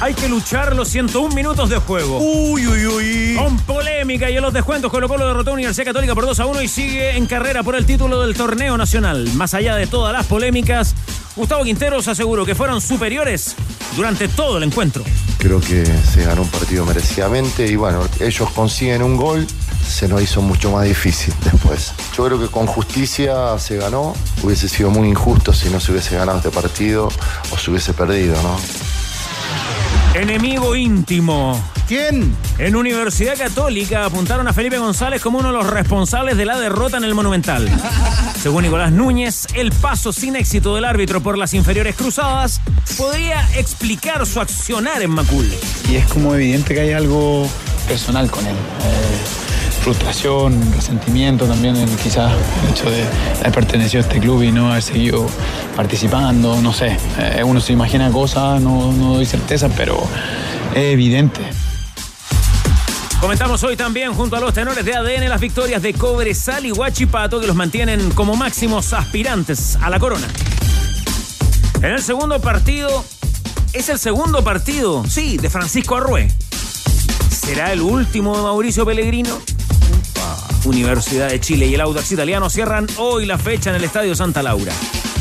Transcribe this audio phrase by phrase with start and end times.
[0.00, 2.18] Hay que luchar los 101 minutos de juego.
[2.18, 3.36] Uy, uy, uy.
[3.36, 6.46] Con polémica y en los descuentos, Colo Colo derrotó a Universidad Católica por 2 a
[6.46, 9.28] 1 y sigue en carrera por el título del torneo nacional.
[9.34, 10.94] Más allá de todas las polémicas,
[11.36, 13.54] Gustavo Quinteros aseguró que fueron superiores
[13.94, 15.04] durante todo el encuentro.
[15.36, 19.46] Creo que se ganó un partido merecidamente y bueno, ellos consiguen un gol,
[19.86, 21.92] se nos hizo mucho más difícil después.
[22.16, 26.16] Yo creo que con justicia se ganó, hubiese sido muy injusto si no se hubiese
[26.16, 27.10] ganado este partido
[27.50, 28.56] o se hubiese perdido, ¿no?
[30.14, 31.62] Enemigo íntimo.
[31.86, 32.34] ¿Quién?
[32.58, 36.96] En Universidad Católica apuntaron a Felipe González como uno de los responsables de la derrota
[36.96, 37.70] en el Monumental.
[38.42, 42.60] Según Nicolás Núñez, el paso sin éxito del árbitro por las inferiores cruzadas
[42.98, 45.48] podría explicar su accionar en Macul.
[45.88, 47.48] Y es como evidente que hay algo
[47.86, 48.54] personal con él.
[48.54, 49.39] Eh,
[49.80, 53.04] frustración, resentimiento también, en quizás el hecho de
[53.40, 55.26] haber pertenecido a este club y no haber seguido
[55.74, 56.96] participando, no sé.
[57.18, 59.98] Eh, uno se imagina cosas, no, no doy certeza, pero
[60.74, 61.40] es evidente.
[63.20, 67.38] Comentamos hoy también junto a los tenores de ADN las victorias de Cobresal y Huachipato
[67.38, 70.26] que los mantienen como máximos aspirantes a la corona.
[71.82, 73.04] En el segundo partido,
[73.72, 76.28] es el segundo partido, sí, de Francisco Arrué.
[77.30, 79.38] ¿Será el último de Mauricio Pellegrino?
[80.64, 84.42] Universidad de Chile y el Audax Italiano cierran hoy la fecha en el Estadio Santa
[84.42, 84.72] Laura.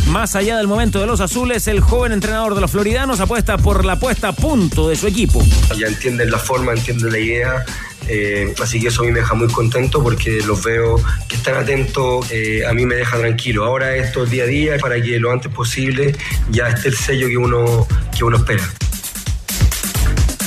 [0.07, 3.85] Más allá del momento de los azules, el joven entrenador de los floridanos apuesta por
[3.85, 5.43] la puesta a punto de su equipo.
[5.77, 7.65] Ya entienden la forma, entienden la idea,
[8.07, 10.95] eh, así que eso a mí me deja muy contento porque los veo
[11.27, 13.65] que están atentos, eh, a mí me deja tranquilo.
[13.65, 16.15] Ahora esto es día a día para que lo antes posible
[16.49, 18.67] ya esté el sello que uno, que uno espera.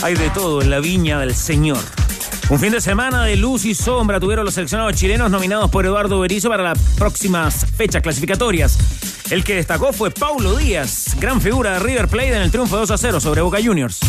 [0.03, 1.79] Hay de todo en la viña del Señor.
[2.51, 6.21] Un fin de semana de luz y sombra tuvieron los seleccionados chilenos nominados por Eduardo
[6.21, 8.79] Berizzo para las próximas fechas clasificatorias.
[9.31, 12.91] El que destacó fue Paulo Díaz, gran figura de River Plate en el triunfo 2
[12.91, 14.01] a 0 sobre Boca Juniors.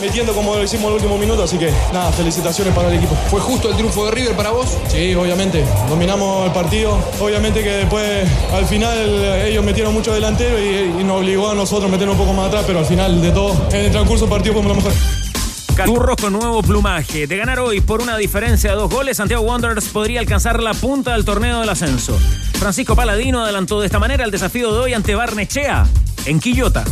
[0.00, 3.14] Metiendo como lo hicimos en el último minuto, así que nada, felicitaciones para el equipo.
[3.28, 4.78] ¿Fue justo el triunfo de River para vos?
[4.88, 5.64] Sí, obviamente.
[5.88, 6.98] Dominamos el partido.
[7.20, 8.96] Obviamente que después, al final,
[9.44, 12.48] ellos metieron mucho delantero y, y nos obligó a nosotros a meter un poco más
[12.48, 14.92] atrás, pero al final de todo, en el transcurso del partido fuimos lo mejor.
[15.80, 17.26] Caturros con nuevo plumaje.
[17.26, 21.14] De ganar hoy por una diferencia de dos goles, Santiago Wanderers podría alcanzar la punta
[21.14, 22.18] del torneo del ascenso.
[22.58, 25.86] Francisco Paladino adelantó de esta manera el desafío de hoy ante Barnechea
[26.26, 26.84] en Quillota.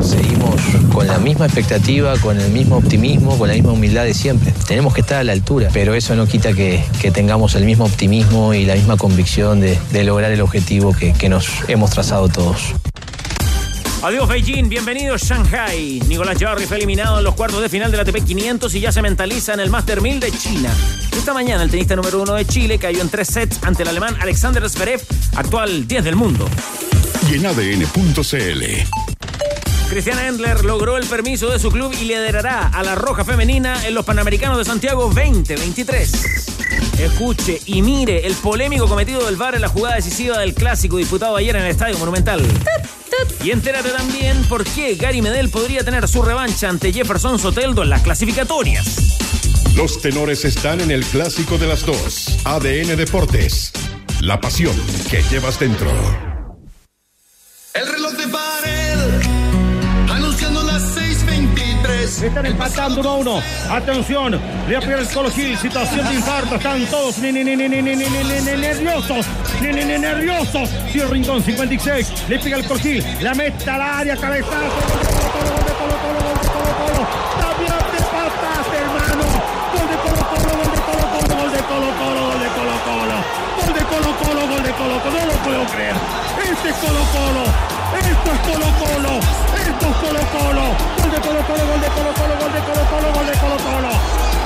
[0.00, 0.54] Seguimos
[0.92, 4.54] con la misma expectativa, con el mismo optimismo, con la misma humildad de siempre.
[4.68, 7.86] Tenemos que estar a la altura, pero eso no quita que, que tengamos el mismo
[7.86, 12.28] optimismo y la misma convicción de, de lograr el objetivo que, que nos hemos trazado
[12.28, 12.74] todos.
[14.00, 16.00] Adiós Beijing, bienvenido Shanghai.
[16.06, 19.02] Nicolás Jarry fue eliminado en los cuartos de final del ATP 500 y ya se
[19.02, 20.72] mentaliza en el Master 1000 de China.
[21.16, 24.16] Esta mañana el tenista número uno de Chile cayó en tres sets ante el alemán
[24.20, 25.02] Alexander Zverev,
[25.34, 26.48] actual 10 del mundo.
[27.28, 28.64] Y en ADN.cl.
[29.90, 33.94] Cristiana Endler logró el permiso de su club y liderará a la Roja Femenina en
[33.94, 36.47] los Panamericanos de Santiago 2023.
[36.98, 41.36] Escuche y mire el polémico cometido del VAR en la jugada decisiva del clásico disputado
[41.36, 42.42] ayer en el Estadio Monumental.
[43.42, 47.90] Y entérate también por qué Gary Medel podría tener su revancha ante Jefferson Soteldo en
[47.90, 49.18] las clasificatorias.
[49.76, 52.36] Los tenores están en el clásico de las dos.
[52.44, 53.72] ADN Deportes.
[54.20, 54.74] La pasión
[55.08, 55.90] que llevas dentro.
[57.74, 58.26] El reloj de
[62.22, 63.42] Están empatando 1 a 1.
[63.70, 66.56] Atención, le aprieta el Colo Situación de infarto.
[66.56, 69.26] Están todos nerviosos.
[69.98, 70.68] nerviosos.
[70.90, 72.28] Cierro Rincón 56.
[72.28, 73.04] Le pega el Colo Gil.
[73.20, 74.16] La meta al área.
[74.16, 74.56] Cabezazo.
[83.88, 85.96] Colo Colo, gol de Colo Colo, no lo puedo creer.
[86.42, 89.20] Este Colo Colo esto es Colo Colo.
[89.56, 90.62] Esto es Colo Colo.
[90.98, 93.56] Gol de Colo Colo, gol de Colo Colo, gol de Colo Colo, gol de Colo
[93.56, 94.37] Colo.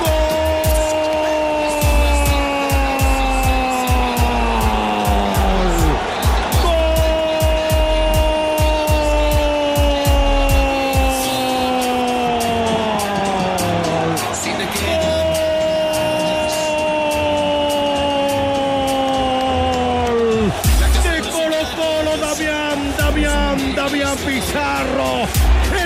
[24.63, 25.27] Pizarro.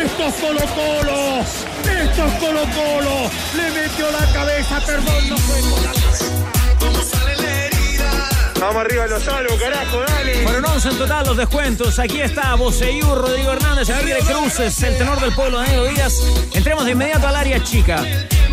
[0.05, 1.41] Esto es Colo Colo.
[1.41, 3.31] Esto es Colo Colo.
[3.57, 6.27] Le metió la cabeza, perdón, no fue con la cabeza.
[8.61, 10.43] Vamos arriba los salos, carajo, dale.
[10.43, 11.99] Fueron 11 en total los descuentos.
[11.99, 16.15] Aquí está Boseyú, Rodrigo Hernández, Tigre Cruces, el tenor del pueblo Danilo Díaz.
[16.53, 18.03] Entremos de inmediato al área chica.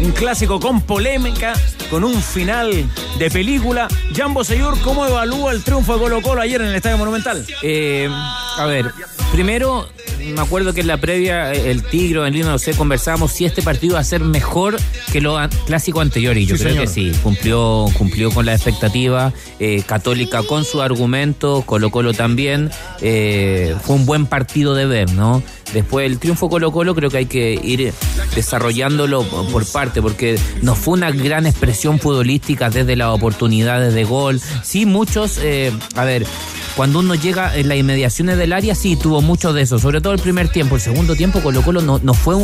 [0.01, 1.53] Un clásico con polémica,
[1.89, 3.87] con un final de película.
[4.15, 7.45] Jan Boseyur, ¿cómo evalúa el triunfo de Colo Colo ayer en el Estadio Monumental?
[7.61, 8.09] Eh,
[8.57, 8.91] a ver,
[9.31, 9.87] primero
[10.33, 13.61] me acuerdo que en la previa el Tigre, en línea no sé, conversábamos si este
[13.61, 14.77] partido va a ser mejor
[15.11, 16.87] que lo an- clásico anterior y yo Sí, creo señor.
[16.87, 22.69] que sí, cumplió, cumplió con la expectativa, eh, Católica con su argumento, Colo Colo también,
[23.01, 25.43] eh, fue un buen partido de ver, ¿no?
[25.73, 27.93] Después el triunfo Colo Colo creo que hay que ir
[28.35, 34.39] desarrollándolo por parte, porque no fue una gran expresión futbolística desde las oportunidades de gol.
[34.63, 36.25] Sí, muchos, eh, a ver,
[36.75, 40.13] cuando uno llega en las inmediaciones del área, sí, tuvo mucho de eso, sobre todo
[40.13, 40.75] el primer tiempo.
[40.75, 42.35] El segundo tiempo Colo Colo no, no fue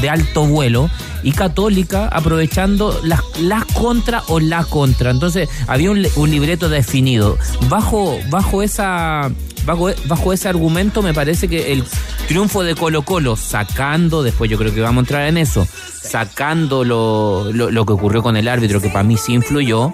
[0.00, 0.88] de alto vuelo
[1.22, 5.10] y Católica aprovechando las, las contra o la contra.
[5.10, 7.36] Entonces había un, li- un libreto definido.
[7.68, 9.30] Bajo, bajo esa...
[9.66, 11.84] Bajo, bajo ese argumento me parece que el
[12.26, 15.66] triunfo de Colo Colo, sacando, después yo creo que vamos a entrar en eso,
[16.00, 19.92] sacando lo, lo, lo que ocurrió con el árbitro, que para mí sí influyó,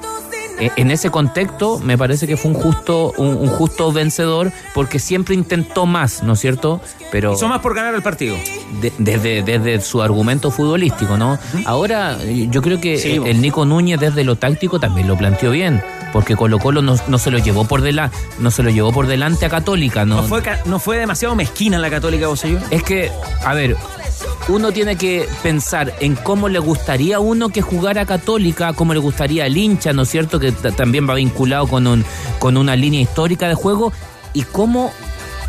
[0.59, 5.35] en ese contexto me parece que fue un justo un, un justo vencedor porque siempre
[5.35, 6.81] intentó más, ¿no es cierto?
[7.11, 8.37] Pero Hizo más por ganar el partido.
[8.81, 11.39] de- desde, desde su argumento futbolístico, ¿no?
[11.67, 15.17] Ahora eh, yo creo que Sí, eh, el Nico Núñez desde lo táctico también lo
[15.17, 15.83] planteó bien,
[16.15, 19.09] porque Colo Colo no, no se lo llevó por delante, no se lo llevó por
[19.09, 20.17] delante a Católica, ¿no?
[20.19, 22.61] No fue, no fue demasiado mezquina la Católica Boseyur.
[22.71, 23.11] Es que,
[23.45, 23.77] a ver,
[24.47, 29.01] uno tiene que pensar en cómo le gustaría a uno que jugara Católica, cómo le
[29.01, 30.39] gustaría al hincha, ¿no es cierto?
[30.39, 32.05] Que ta- también va vinculado con, un,
[32.39, 33.93] con una línea histórica de juego
[34.33, 34.93] y cómo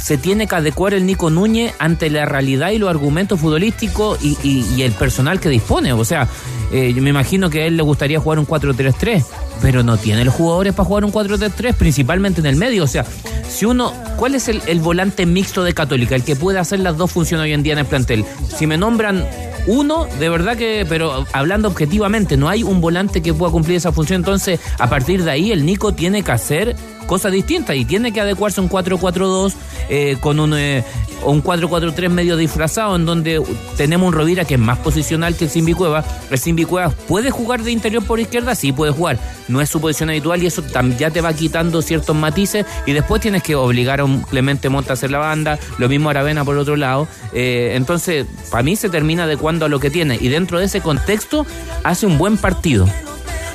[0.05, 4.79] se tiene que adecuar el Nico Núñez ante la realidad y los argumentos futbolísticos y,
[4.83, 5.93] el personal que dispone.
[5.93, 6.27] O sea,
[6.71, 9.25] eh, yo me imagino que a él le gustaría jugar un 4-3-3,
[9.63, 12.83] pero no tiene los jugadores para jugar un 4-3-3, principalmente en el medio.
[12.83, 13.03] O sea,
[13.49, 16.13] si uno, ¿cuál es el volante mixto de Católica?
[16.13, 18.25] El que puede hacer las dos funciones hoy en día en el plantel.
[18.55, 19.25] Si me nombran
[19.67, 23.91] uno, de verdad que, pero hablando objetivamente, no hay un volante que pueda cumplir esa
[23.91, 24.21] función.
[24.21, 26.75] Entonces, a partir de ahí, el Nico tiene que hacer
[27.07, 29.53] cosas distintas y tiene que adecuarse a un 4-4-2
[29.89, 30.83] eh, con un, eh,
[31.25, 33.41] o un 4-4-3 medio disfrazado en donde
[33.75, 36.05] tenemos un Rovira que es más posicional que el Simbi Cueva.
[36.29, 39.17] El Simbi Cueva puede jugar de interior por izquierda, sí puede jugar.
[39.47, 40.63] No es su posición habitual y eso
[40.97, 44.91] ya te va quitando ciertos matices y después tienes que obligar a un Clemente Monta
[44.91, 47.07] a hacer la banda, lo mismo Aravena por otro lado.
[47.33, 50.81] Eh, entonces, para mí se termina adecuando a lo que tiene y dentro de ese
[50.81, 51.45] contexto
[51.83, 52.87] hace un buen partido.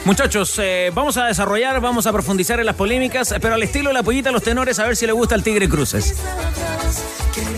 [0.04, 3.94] Muchachos, eh, vamos a desarrollar, vamos a profundizar en las polémicas, pero al estilo de
[3.94, 6.14] la pollita a los tenores, a ver si le gusta el Tigre Cruces.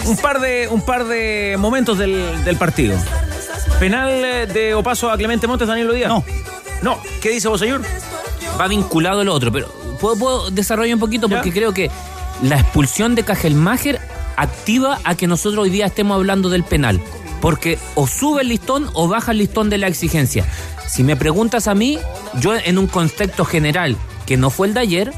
[0.06, 2.96] Un par de, un par de momentos del, del partido.
[3.78, 6.08] Penal eh, de Opaso a Clemente Montes, Daniel Díaz.
[6.08, 6.24] No.
[6.82, 6.98] No.
[7.20, 7.82] ¿Qué dice Bosayur?
[8.60, 9.68] va vinculado a lo otro, pero
[10.00, 11.90] puedo, puedo desarrollar un poquito porque creo que
[12.42, 14.00] la expulsión de Cajelmacher
[14.36, 17.00] activa a que nosotros hoy día estemos hablando del penal.
[17.40, 20.46] Porque o sube el listón o baja el listón de la exigencia.
[20.86, 21.98] Si me preguntas a mí,
[22.38, 23.96] yo en un contexto general
[24.26, 25.12] que no fue el de ayer,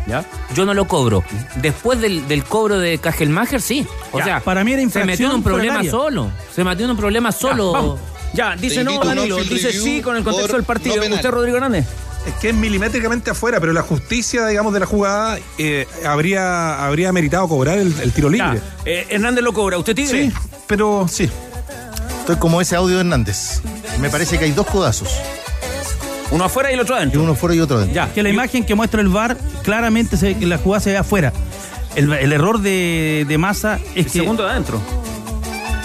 [0.54, 1.22] yo no lo cobro.
[1.56, 3.86] Después del, del cobro de Cajelmacher, sí.
[4.12, 6.30] O Ya, sea, para mí era se metió en un problema solo.
[6.54, 7.98] Se metió en un problema solo.
[8.32, 10.96] Ya, dice no Danilo, dice sí con el contexto del partido.
[11.08, 11.14] no.
[11.14, 11.86] ¿Usted, Rodrigo Hernández?
[12.26, 17.12] Es que es milimétricamente afuera, pero la justicia, digamos, de la jugada eh, habría, habría
[17.12, 18.60] meritado cobrar el, el tiro libre.
[18.86, 19.76] Eh, Hernández lo cobra.
[19.76, 20.30] ¿Usted Tigre?
[20.30, 20.32] Sí,
[20.66, 21.28] pero sí.
[22.20, 23.60] Estoy como ese audio de Hernández.
[24.00, 25.10] Me parece que hay dos codazos.
[26.30, 27.22] Uno afuera y el otro Y adentro.
[27.22, 27.94] uno fuera y otro adentro.
[27.94, 28.12] Ya.
[28.12, 31.32] Que la imagen que muestra el VAR claramente se la jugada se ve afuera.
[31.94, 34.10] El, el error de, de Massa es El que.
[34.10, 34.80] segundo de adentro.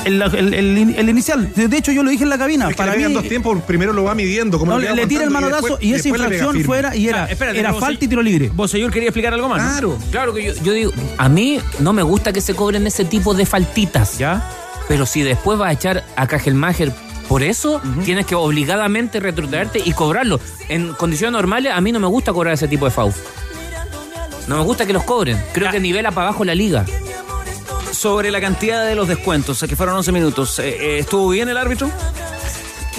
[0.05, 1.51] El, el- el- el inicial.
[1.53, 2.65] De hecho, yo lo dije en la cabina.
[2.65, 3.13] Es que para le mí.
[3.13, 4.57] dos tiempos, primero lo va midiendo.
[4.57, 7.25] Como no, lo le, va tira el manotazo después- y, esa infracción fuera y era,
[7.25, 8.49] Ah, espérate, era falta y tiro libre.
[8.53, 9.61] Bosayur quería explicar algo más.
[9.61, 9.69] ¿no?
[9.71, 9.97] Claro.
[10.09, 13.33] Claro que yo, yo digo, a mí no me gusta que se cobren ese tipo
[13.33, 14.17] de faltitas.
[14.17, 14.49] ¿Ya?
[14.87, 16.91] Pero si después vas a echar a Cajelmacher
[17.29, 20.39] por eso, tienes que obligadamente retrotraerte y cobrarlo.
[20.67, 23.13] En condiciones normales, a mí no me gusta cobrar ese tipo de FAU.
[24.47, 25.41] No me gusta que los cobren.
[25.53, 26.83] Creo que nivela para abajo la liga.
[27.91, 30.57] Sobre la cantidad de los descuentos, que fueron 11 minutos.
[30.59, 31.89] eh, eh, ¿Estuvo bien el árbitro?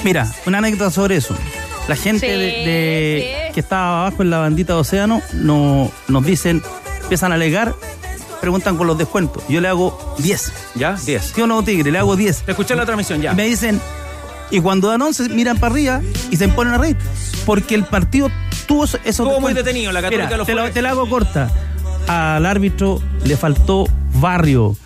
[0.04, 1.34] Mira, una anécdota sobre eso.
[1.88, 3.52] La gente Sí, de, de- sí.
[3.54, 6.62] que estaba abajo en la bandita de océano no, nos dicen,
[7.02, 7.74] empiezan a alegar,
[8.40, 9.42] preguntan con los descuentos.
[9.48, 10.52] Yo le hago 10.
[10.76, 10.92] ¿Ya?
[11.04, 11.32] 10.
[11.34, 11.90] ¿Sí o no, Tigre?
[11.90, 12.42] Le hago 10.
[12.42, 13.32] Te escuché la transmisión ya.
[13.32, 13.80] Y me dicen,
[14.50, 16.96] y cuando dan 11 miran para arriba y se ponen a reír.
[17.46, 18.30] Porque el partido
[18.66, 21.50] tuvo esos Estuvo muy detenido, la Católica Mira, lo te, la, te la hago corta.
[22.06, 24.76] Al árbitro le faltó barrio.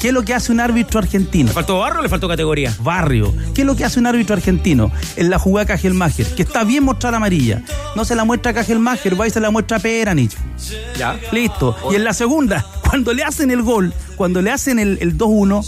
[0.00, 1.48] ¿Qué es lo que hace un árbitro argentino?
[1.48, 2.74] ¿Le faltó barrio o le faltó categoría?
[2.80, 3.34] Barrio.
[3.54, 4.92] ¿Qué es lo que hace un árbitro argentino?
[5.16, 7.62] En la jugada Cajelmacher, que está bien mostrar amarilla.
[7.94, 10.36] No se la muestra Cajelmacher, va y se la muestra Peranich.
[10.98, 11.18] Ya.
[11.32, 11.76] Listo.
[11.90, 15.66] Y en la segunda, cuando le hacen el gol, cuando le hacen el, el 2-1,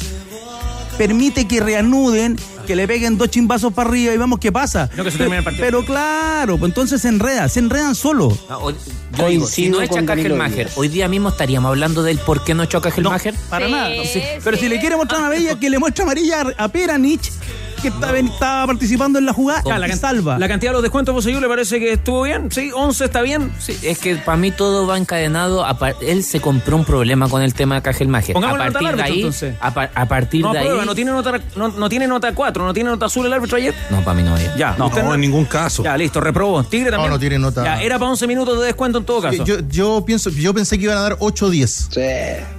[0.99, 2.37] permite que reanuden,
[2.69, 4.91] que le peguen dos chimbazos para arriba y vemos qué pasa.
[4.95, 5.65] No, que se termine el partido.
[5.65, 8.37] Pero claro, pues entonces se enreda, se enredan solo.
[8.51, 12.45] Ah, o- Yo digo, si no echa Cajelmacher, hoy día mismo estaríamos hablando del por
[12.45, 13.35] qué no echó Cajelmacher.
[13.49, 13.91] Para nada.
[14.05, 17.33] Sí, Pero si le quiere mostrar amarilla, que le muestre amarilla a Peranich,
[17.81, 20.39] que estaba participando en la jugada, Ya, la, salva.
[20.39, 22.51] la cantidad de los descuentos posibles le parece que estuvo bien.
[22.51, 23.53] Sí, 11 está bien.
[23.59, 25.65] Sí, es que para mí todo va encadenado.
[25.65, 28.33] a él se compró un problema con el tema de Cajelmacher.
[28.33, 29.55] A Pongámosle nota partir de ahí, entonces.
[29.61, 30.65] a, par- a partir No de ahí.
[30.67, 33.57] aprueba, no tiene nota, no, no tiene nota 4, no tiene nota azul el árbitro
[33.57, 33.75] ayer.
[33.91, 34.55] No, para mí no había.
[34.57, 35.83] Ya, No, en ningún caso.
[35.83, 36.63] Ya, listo, reprobó.
[36.65, 37.11] Tigre también.
[37.11, 37.65] No, no tiene nota.
[37.65, 39.45] Ya, era para 11 minutos de descuento en todo caso.
[39.45, 41.89] Yo, yo pienso, yo pensé que iban a dar 8-10.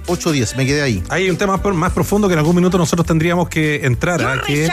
[0.06, 1.02] 8-10, me quedé ahí.
[1.08, 4.40] Hay un tema más, profundo que en algún minuto nosotros tendríamos que entrar, ¿ah?
[4.46, 4.68] que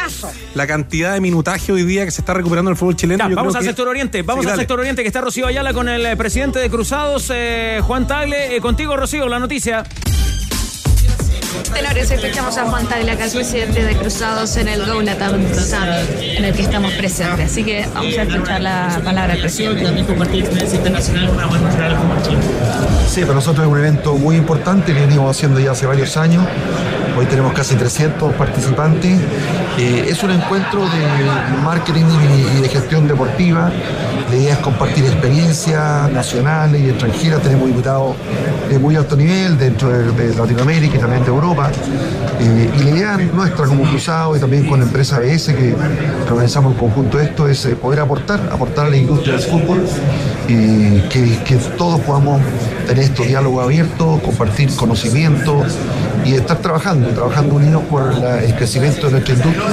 [0.56, 3.24] la cantidad de minutaje hoy día que se está recuperando en el fútbol chileno.
[3.24, 4.62] Ya, Yo vamos creo al que- sector oriente, vamos Sí, al dale.
[4.62, 8.56] sector oriente que está Rocío Ayala con el eh, presidente de Cruzados, eh, Juan Tagle.
[8.56, 9.84] Eh, contigo, Rocío, la noticia.
[11.74, 16.46] Tenores, escuchamos a Juan Tagle, acá el presidente de Cruzados en el Go Latam en
[16.46, 17.52] el que estamos presentes.
[17.52, 19.84] Así que vamos a escuchar la palabra del presidente.
[19.84, 22.38] También compartir experiencia internacional con una buena como Chile.
[23.08, 26.44] Sí, para nosotros es un evento muy importante, lo venimos haciendo ya hace varios años.
[27.18, 29.20] Hoy tenemos casi 300 participantes.
[29.80, 32.06] Eh, es un encuentro de marketing
[32.58, 33.72] y, de gestión deportiva.
[34.30, 37.42] La idea es compartir experiencias nacionales y extranjeras.
[37.42, 38.16] Tenemos invitados
[38.70, 41.72] de muy alto nivel dentro de, Latinoamérica y también de Europa.
[42.40, 45.76] Eh, y la idea nuestra como cruzado y también con la empresa que, que
[46.30, 49.84] organizamos en conjunto esto es eh, poder aportar, aportar a la industria del fútbol,
[50.50, 52.42] eh, que, que todos podamos
[52.88, 55.64] tener estos diálogos abiertos, compartir conocimiento
[56.26, 59.68] y estar trabajando, trabajando unidos por el crecimiento de nuestra industria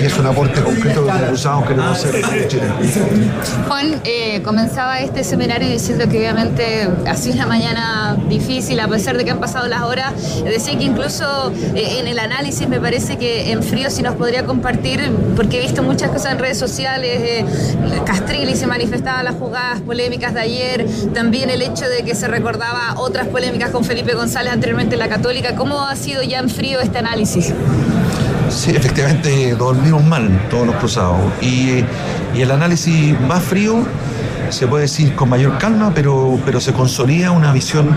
[0.00, 2.62] y es un aporte concreto que cruzados queremos hacer en Chile.
[3.68, 9.16] Juan, eh, comenzaba este seminario diciendo que obviamente ha sido una mañana difícil, a pesar
[9.16, 10.12] de que han pasado las horas.
[10.44, 14.44] Decía que incluso eh, en el análisis me parece que en frío si nos podría
[14.44, 15.00] compartir,
[15.36, 17.44] porque he visto muchas cosas en redes sociales, eh,
[18.06, 22.94] Castrilli se manifestaba las jugadas polémicas de ayer, también el hecho de que se recordaba
[22.96, 25.54] otras polémicas con Felipe González anteriormente en la Católica.
[25.54, 27.54] ¿Cómo ha sido ya en frío este análisis?
[28.48, 31.20] Sí, efectivamente dormimos mal todos los cruzados.
[31.40, 31.84] Y,
[32.34, 33.86] el análisis más frío
[34.50, 37.96] se puede decir con mayor calma, pero, pero se consolida una visión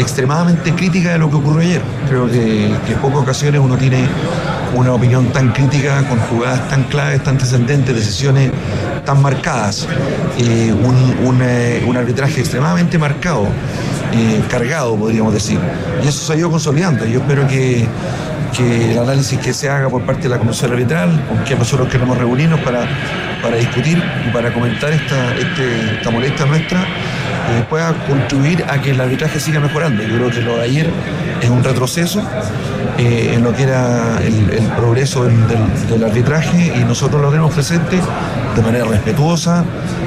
[0.00, 1.82] extremadamente crítica de lo que ocurrió ayer.
[2.08, 4.08] Creo que, que en pocas ocasiones uno tiene
[4.74, 8.50] una opinión tan crítica, con jugadas tan claves, tan trascendentes, decisiones
[9.08, 9.88] tan marcadas,
[10.36, 13.46] eh, un, un, eh, arbitraje extremadamente marcado,
[14.12, 15.58] eh, cargado, podríamos decir.
[16.04, 17.06] Y eso se ha ido consolidando.
[17.06, 17.86] Yo espero que,
[18.54, 21.88] que el análisis que se haga por parte de la Comisión Arbitral, con quien nosotros
[21.88, 22.86] queremos reunirnos para,
[23.40, 23.96] para discutir
[24.26, 29.40] y para comentar esta, este- esta molestia nuestra, eh, pueda contribuir a que el arbitraje
[29.40, 30.02] siga mejorando.
[30.02, 30.90] Yo creo que lo de ayer
[31.40, 32.22] es un retroceso
[32.98, 38.00] en lo que era el, progreso del arbitraje y nosotros lo tenemos presente
[38.58, 39.64] de manera respetuosa,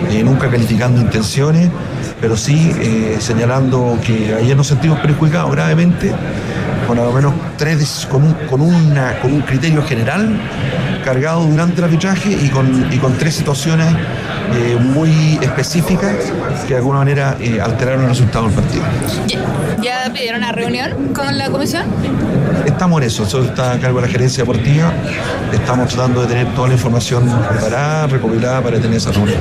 [0.09, 1.69] eh, nunca calificando intenciones,
[2.19, 6.13] pero sí eh, señalando que ayer nos sentimos perjudicados gravemente
[6.85, 8.35] con al menos tres, con un,
[9.21, 10.37] con un criterio general
[11.05, 13.87] cargado durante el arbitraje y con, y con tres situaciones
[14.53, 16.15] eh, muy específicas
[16.67, 18.83] que de alguna manera eh, alteraron el resultado del partido.
[19.27, 19.39] ¿Ya,
[19.81, 21.85] ya pidieron una reunión con la comisión?
[22.65, 24.91] Estamos en eso, eso está a cargo de la gerencia deportiva,
[25.51, 29.37] estamos tratando de tener toda la información preparada, recopilada para tener esa reunión.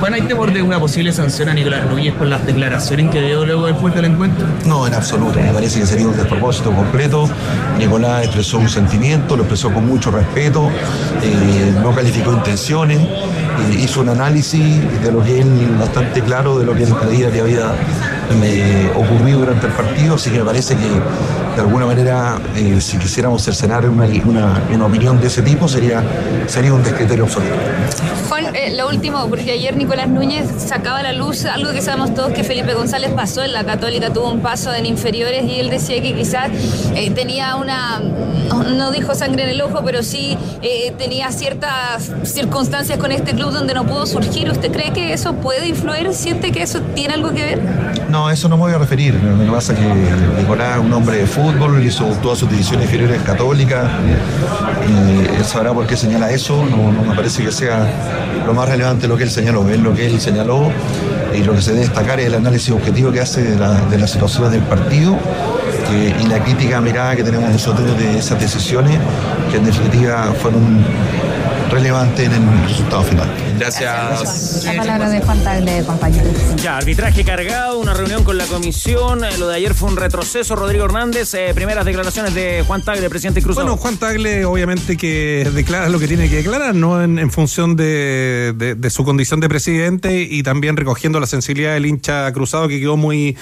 [0.00, 3.44] Juan, ¿hay temor de una posible sanción a Nicolás Núñez por las declaraciones que dio
[3.44, 4.46] luego después del encuentro?
[4.66, 5.38] No, en absoluto.
[5.40, 7.28] Me parece que sería un despropósito completo.
[7.78, 10.68] Nicolás expresó un sentimiento, lo expresó con mucho respeto,
[11.22, 16.66] eh, no calificó intenciones, eh, hizo un análisis de lo que él, bastante claro, de
[16.66, 17.72] lo que él creía que había
[18.96, 20.88] ocurrido durante el partido, así que me parece que
[21.54, 26.02] de alguna manera, eh, si quisiéramos cercenar una, una, una opinión de ese tipo, sería,
[26.46, 27.54] sería un descriterio absoluto.
[28.28, 32.14] Juan, eh, lo último, porque ayer Nicolás Núñez sacaba a la luz algo que sabemos
[32.14, 35.70] todos que Felipe González pasó en la Católica, tuvo un paso en inferiores y él
[35.70, 36.50] decía que quizás
[36.96, 38.00] eh, tenía una,
[38.62, 43.52] no dijo sangre en el ojo, pero sí eh, tenía ciertas circunstancias con este club
[43.52, 44.50] donde no pudo surgir.
[44.50, 46.12] ¿Usted cree que eso puede influir?
[46.14, 47.60] ¿Siente que eso tiene algo que ver?
[48.08, 49.14] No, eso no me voy a referir.
[49.14, 49.86] Lo que pasa es que
[50.40, 53.84] Nicolás es un hombre de fútbol, hizo todas sus divisiones inferiores católicas.
[54.88, 56.64] Y él sabrá por qué señala eso.
[56.64, 57.86] No, me parece que sea
[58.46, 59.68] lo más relevante lo que él señaló.
[59.68, 60.70] Es lo que él señaló
[61.34, 64.06] y lo que se debe destacar es el análisis objetivo que hace de, la- de
[64.06, 65.18] situaciones del partido
[65.88, 68.98] que- y la crítica mirada que tenemos nosotros de esas decisiones
[69.50, 70.84] que en definitiva fueron
[71.70, 73.28] relevantes en el resultado final.
[73.58, 74.64] Gracias.
[74.64, 76.30] La palabra de Juan Tagle, compañero.
[76.62, 79.24] Ya, arbitraje cargado, una reunión con la comisión.
[79.24, 80.54] eh, Lo de ayer fue un retroceso.
[80.56, 83.66] Rodrigo Hernández, eh, primeras declaraciones de Juan Tagle, presidente Cruzado.
[83.66, 87.02] Bueno, Juan Tagle obviamente que declara lo que tiene que declarar, ¿no?
[87.02, 91.74] En, en función de, de- de su condición de presidente y también recogiendo la sensibilidad
[91.74, 93.36] del hincha cruzado que quedó muy,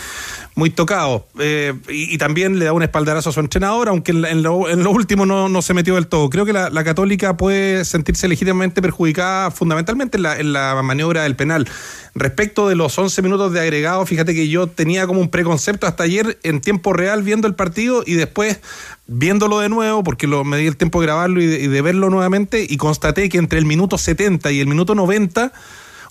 [0.54, 1.26] muy tocado.
[1.38, 4.82] Eh, y, también le da un espaldarazo a su entrenador, aunque en, en lo, en
[4.82, 6.28] lo último no, no se metió del todo.
[6.30, 11.23] Creo que la, la Católica puede sentirse legítimamente perjudicada fundamentalmente en la, en la maniobra
[11.23, 11.68] del penal.
[12.14, 16.04] Respecto de los 11 minutos de agregado, fíjate que yo tenía como un preconcepto hasta
[16.04, 18.61] ayer en tiempo real viendo el partido y después
[19.06, 21.82] viéndolo de nuevo, porque lo, me di el tiempo de grabarlo y de, y de
[21.82, 25.52] verlo nuevamente, y constaté que entre el minuto 70 y el minuto 90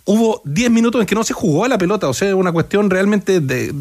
[0.06, 2.90] hubo 10 minutos en que no se jugó a la pelota, o sea, una cuestión
[2.90, 3.74] realmente de,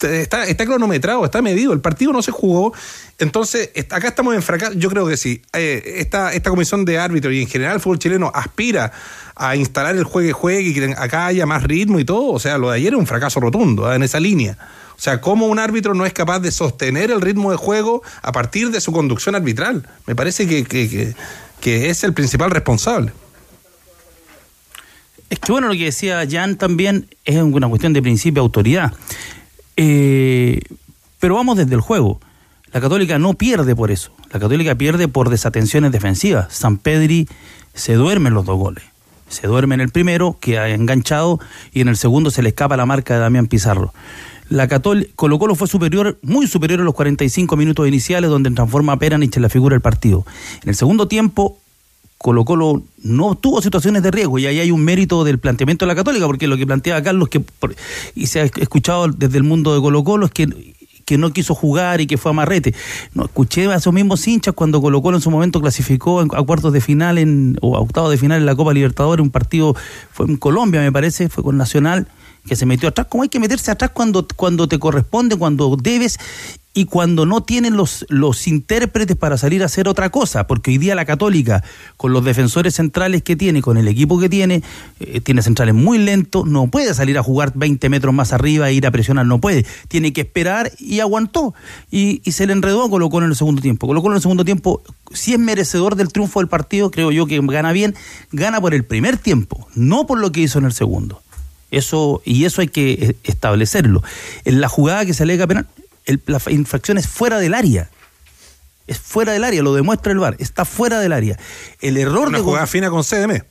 [0.00, 2.72] está, está cronometrado, está medido, el partido no se jugó,
[3.18, 7.32] entonces acá estamos en fracaso, yo creo que sí, Eh, esta, esta comisión de árbitros
[7.32, 8.92] y en general el fútbol chileno aspira
[9.36, 12.70] a instalar el juegue-juegue y que acá haya más ritmo y todo, o sea, lo
[12.70, 13.94] de ayer es un fracaso rotundo ¿ah?
[13.94, 14.58] en esa línea.
[14.96, 18.32] O sea, cómo un árbitro no es capaz de sostener el ritmo de juego a
[18.32, 19.88] partir de su conducción arbitral.
[20.06, 21.14] Me parece que- que-
[21.60, 23.12] que es el principal responsable.
[25.30, 28.92] Es que bueno, lo que decía Jan también es una cuestión de principio de autoridad.
[29.76, 30.60] Eh,
[31.20, 32.20] pero vamos desde el juego.
[32.72, 34.12] La Católica no pierde por eso.
[34.32, 36.52] La Católica pierde por desatenciones defensivas.
[36.54, 37.28] San Pedri
[37.74, 38.84] se duerme en los dos goles.
[39.28, 41.38] Se duerme en el primero, que ha enganchado,
[41.72, 43.92] y en el segundo se le escapa la marca de Damián Pizarro.
[44.48, 48.94] La Católica, Colo Colo fue superior, muy superior a los 45 minutos iniciales, donde transforma
[48.94, 50.24] a Peranich en la figura del partido.
[50.62, 51.58] En el segundo tiempo,
[52.18, 55.88] Colo Colo no tuvo situaciones de riesgo y ahí hay un mérito del planteamiento de
[55.88, 57.42] la Católica, porque lo que planteaba Carlos que
[58.14, 61.54] y se ha escuchado desde el mundo de Colo Colo es que, que no quiso
[61.54, 62.74] jugar y que fue amarrete.
[63.14, 66.72] No, escuché a esos mismos hinchas cuando Colo Colo en su momento clasificó a cuartos
[66.72, 69.76] de final en, o a octavos de final en la Copa Libertadores, un partido
[70.10, 72.08] fue en Colombia me parece, fue con Nacional
[72.48, 76.18] que se metió atrás, como hay que meterse atrás cuando, cuando te corresponde, cuando debes
[76.78, 80.78] y cuando no tienen los, los intérpretes para salir a hacer otra cosa, porque hoy
[80.78, 81.64] día la católica,
[81.96, 84.62] con los defensores centrales que tiene, con el equipo que tiene,
[85.00, 88.74] eh, tiene centrales muy lentos, no puede salir a jugar 20 metros más arriba e
[88.74, 91.52] ir a presionar, no puede, tiene que esperar y aguantó,
[91.90, 93.88] y, y se le enredó a Colo en el segundo tiempo.
[93.88, 94.80] Colo en el segundo tiempo,
[95.12, 97.96] si es merecedor del triunfo del partido, creo yo que gana bien,
[98.30, 101.22] gana por el primer tiempo, no por lo que hizo en el segundo.
[101.72, 104.04] Eso, y eso hay que eh, establecerlo.
[104.44, 105.66] En la jugada que se alega penal,
[106.08, 107.88] el- la infracción es fuera del área.
[108.86, 111.38] Es fuera del área, lo demuestra el VAR, está fuera del área.
[111.80, 113.44] El error Una de jugada fina con CDM.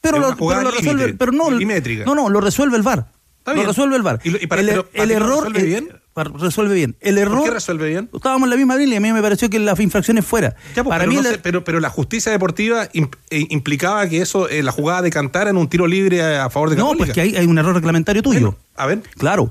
[0.00, 3.06] pero lo, pero lo resuelve, pero no, no, no, lo resuelve el VAR.
[3.38, 3.66] Está lo bien.
[3.68, 4.20] resuelve el VAR.
[4.24, 5.88] Y y para- el, pero, ¿para el error resuelve eh, bien?
[6.12, 6.96] para- resuelve bien.
[7.00, 8.10] El error ¿Por qué resuelve bien?
[8.12, 10.56] Estábamos en la misma línea y a mí me pareció que la infracción es fuera.
[10.74, 13.06] Ya, pues, para pero, mí no sé, pero, pero la justicia deportiva eh,
[13.50, 16.76] implicaba que eso, eh, la jugada decantara en un tiro libre a, a favor de
[16.76, 17.04] No, Católica.
[17.06, 18.56] pues que hay, hay un error reglamentario tuyo.
[18.76, 19.02] a ver.
[19.16, 19.48] Claro,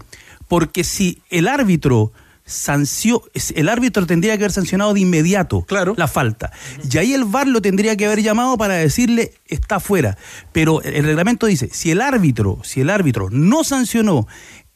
[0.50, 2.12] porque si el árbitro
[2.49, 3.23] sanció,
[3.55, 6.51] el árbitro tendría que haber sancionado de inmediato la falta.
[6.89, 10.17] Y ahí el VAR lo tendría que haber llamado para decirle está fuera.
[10.51, 14.27] Pero el reglamento dice, si el árbitro, si el árbitro no sancionó,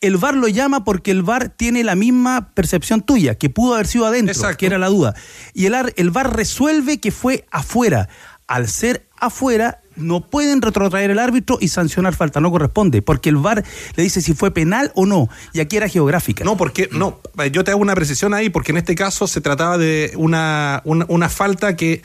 [0.01, 3.88] el VAR lo llama porque el VAR tiene la misma percepción tuya, que pudo haber
[3.88, 5.15] sido adentro, que era la duda.
[5.53, 8.09] Y el, el VAR resuelve que fue afuera.
[8.45, 13.38] Al ser afuera, no pueden retrotraer el árbitro y sancionar falta, no corresponde, porque el
[13.38, 13.63] VAR
[13.95, 16.43] le dice si fue penal o no, y aquí era geográfica.
[16.43, 17.19] No, porque no,
[17.51, 21.05] yo te hago una precisión ahí, porque en este caso se trataba de una, una,
[21.09, 22.01] una falta que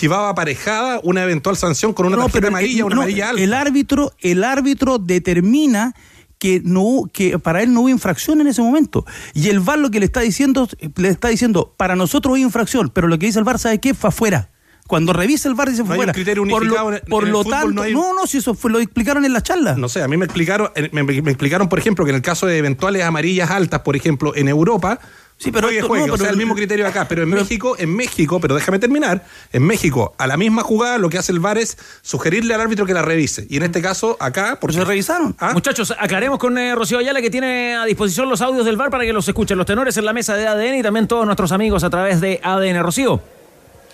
[0.00, 3.30] llevaba aparejada una eventual sanción con una No, tarjeta pero el- amarilla, una no, amarilla
[3.30, 3.42] alta.
[3.42, 5.94] El árbitro, el árbitro determina
[6.38, 9.92] que no que para él no hubo infracción en ese momento y el VAR lo
[9.92, 13.38] que le está diciendo le está diciendo para nosotros hay infracción pero lo que dice
[13.38, 14.48] el VAR sabe qué fue afuera
[14.86, 17.02] cuando revisa el VAR dice No fue hay un fuera criterio por unificado lo, en-
[17.08, 19.42] por en lo tanto no hay- no no si eso fue, lo explicaron en la
[19.42, 22.22] charla No sé, a mí me explicaron, me, me explicaron, por ejemplo, que en el
[22.22, 24.98] caso de eventuales amarillas altas, por ejemplo, en Europa,
[25.38, 27.30] Sí, pero juegue, esto- juegue, no, o sea, pero- el mismo criterio acá, pero en
[27.30, 31.32] México, en México, pero déjame terminar, en México, a la misma jugada, lo que hace
[31.32, 33.46] el VAR es sugerirle al árbitro que la revise.
[33.50, 35.34] Y en este caso, acá, porque se revisaron.
[35.52, 39.02] Muchachos, aclaremos con eh, Rocío Ayala que tiene a disposición los audios del bar para
[39.04, 41.82] que los escuchen los tenores en la mesa de ADN y también todos nuestros amigos
[41.82, 42.80] a través de ADN.
[42.82, 43.20] Rocío.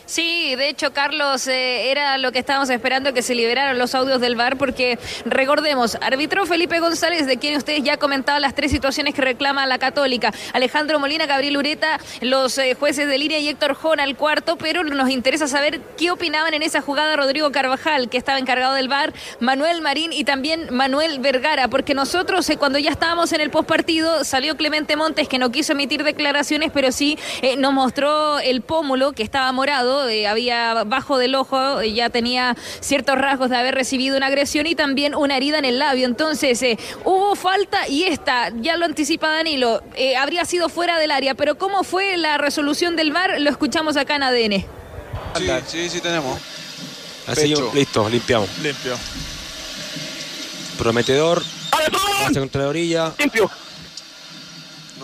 [0.08, 4.22] Sí, de hecho, Carlos, eh, era lo que estábamos esperando que se liberaran los audios
[4.22, 9.12] del VAR, porque recordemos, arbitró Felipe González, de quien ustedes ya comentaban las tres situaciones
[9.14, 10.32] que reclama la Católica.
[10.54, 14.82] Alejandro Molina, Gabriel Ureta, los eh, jueces de línea y Héctor Jona al cuarto, pero
[14.82, 19.12] nos interesa saber qué opinaban en esa jugada Rodrigo Carvajal, que estaba encargado del VAR,
[19.40, 24.24] Manuel Marín y también Manuel Vergara, porque nosotros, eh, cuando ya estábamos en el postpartido,
[24.24, 27.18] salió Clemente Montes, que no quiso emitir declaraciones, pero sí
[27.58, 32.54] nos mostró el pómulo, que estaba morado eh, había bajo del ojo, eh, ya tenía
[32.80, 36.06] ciertos rasgos de haber recibido una agresión y también una herida en el labio.
[36.06, 39.82] Entonces, eh, hubo falta y esta, ya lo anticipa Danilo,
[40.18, 41.34] habría sido fuera del área.
[41.34, 43.40] Pero ¿cómo fue la resolución del VAR?
[43.40, 44.64] Lo escuchamos acá en ADN.
[45.36, 46.38] Sí, sí, sí tenemos.
[47.26, 48.48] Así, listo, limpiamos.
[48.58, 48.96] Limpio.
[50.78, 51.42] Prometedor.
[51.70, 53.12] Pase contra la orilla.
[53.18, 53.50] Limpio.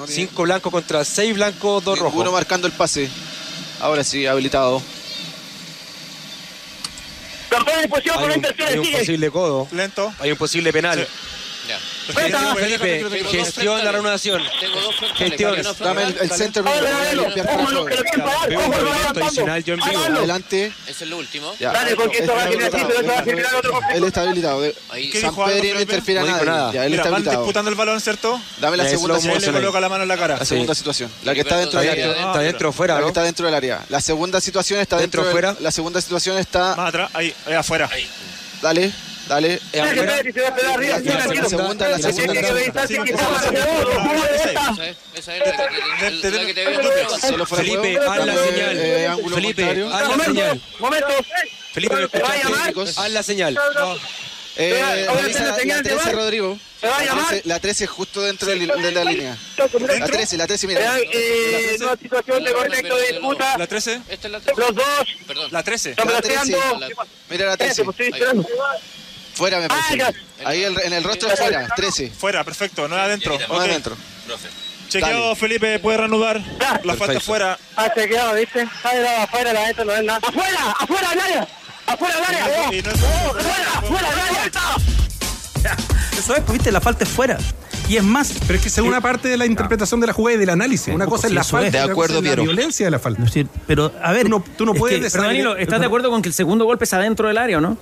[0.07, 2.21] Cinco blancos contra seis blancos, dos rojos.
[2.21, 3.09] Uno marcando el pase.
[3.85, 4.81] Ahora sí, habilitado.
[8.17, 9.69] Hay un, hay un posible codo.
[9.73, 10.11] Lento.
[10.21, 11.01] Hay un posible penal.
[11.01, 11.07] Sí.
[11.69, 11.79] Ya.
[12.55, 14.43] Felipe, gestión la reanudación.
[15.17, 15.57] Gestión.
[15.81, 16.63] Dame el, el centro
[19.15, 19.99] adicional yo en vivo.
[20.19, 20.73] Adelante.
[20.87, 21.55] Ese es lo último.
[21.59, 21.73] Ya.
[21.73, 23.97] Dale, porque esto va a generar esto va a generar otro conflicto.
[23.99, 24.61] Él está habilitado.
[24.63, 26.73] ¿Qué San Pedro no interfiere nada.
[26.73, 27.39] Ya, él está van habilitado.
[27.43, 28.41] disputando el balón, ¿cierto?
[28.61, 29.55] Dame la segunda él le situación.
[29.55, 30.37] coloca la mano en la cara.
[30.39, 31.11] La segunda situación.
[31.25, 32.27] La que está dentro del Está, área.
[32.27, 33.85] está dentro o fuera, La que está dentro del área.
[33.89, 35.31] La segunda situación está ¿Dentro dentro.
[35.31, 35.57] o fuera?
[35.61, 36.75] La segunda situación está.
[36.77, 37.89] Más atrás, ahí, ahí afuera.
[38.63, 38.91] Dale,
[39.29, 39.61] dale.
[39.73, 40.23] Eh, afuera.
[40.23, 42.43] se va a pegar arriba, La segunda, la segunda, la que te, la que
[46.55, 48.77] fuera de Felipe, haz la señal.
[48.79, 50.61] eh, Felipe, haz la señal.
[50.79, 51.09] Momento.
[51.73, 52.09] Felipe, ¿me
[52.43, 52.75] llamar?
[52.97, 53.59] Haz la señal.
[54.57, 56.15] Eh, tiene la, la de 13, bar.
[56.15, 56.59] Rodrigo.
[56.81, 57.27] ¿Se va a La llamar?
[57.29, 59.37] 13, la 13 justo dentro de, de la línea.
[59.99, 60.97] La 13, la 13, mira.
[61.13, 63.59] Eh, una situación de correcto de disputa.
[63.59, 64.01] La 13.
[64.09, 64.87] Esta es la Los dos.
[65.27, 65.49] Perdón.
[65.51, 65.91] La 13.
[65.91, 66.53] Estamos La 13.
[66.53, 66.87] lateando.
[67.31, 67.83] Mira la 13.
[69.35, 69.99] Fuera me parece.
[69.99, 70.13] ya.
[70.45, 71.67] Ahí el- en el rostro es fuera.
[71.77, 72.11] 13.
[72.11, 73.37] Fuera, perfecto, no adentro.
[73.49, 73.97] No adentro.
[74.89, 75.37] Chequeado, Dale.
[75.37, 76.41] Felipe, puede reanudar.
[76.85, 77.59] La falta fuera.
[77.77, 78.61] Ah, chequeado, ¿viste?
[78.85, 80.21] Ahí afuera, la neta no es nada.
[80.23, 80.75] ¡Afuera!
[80.79, 81.49] ¡Afuera del área!
[81.87, 82.47] ¡Afuera del área!
[82.47, 83.73] No es- ¡Afuera!
[83.79, 84.51] ¡Afuera del área!
[86.19, 87.39] Eso es, pues, viste, la falta es fuera.
[87.89, 88.33] Y es más.
[88.47, 90.95] Pero es que según una parte de la interpretación de la jugada y del análisis.
[90.95, 93.21] Una cosa es la falta De otra acuerdo, cosa es la violencia de la falta.
[93.23, 94.23] Es decir, pero, a ver.
[94.25, 96.65] Tú no, tú no puedes que- Pero Danilo, ¿estás de acuerdo con que el segundo
[96.67, 97.77] golpe es adentro del área o no?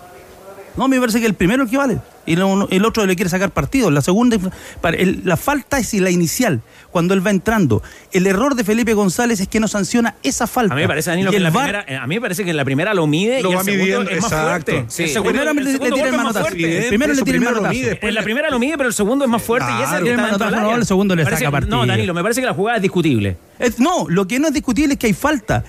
[0.76, 1.98] No, me parece que el primero es el que vale.
[2.24, 3.90] Y lo- el otro le quiere sacar partido.
[3.90, 4.38] La segunda,
[4.80, 7.82] para- el- la falta es la inicial, cuando él va entrando.
[8.12, 10.72] El error de Felipe González es que no sanciona esa falta.
[10.72, 12.50] A mí me parece, Danilo, que en la primera, eh, a mí me parece que
[12.50, 14.72] en la primera lo mide Lo y el va segundo midiendo, es más exacto.
[14.72, 14.84] fuerte.
[14.88, 15.02] Sí.
[15.02, 16.46] El segundo, Primero el le- tira el manotazo.
[16.46, 17.72] primero le tira el manotazo.
[17.74, 19.98] mide, En la primera lo mide, pero el segundo es más fuerte y ese es
[19.98, 21.76] el del manotazo, no, el segundo le Parece saca partido.
[21.76, 23.36] No, Danilo, me parece que la jugada es discutible.
[23.58, 25.64] Es- no, lo que no es discutible es que hay falta.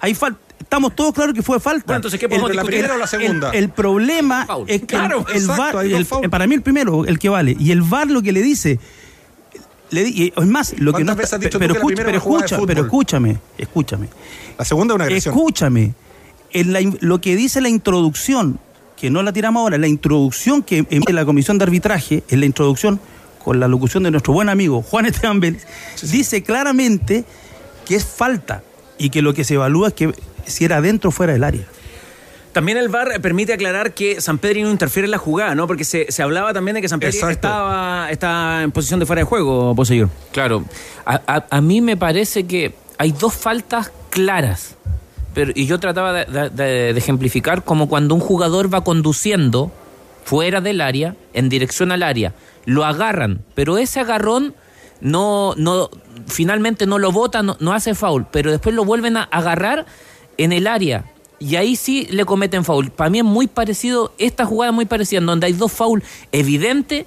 [0.00, 0.38] Hay falta.
[0.58, 1.84] Estamos todos claros que fue falta.
[1.86, 3.50] Bueno, entonces, ¿qué podemos El- ¿La primera o la segunda?
[3.50, 6.30] El, el problema es que Claro, el, el exacto, VAR, el- foul.
[6.30, 8.78] para mí el primero, el que vale, y el VAR lo que le dice,
[9.90, 11.84] le y es más, lo que no ¿Cuántas veces has dicho tú pero, que la
[11.84, 14.08] escucha- primera pero escucha, escúchame, escúchame,
[14.58, 15.34] La segunda es una agresión.
[15.34, 15.94] escúchame.
[16.52, 18.58] En la in- lo que dice la introducción,
[18.96, 22.46] que no la tiramos ahora, la introducción que emite la comisión de arbitraje, en la
[22.46, 22.98] introducción
[23.44, 25.66] con la locución de nuestro buen amigo Juan Esteban Vélez,
[26.02, 27.24] dice claramente
[27.86, 28.62] que es falta
[28.98, 30.12] y que lo que se evalúa es que
[30.46, 31.64] si era dentro o fuera del área.
[32.52, 35.66] También el VAR permite aclarar que San Pedro no interfiere en la jugada, ¿no?
[35.66, 37.34] Porque se, se hablaba también de que San Pedro Exacto.
[37.48, 40.08] estaba, estaba en posición de fuera de juego, Poseidor.
[40.32, 40.64] Claro,
[41.04, 44.76] a, a- a mí me parece que hay dos faltas claras.
[45.34, 49.70] Pero, y yo trataba de, de- de- de ejemplificar como cuando un jugador va conduciendo
[50.24, 52.32] fuera del área, en dirección al área,
[52.64, 54.54] lo agarran, pero ese agarrón
[55.02, 55.90] no, no,
[56.26, 59.84] finalmente no lo bota, no, no hace foul, pero después lo vuelven a agarrar
[60.38, 61.04] en el área.
[61.38, 62.90] Y ahí sí le cometen foul.
[62.90, 66.02] Para mí es muy parecido, esta jugada es muy parecida, en donde hay dos foul
[66.32, 67.04] evidentes,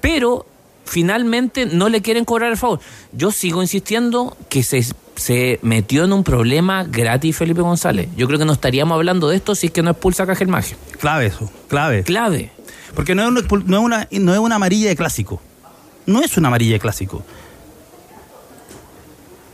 [0.00, 0.46] pero
[0.84, 2.78] finalmente no le quieren cobrar el foul.
[3.12, 4.84] Yo sigo insistiendo que se,
[5.16, 8.08] se metió en un problema gratis Felipe González.
[8.16, 10.76] Yo creo que no estaríamos hablando de esto si es que no expulsa a Cajelmaje.
[11.00, 12.04] Clave eso, clave.
[12.04, 12.52] Clave.
[12.94, 15.40] Porque no es, una, no, es una, no es una amarilla de clásico.
[16.06, 17.22] No es una amarilla de clásico.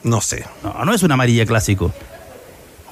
[0.02, 0.44] No sé.
[0.62, 1.92] No, no es una amarilla de clásico.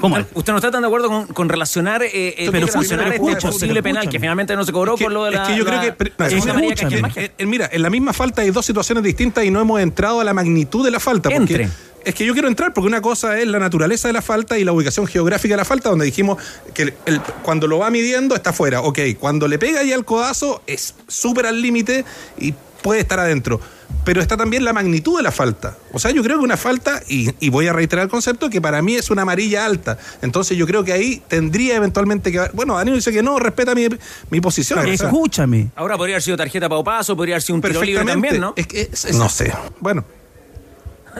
[0.01, 0.19] ¿Cómo?
[0.35, 3.53] ¿Usted no está tan de acuerdo con, con relacionar, eh, eh, Pero relacionar este escúchame,
[3.53, 5.43] posible penal que finalmente no se cobró Es que- por lo de la.
[5.43, 6.13] es que yo creo la- que.
[6.19, 7.25] la amarilla que Cajelmaje?
[7.25, 10.21] eh, eh, mira, en la misma falta hay dos situaciones distintas y no hemos entrado
[10.21, 11.31] a la magnitud de la falta.
[11.31, 11.69] Porque Entre.
[12.05, 14.63] Es que yo quiero entrar porque una cosa es la naturaleza de la falta y
[14.65, 16.41] la ubicación geográfica de la falta, donde dijimos
[16.73, 18.83] que el- el- cuando lo va midiendo está fuera.
[18.83, 22.05] Ok, cuando le pega ya el codazo es súper al límite
[22.39, 22.55] y
[22.87, 23.61] puede estar adentro.
[24.05, 25.77] Pero está también la magnitud de la falta.
[25.93, 28.61] O sea, yo creo que una falta, y, y voy a reiterar el concepto, que
[28.61, 29.99] para mí es una amarilla alta.
[30.23, 32.49] Entonces yo creo que ahí tendría eventualmente que.
[32.53, 33.89] Bueno, Danilo dice que no, respeta mi,
[34.31, 34.79] mi posición.
[34.79, 35.71] o sea, Escúchame.
[35.75, 38.53] Ahora podría haber sido tarjeta para paso, podría haber sido un tiro libre también, ¿no?
[38.55, 39.53] Es que es- es- no sé.
[39.81, 40.05] Bueno.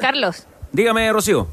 [0.01, 0.47] Carlos.
[0.71, 1.49] Dígame, Rocío.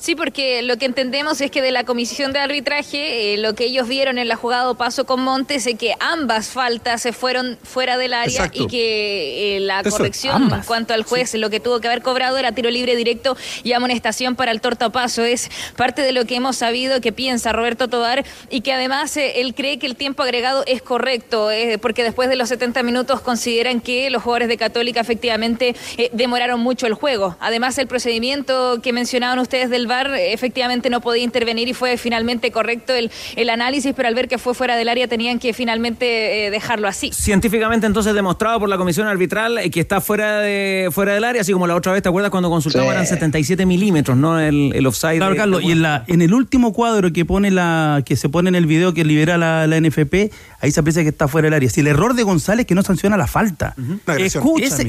[0.00, 3.64] Sí, porque lo que entendemos es que de la comisión de arbitraje, eh, lo que
[3.66, 7.98] ellos vieron en la jugada paso con Montes es que ambas faltas se fueron fuera
[7.98, 8.62] del área Exacto.
[8.62, 12.00] y que eh, la Eso, corrección en cuanto al juez, lo que tuvo que haber
[12.00, 15.22] cobrado era tiro libre directo y amonestación para el tortapaso.
[15.22, 19.42] Es parte de lo que hemos sabido que piensa Roberto Tobar y que además eh,
[19.42, 23.20] él cree que el tiempo agregado es correcto, eh, porque después de los 70 minutos
[23.20, 25.76] consideran que los jugadores de Católica efectivamente
[26.12, 27.36] demoraron mucho el juego.
[27.38, 32.50] Además, el procedimiento que mencionaban ustedes del VAR efectivamente no podía intervenir y fue finalmente
[32.50, 36.46] correcto el, el análisis, pero al ver que fue fuera del área tenían que finalmente
[36.46, 37.10] eh, dejarlo así.
[37.12, 41.42] Científicamente entonces demostrado por la comisión arbitral eh, que está fuera de fuera del área,
[41.42, 42.92] así como la otra vez, ¿te acuerdas cuando consultamos Sí.
[42.92, 44.40] eran 77 milímetros, ¿no?
[44.40, 45.18] El, el offside.
[45.18, 48.16] Claro, de- Carlos, de- y en, la, en el último cuadro que pone la que
[48.16, 51.28] se pone en el video que libera la, la NFP, ahí se aprecia que está
[51.28, 51.68] fuera del área.
[51.68, 53.74] Si el error de González es que no sanciona la falta.
[54.18, 54.40] Ese,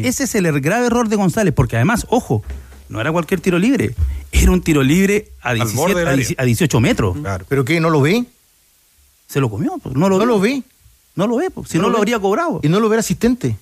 [0.08, 2.44] ese es el grave error de González, porque además, ojo,
[2.92, 3.96] no era cualquier tiro libre,
[4.32, 6.28] era un tiro libre a, 17 borde del a área.
[6.28, 7.18] 10 a 18 metros.
[7.48, 7.80] ¿Pero qué?
[7.80, 8.26] ¿No lo ve?
[9.28, 10.38] Se lo comió, pues, no lo ¿No lo?
[11.16, 12.60] No lo ve, pues, si ¿No no, lo habría cobrado.
[12.64, 13.58] ¿Y no lo ve el asistente?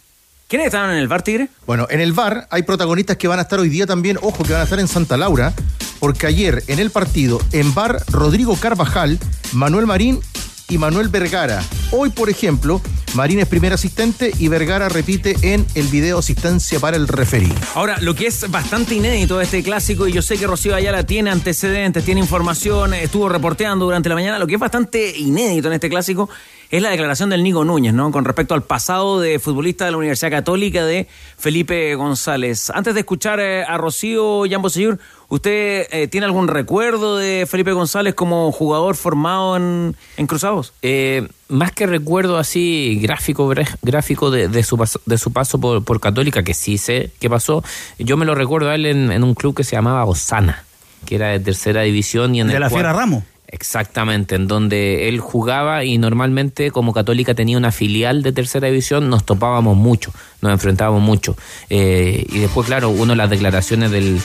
[0.47, 1.47] ¿Quiénes estaban en el bar, Tigre?
[1.67, 4.51] Bueno, en el VAR hay protagonistas que van a estar hoy día también, ojo, que
[4.51, 5.53] van a estar en Santa Laura,
[5.99, 9.19] porque ayer en el partido, en VAR, Rodrigo Carvajal,
[9.53, 10.19] Manuel Marín
[10.69, 11.63] y Manuel Vergara.
[11.91, 12.81] Hoy, por ejemplo,
[13.15, 17.51] Marín es primer asistente y Vergara repite en el video asistencia para el referí.
[17.73, 21.03] Ahora, lo que es bastante inédito de este clásico, y yo sé que Rocío Ayala
[21.03, 25.73] tiene antecedentes, tiene información, estuvo reporteando durante la mañana, lo que es bastante inédito en
[25.73, 26.29] este clásico
[26.71, 28.11] es la declaración del Nico Núñez, ¿no?
[28.11, 32.69] Con respecto al pasado de futbolista de la Universidad Católica de Felipe González.
[32.69, 37.71] Antes de escuchar eh, a Rocío Jambo Seyur, ¿usted eh, tiene algún recuerdo de Felipe
[37.71, 40.73] González como jugador formado en, en Cruzados?
[40.83, 43.51] Eh, más que recuerdo así gráfico
[43.81, 47.29] gráfico de, de su paso, de su paso por, por Católica, que sí sé qué
[47.31, 47.63] pasó,
[47.97, 50.63] yo me lo recuerdo a él en, en un club que se llamaba Osana,
[51.07, 53.23] que era de tercera división y en De el la cual- Fiera Ramos.
[53.51, 59.09] Exactamente, en donde él jugaba y normalmente como Católica tenía una filial de tercera división,
[59.09, 61.35] nos topábamos mucho, nos enfrentábamos mucho.
[61.67, 64.21] Eh, y después, claro, uno las declaraciones del,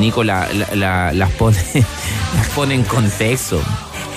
[0.00, 0.48] Nico la-
[1.12, 1.56] las, pone,
[2.36, 3.62] las pone en contexto.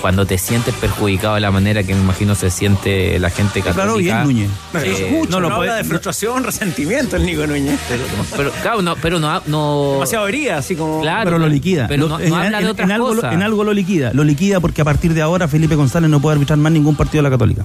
[0.00, 3.74] Cuando te sientes perjudicado de la manera que me imagino se siente la gente católica.
[3.82, 4.50] Claro, bien, Núñez.
[4.74, 7.78] eh, no, lo puede- habla de frustración, resentimiento el Nico Núñez.
[7.88, 8.02] Pero,
[8.36, 11.00] pero, claro, no, pero no, no Demasiado herida, así como...
[11.00, 11.86] Claro, pero lo liquida.
[11.88, 13.32] Pero Lo- no, no en, habla de en- otras en algo, cosas.
[13.34, 14.12] en algo lo liquida.
[14.14, 17.18] Lo liquida porque a partir de ahora Felipe González no puede arbitrar más ningún partido
[17.22, 17.64] de la Católica.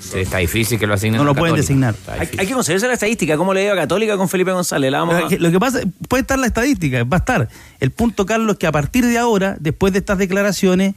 [0.00, 1.94] Sí, está difícil que lo asignen No lo pueden designar.
[2.18, 4.90] Hay, que considerarse la estadística, cómo le dio a Católica con Felipe González.
[4.90, 7.48] La vamos a- Lo que- Lo que pasa, puede estar la estadística, va a estar.
[7.80, 10.94] El punto, Carlos, es que a partir de ahora, después de estas declaraciones,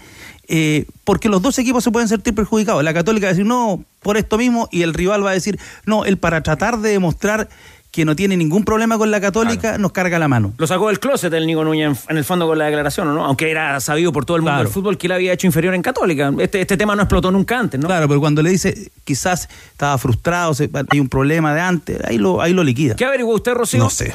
[0.48, 2.84] eh, porque los dos equipos se pueden sentir perjudicados.
[2.84, 5.60] La Católica va a decir no por esto mismo y el rival va a decir
[5.86, 7.50] no, él para tratar de demostrar
[7.98, 10.54] que no tiene ningún problema con la Católica, nos carga la mano.
[10.60, 13.26] Lo sacó del closet el Nico Núñez en, el fondo con la declaración, ¿o ¿no?
[13.26, 14.66] Aunque era sabido por todo el mundo Claro.
[14.66, 16.32] del fútbol que él había hecho inferior en Católica.
[16.38, 17.88] Este, este tema no explotó nunca antes, ¿no?
[17.88, 20.54] Claro, pero cuando le dice quizás estaba frustrado,
[20.92, 22.96] hay un problema de antes, ahí lo, ahí lo liquida.
[22.96, 23.80] ¿Qué averiguó usted, Rocío?
[23.80, 24.14] No sé.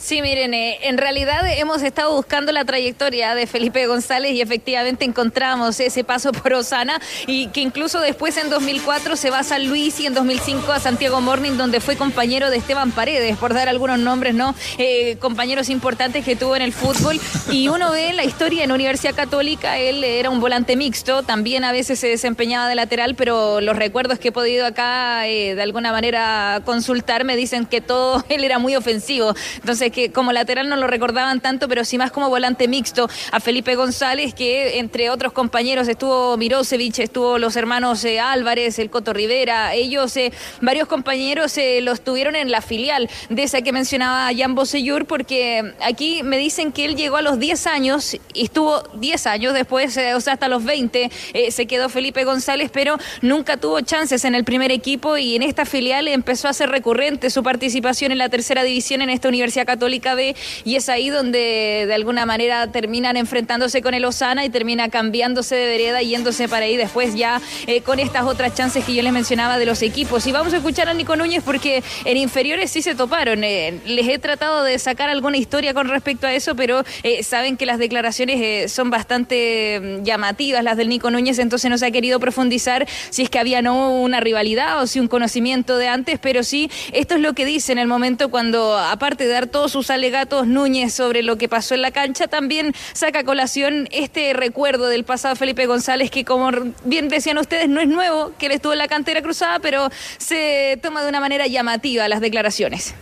[0.00, 5.04] Sí, miren, eh, en realidad hemos estado buscando la trayectoria de Felipe González y efectivamente
[5.04, 9.68] encontramos ese paso por Osana y que incluso después en 2004 se va a San
[9.68, 13.68] Luis y en 2005 a Santiago Morning donde fue compañero de Esteban Paredes, por dar
[13.68, 14.54] algunos nombres, ¿no?
[14.78, 19.14] Eh, compañeros importantes que tuvo en el fútbol y uno ve la historia en Universidad
[19.14, 23.76] Católica, él era un volante mixto, también a veces se desempeñaba de lateral, pero los
[23.76, 28.44] recuerdos que he podido acá eh, de alguna manera consultar me dicen que todo él
[28.44, 29.34] era muy ofensivo.
[29.56, 33.40] Entonces, que como lateral no lo recordaban tanto, pero sí más como volante mixto a
[33.40, 39.12] Felipe González, que entre otros compañeros estuvo Mirosevic, estuvo los hermanos eh, Álvarez, el Coto
[39.12, 44.30] Rivera, ellos, eh, varios compañeros eh, los tuvieron en la filial de esa que mencionaba
[44.36, 48.82] Jan Bosellur, porque aquí me dicen que él llegó a los 10 años y estuvo
[48.94, 52.96] 10 años después, eh, o sea, hasta los 20 eh, se quedó Felipe González, pero
[53.22, 57.30] nunca tuvo chances en el primer equipo y en esta filial empezó a ser recurrente
[57.30, 61.08] su participación en la tercera división en esta Universidad Católica Católica B y es ahí
[61.08, 66.50] donde de alguna manera terminan enfrentándose con el Osana y termina cambiándose de vereda yéndose
[66.50, 69.80] para ahí después ya eh, con estas otras chances que yo les mencionaba de los
[69.80, 70.26] equipos.
[70.26, 73.42] Y vamos a escuchar a Nico Núñez porque en inferiores sí se toparon.
[73.42, 77.56] Eh, les he tratado de sacar alguna historia con respecto a eso, pero eh, saben
[77.56, 81.90] que las declaraciones son bastante mm, llamativas, las del Nico Núñez, entonces no se ha
[81.90, 86.18] querido profundizar si es que había no una rivalidad o si un conocimiento de antes,
[86.18, 89.69] pero sí, esto es lo que dice en el momento cuando, aparte de dar todos
[89.70, 94.32] sus alegatos Núñez sobre lo que pasó en la cancha, también saca a colación este
[94.34, 96.50] recuerdo del pasado Felipe González, que como
[96.84, 100.78] bien decían ustedes, no es nuevo, que él estuvo en la cantera cruzada, pero se
[100.82, 102.94] toma de una manera llamativa las declaraciones.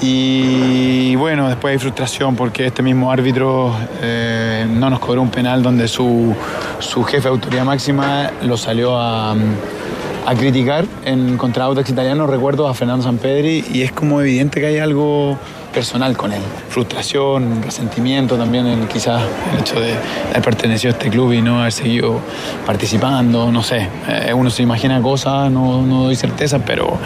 [0.00, 5.62] Y bueno, después hay frustración porque este mismo árbitro eh, no nos cobró un penal
[5.62, 6.34] donde su,
[6.78, 12.68] su jefe de autoridad máxima lo salió a, a criticar en contra Audax Italiano, recuerdo
[12.68, 15.38] a Fernando Sampedri, y es como evidente que hay algo
[15.74, 16.40] personal con él.
[16.68, 19.94] Frustración, resentimiento también, en, quizás el hecho de
[20.30, 22.20] haber pertenecido a este club y no haber seguido
[22.64, 23.88] participando, no sé.
[24.08, 26.98] Eh, uno se imagina cosas, no, no doy certeza, pero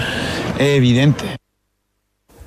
[0.59, 1.39] es evidente.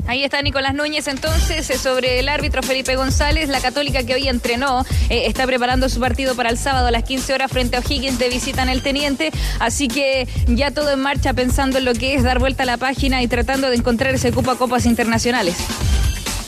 [0.07, 4.27] Ahí está Nicolás Núñez entonces eh, sobre el árbitro Felipe González, la católica que hoy
[4.27, 7.79] entrenó, eh, está preparando su partido para el sábado a las 15 horas frente a
[7.79, 11.93] O'Higgins de visita en el Teniente, así que ya todo en marcha pensando en lo
[11.93, 14.86] que es dar vuelta a la página y tratando de encontrar ese cupo a copas
[14.86, 15.57] internacionales.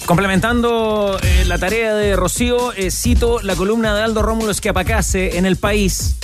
[0.05, 5.45] Complementando eh, la tarea de Rocío, eh, cito la columna de Aldo Rómulo Esquiapacase en
[5.45, 6.17] El País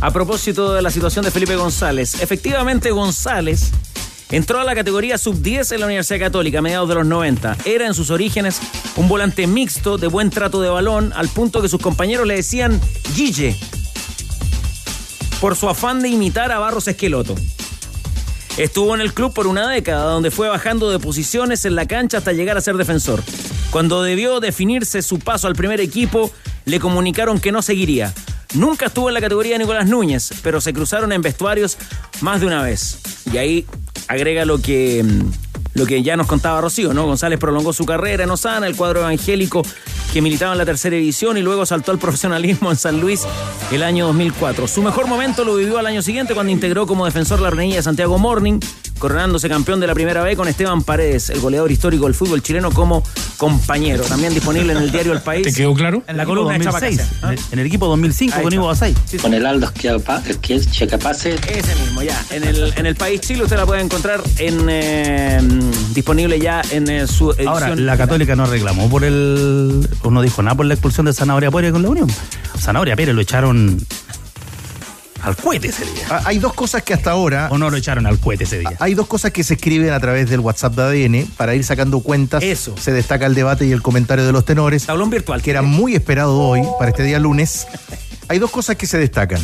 [0.00, 2.20] a propósito de la situación de Felipe González.
[2.20, 3.70] Efectivamente, González
[4.32, 7.58] entró a la categoría sub-10 en la Universidad Católica a mediados de los 90.
[7.64, 8.60] Era en sus orígenes
[8.96, 12.80] un volante mixto de buen trato de balón, al punto que sus compañeros le decían
[13.14, 13.56] Guille,
[15.40, 17.36] por su afán de imitar a Barros Esqueloto.
[18.56, 22.18] Estuvo en el club por una década, donde fue bajando de posiciones en la cancha
[22.18, 23.22] hasta llegar a ser defensor.
[23.70, 26.30] Cuando debió definirse su paso al primer equipo,
[26.66, 28.12] le comunicaron que no seguiría.
[28.54, 31.78] Nunca estuvo en la categoría de Nicolás Núñez, pero se cruzaron en vestuarios
[32.20, 32.98] más de una vez.
[33.32, 33.66] Y ahí
[34.08, 35.30] agrega lo que, mm,
[35.74, 37.06] lo que ya nos contaba Rocío, ¿no?
[37.06, 39.62] González prolongó su carrera en Osana, el cuadro evangélico
[40.12, 43.22] que militaba en la tercera división y luego saltó al profesionalismo en San Luis
[43.70, 44.68] el año 2004.
[44.68, 47.82] Su mejor momento lo vivió al año siguiente cuando integró como defensor la ordenilla de
[47.82, 48.60] Santiago Morning,
[49.02, 52.70] coronándose campeón de la primera B con Esteban Paredes, el goleador histórico del fútbol chileno,
[52.70, 53.02] como
[53.36, 54.04] compañero.
[54.04, 55.42] También disponible en el diario El País.
[55.48, 56.04] ¿Te quedó claro?
[56.06, 57.02] En la columna de equipo Chapacase.
[57.02, 57.50] 2006, ¿Ah?
[57.50, 58.52] En el equipo 2005 Ahí con.
[58.52, 58.94] Ivo Basay.
[59.20, 61.34] Con el Aldo Checapase.
[61.34, 62.24] Ese mismo, ya.
[62.30, 65.40] En el, en el País Chile usted la puede encontrar en eh,
[65.92, 67.48] disponible ya en eh, su edición.
[67.48, 69.84] Ahora, la Católica no reclamó por el.
[70.02, 72.08] o no dijo nada por la expulsión de Zanahoria Pérez con la Unión.
[72.56, 73.84] Zanahoria Pérez lo echaron
[75.22, 76.06] al cohete ese día.
[76.10, 77.48] Ah, Hay dos cosas que hasta ahora.
[77.50, 78.72] O no lo echaron al cohete ese día.
[78.80, 82.00] Hay dos cosas que se escriben a través del WhatsApp de ADN para ir sacando
[82.00, 82.42] cuentas.
[82.42, 82.74] Eso.
[82.76, 84.84] Se destaca el debate y el comentario de los tenores.
[84.86, 85.40] Tablón virtual.
[85.42, 87.66] Que era muy esperado hoy, para este día lunes.
[88.28, 89.40] Hay dos cosas que se destacan.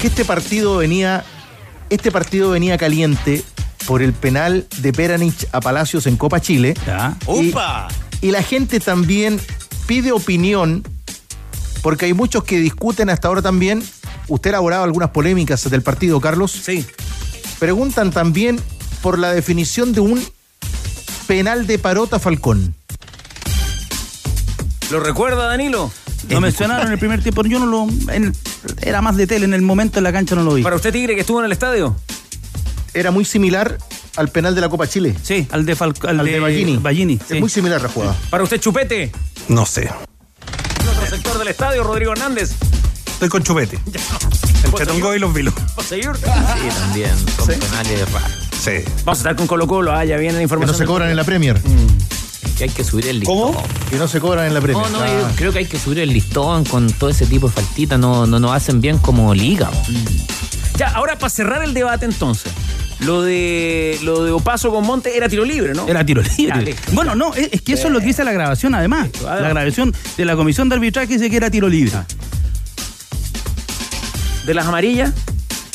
[0.00, 1.24] Que este partido venía.
[1.90, 3.42] Este partido venía caliente
[3.86, 6.74] por el penal de Peranich a Palacios en Copa Chile.
[7.28, 7.88] Y- ¡Upa!
[8.20, 9.40] y la gente también
[9.86, 10.84] pide opinión,
[11.82, 13.82] porque hay muchos que discuten hasta ahora también.
[14.28, 16.52] Usted ha elaborado algunas polémicas del partido, Carlos.
[16.52, 16.86] Sí.
[17.58, 18.60] Preguntan también
[19.02, 20.22] por la definición de un
[21.26, 22.74] penal de Parota Falcón.
[24.90, 25.90] ¿Lo recuerda, Danilo?
[26.28, 27.42] Lo mencionaron en el primer tiempo.
[27.44, 27.88] Yo no lo.
[28.12, 28.32] en-
[28.82, 29.44] era más de tele.
[29.44, 30.62] En el momento en la cancha no lo vi.
[30.62, 31.96] ¿Para usted, Tigre, que estuvo en el estadio?
[32.94, 33.78] Era muy similar
[34.16, 35.16] al penal de la Copa Chile.
[35.22, 36.76] Sí, al de, Falco, al Al de, de Ballini.
[36.76, 38.14] Ballini, Es muy similar la jugada.
[38.30, 39.10] ¿Para usted, Chupete?
[39.48, 39.82] No sé.
[39.84, 42.52] En otro sector del estadio, Rodrigo Hernández.
[43.22, 43.78] Estoy con chupete.
[44.64, 45.54] Entre Tongo y los vilos.
[45.88, 47.10] Sí, también.
[47.36, 48.30] Son penales raros.
[48.60, 48.70] Sí.
[49.04, 49.92] Vamos a estar con Colo Colo.
[49.92, 50.72] Ah, ya viene la Que información.
[50.72, 51.60] no se cobran en la Premier.
[52.58, 53.54] Que hay que subir el listón.
[53.90, 54.84] Que no se cobran en la Premier.
[54.90, 55.06] No, no, Ah.
[55.08, 57.96] yo creo que hay que subir el listón con todo ese tipo de faltitas.
[57.96, 59.70] No, no nos hacen bien como liga.
[60.76, 62.50] Ya, ahora para cerrar el debate entonces.
[62.98, 65.86] Lo de lo de Opaso con Monte era tiro libre, ¿no?
[65.86, 66.62] Era tiro Ya, libre.
[66.72, 66.90] listo.
[66.90, 69.10] bueno, no, es, es que eso es lo que dice la grabación, además.
[69.28, 69.36] ah.
[69.40, 71.92] La grabación de la comisión de arbitraje dice que era tiro libre.
[74.46, 75.12] De las amarillas.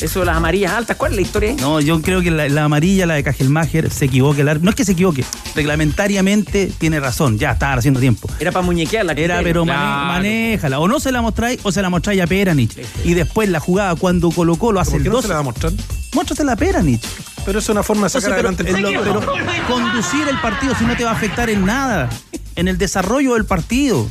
[0.00, 0.96] Eso de las amarillas altas.
[0.96, 1.54] ¿Cuál es la historia?
[1.58, 4.42] No, yo creo que la, la amarilla, la de Cajelmacher, se equivoque.
[4.42, 4.62] el.
[4.62, 5.24] No es que se equivoque,
[5.56, 7.36] reglamentariamente tiene razón.
[7.38, 8.28] Ya, estaba haciendo tiempo.
[8.38, 9.12] Era para muñequearla.
[9.14, 10.06] Era, pero mane- Claro.
[10.06, 10.78] manéjala.
[10.78, 12.76] O no se la mostráis o se la mostráis a Peranich.
[13.04, 15.22] Y después la jugada, cuando colocó lo hace ¿Por el qué no 2.
[15.22, 15.72] se la va a mostrar?
[16.14, 17.02] Muéstrasela a Peranich.
[17.44, 19.20] Pero es una forma de sacar Entonces, adelante el partido.
[19.24, 22.08] pero- conducir el partido si no te va a afectar en nada,
[22.56, 24.08] en el desarrollo del partido.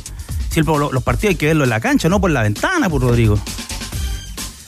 [0.50, 2.90] Si el- lo- los partidos hay que verlo en la cancha, no por la ventana,
[2.90, 3.38] por Rodrigo.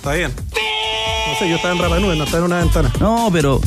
[0.01, 0.33] Está bien.
[0.33, 2.91] No sé, yo estaba en Rapanui, no estaba en una ventana.
[3.01, 3.61] No, pero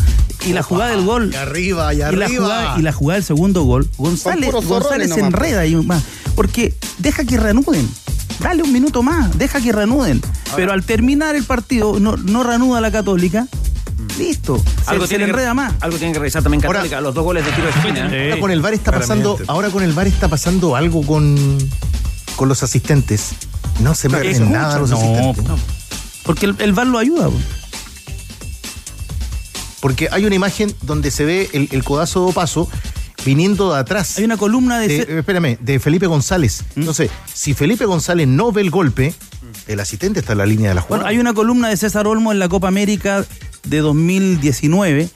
[0.45, 1.29] Y la jugada del gol.
[1.31, 2.27] Y arriba, y Y la, arriba.
[2.27, 6.03] jugada, y la jugada del segundo gol, González, González se nomás, enreda ahí más.
[6.35, 7.87] Porque deja que reanuden.
[8.39, 10.21] Dale un minuto más, deja que reanuden.
[10.55, 13.47] Pero al terminar el partido, no, no reanuda la Católica.
[14.17, 14.61] Listo.
[14.83, 15.73] Se, Algo se tiene le que- enreda más.
[15.81, 18.05] Algo tiene que revisar también Católica, los dos goles de tiro de esquina.
[18.05, 19.51] Ahora con el VAR está pasando, claramente.
[19.51, 21.57] ahora con el VAR está pasando algo con,
[22.35, 23.29] con los asistentes.
[23.79, 25.45] No se meten Escucha, nada los no, asistentes.
[25.45, 25.57] po.
[26.23, 27.27] Porque el, el VAR lo ayuda.
[27.29, 27.37] po.
[29.81, 32.69] Porque hay una imagen donde se ve el, el codazo de paso
[33.25, 34.17] viniendo de atrás.
[34.17, 34.97] Hay una columna de...
[34.97, 36.63] eh, espérame, de Felipe González.
[36.75, 36.79] ¿Mm?
[36.81, 39.13] Entonces, si Felipe González no ve el golpe,
[39.67, 41.03] el asistente está en la línea de la jugada.
[41.03, 43.25] Bueno, hay una columna de César Olmo en la Copa América
[43.63, 45.09] de 2019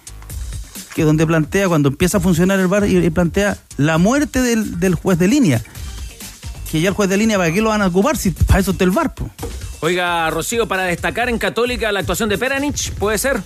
[0.96, 4.96] que donde plantea, cuando empieza a funcionar el VAR, y plantea la muerte del, del
[4.96, 5.62] juez de línea.
[6.72, 8.72] Que ya el juez de línea, ¿para qué lo van a ocupar si para eso
[8.72, 9.14] está el VAR?
[9.14, 9.30] po?
[9.80, 13.42] Oiga, Rocío, para destacar en Católica la actuación de Peranich, ¿puede ser?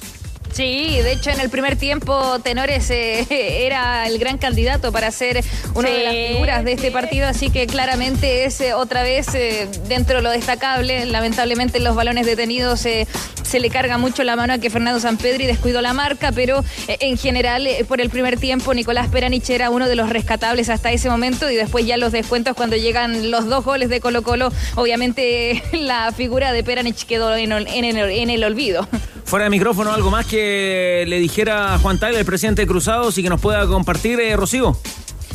[0.53, 3.25] Sí, de hecho en el primer tiempo Tenores eh,
[3.65, 5.43] era el gran candidato para ser
[5.75, 9.69] una de las figuras de este partido, así que claramente es eh, otra vez eh,
[9.87, 11.05] dentro de lo destacable.
[11.05, 13.07] Lamentablemente en los balones detenidos eh,
[13.43, 17.17] se le carga mucho la mano a que Fernando Sampedri descuidó la marca, pero en
[17.17, 21.49] general por el primer tiempo Nicolás Peranich era uno de los rescatables hasta ese momento
[21.49, 26.11] y después ya los descuentos cuando llegan los dos goles de Colo Colo, obviamente la
[26.11, 28.87] figura de Peranich quedó en el olvido.
[29.31, 33.23] Fuera de micrófono, algo más que le dijera Juan Tagle, el presidente de Cruzados, y
[33.23, 34.75] que nos pueda compartir, eh, Rocío.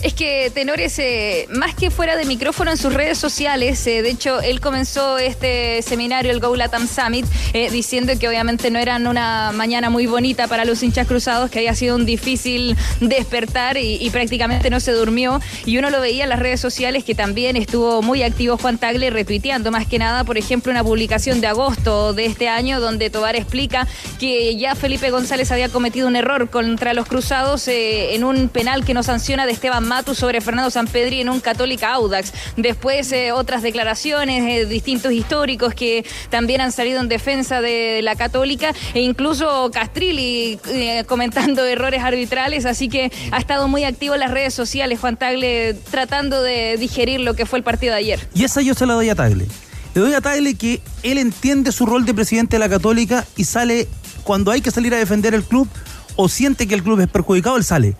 [0.02, 4.10] Es que Tenores, eh, más que fuera de micrófono en sus redes sociales, eh, de
[4.10, 9.06] hecho, él comenzó este seminario, el Go Latam Summit, eh, diciendo que obviamente no eran
[9.06, 14.08] una mañana muy bonita para los hinchas cruzados, que había sido un difícil despertar y,
[14.10, 15.40] prácticamente no se durmió.
[15.64, 19.10] Y uno lo veía en las redes sociales que también estuvo muy activo Juan Tagle,
[19.10, 23.36] retuiteando más que nada, por ejemplo, una publicación de agosto de este año, donde Tobar
[23.36, 23.86] explica
[24.20, 28.94] que ya Felipe González había cometido un error contra los cruzados en un penal que
[28.94, 32.32] no sanciona de Esteban Sobre Fernando Sampedri en un Católica Audax.
[32.58, 38.14] Después eh, otras declaraciones, eh, distintos históricos que también han salido en defensa de la
[38.14, 44.20] Católica e incluso Castrilli eh, comentando errores arbitrales, así que ha estado muy activo en
[44.20, 48.28] las redes sociales Juan Tagle tratando de digerir lo que fue el partido de ayer.
[48.34, 49.46] Y esa yo se la doy a Tagle.
[49.94, 53.44] Le doy a Tagle que él entiende su rol de presidente de la Católica y
[53.44, 53.88] sale
[54.24, 55.68] cuando hay que salir a defender el club
[56.16, 57.96] o siente que el club es perjudicado, él sale.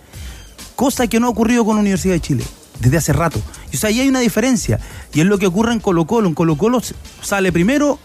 [0.77, 2.43] Cosa que no ha ocurrido con la Universidad de Chile
[2.79, 3.41] desde hace rato.
[3.71, 4.79] Y, o sea, ahí hay una diferencia.
[5.11, 6.27] Y es lo que ocurre en Colo Colo.
[6.27, 6.79] En Colo Colo
[7.23, 7.97] sale primero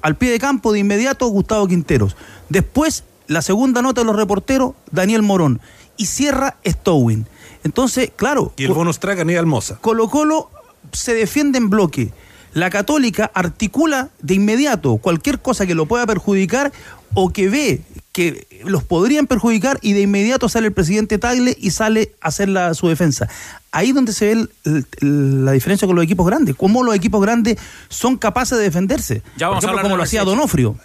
[0.00, 2.16] al pie de campo de inmediato Gustavo Quinteros.
[2.48, 5.60] Después, la segunda nota de los reporteros, Daniel Morón.
[5.98, 7.26] Y cierra Stowin.
[7.62, 8.54] Entonces, claro.
[8.56, 9.76] Y el bonus track Aníbal Moza.
[9.76, 10.50] Colo Colo
[10.92, 12.14] se defiende en bloque.
[12.54, 16.72] La Católica articula de inmediato cualquier cosa que lo pueda perjudicar
[17.14, 17.80] o que ve
[18.12, 22.48] que los podrían perjudicar y de inmediato sale el presidente Tagle y sale a hacer
[22.48, 23.28] la, su defensa.
[23.70, 27.20] Ahí es donde se ve el- la diferencia con los equipos grandes, cómo los equipos
[27.22, 29.22] grandes son capaces de defenderse.
[29.36, 30.76] Ya vamos Por a ejemplo, hablar de como la lo hacía Donofrio.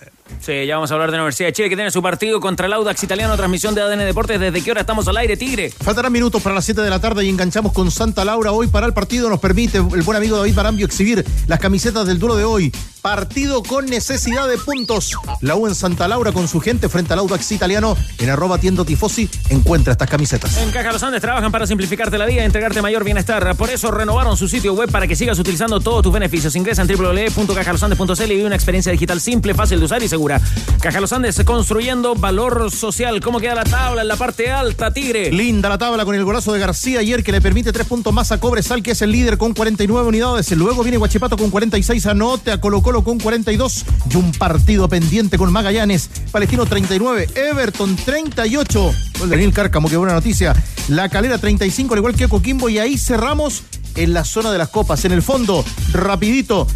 [0.42, 2.66] Sí, ya vamos a hablar de la Universidad de Chile, que tiene su partido contra
[2.66, 4.40] el Audax Italiano, transmisión de ADN Deportes.
[4.40, 5.70] ¿Desde qué hora estamos al aire, Tigre?
[5.70, 8.52] Faltarán minutos para las 7 de la tarde y enganchamos con Santa Laura.
[8.52, 12.20] Hoy para el partido nos permite el buen amigo David Barambio exhibir las camisetas del
[12.20, 12.72] duelo de hoy.
[13.04, 15.12] Partido con necesidad de puntos.
[15.42, 18.86] La U en Santa Laura con su gente frente al Audax italiano en arroba tiendo
[18.86, 20.56] tifosi encuentra estas camisetas.
[20.56, 23.58] En Caja Los Andes trabajan para simplificarte la vida y entregarte mayor bienestar.
[23.58, 26.56] Por eso renovaron su sitio web para que sigas utilizando todos tus beneficios.
[26.56, 30.40] Ingresa en www.cajalosandes.cl y vive una experiencia digital simple, fácil de usar y segura.
[30.80, 33.20] Caja Los Andes construyendo valor social.
[33.20, 35.30] ¿Cómo queda la tabla en la parte alta, Tigre?
[35.30, 38.32] Linda la tabla con el golazo de García ayer que le permite tres puntos más
[38.32, 40.50] a Cobresal, que es el líder con 49 unidades.
[40.52, 45.40] Luego viene Guachipato con 46, anote a Colo Colo con 42 y un partido pendiente
[45.40, 46.12] con Magallanes.
[46.32, 48.94] Palestino 39, Everton 38.
[49.18, 50.54] Gol de Daniel Cárcamo, qué buena noticia.
[50.90, 52.70] La Calera 35, al igual que Coquimbo.
[52.70, 53.64] Y ahí cerramos
[53.96, 55.06] en la zona de las copas.
[55.06, 56.68] En el fondo, rapidito,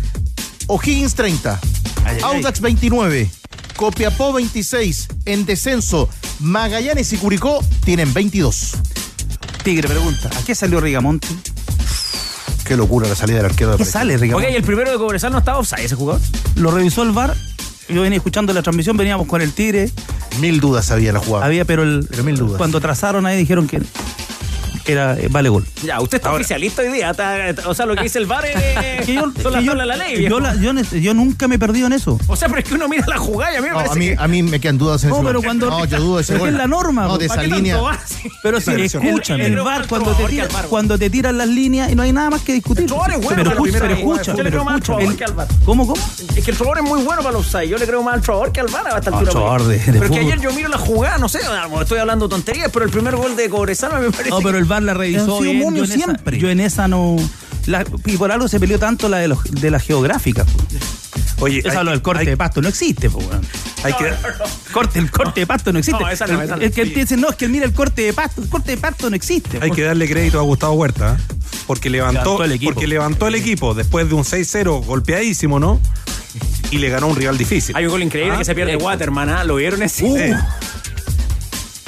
[0.66, 1.60] O'Higgins 30,
[2.06, 2.18] ay.
[2.24, 3.30] Audax 29.
[3.76, 6.10] Copiapó 26, en descenso,
[6.40, 8.72] Magallanes y Curicó tienen 22.
[9.64, 11.28] Tigre pregunta, ¿a qué salió Rigamonte?
[12.68, 14.48] Qué locura la salida del arquero de ¿Qué sale Rigamonte?
[14.48, 16.22] Oye, ¿y el primero de Cobresal no estaba offside ese jugador?
[16.56, 17.34] Lo revisó el VAR.
[17.88, 19.90] Yo venía escuchando la transmisión, veníamos con el Tigre.
[20.42, 21.46] Mil dudas había en la jugada.
[21.46, 22.58] Había, pero, el, Pero mil dudas.
[22.58, 23.82] cuando trazaron ahí dijeron que,
[24.88, 25.66] era vale gol.
[25.84, 27.12] Ya, usted está oficialista hoy día.
[27.12, 28.56] está- o sea, lo que dice el VAR es,
[29.06, 30.14] Que yo- son las la ley.
[30.14, 30.40] yo, viejo.
[30.40, 32.20] la- yo ne- yo nunca me he perdido en eso.
[32.28, 33.96] O sea, pero es que uno mira la jugada y a mí me No, a
[33.96, 34.16] mí, que...
[34.18, 35.70] a mí me quedan dudas en No, ese pero cuando.
[35.70, 36.50] No, yo dudo de ese pero gol.
[36.50, 37.04] es la norma.
[37.08, 37.78] No, de ¿Para esa línea.
[38.44, 42.04] Pero si escúchame, el VAR cuando te, tira- cuando te tiran las líneas y no
[42.04, 42.84] hay nada más que discutir.
[42.84, 44.94] El favor es bueno pero escucha, pero escucha, Yo le pero creo más al escucha.
[44.94, 45.48] favor El- que al VAR.
[45.66, 46.02] ¿Cómo, cómo?
[46.36, 47.52] Es que el favor es muy bueno para los.
[47.52, 49.58] Yo le creo más al favor que al VAR a esta altura.
[49.86, 51.40] pero es que ayer yo miro la jugada, no sé,
[51.82, 54.77] estoy hablando tonterías, pero el primer gol de Cobresal me parece No, pero el VAR
[54.86, 55.60] la revisó bien.
[55.62, 56.38] yo en esa- siempre.
[56.40, 57.16] yo en esa no...
[57.66, 60.46] la- y por algo se peleó tanto la de, los, de la geográfica.
[61.40, 63.42] Oye, Esa lo del corte hay- de pasto no existe, po, weón.
[63.84, 64.12] Hay que,
[64.74, 66.02] Corte, el corte de pasto no existe.
[66.02, 66.62] No, esa no, El- esa no.
[66.64, 68.42] el que dice, no, es que mira el corte de pasto.
[68.42, 69.60] El corte de pasto no existe.
[69.62, 71.36] hay que darle crédito a Gustavo Huerta, ¿eh?
[71.68, 72.74] porque levantó, Levantó el equipo.
[72.74, 75.80] porque levantó el equipo después de un 6-0 golpeadísimo, ¿no?
[76.72, 77.76] Y le ganó un rival difícil.
[77.78, 79.44] Hay un gol increíble Ah, que se pierde Waterman, ¿ah?
[79.44, 80.08] ¿Lo vieron ese?
[80.08, 80.34] Sí.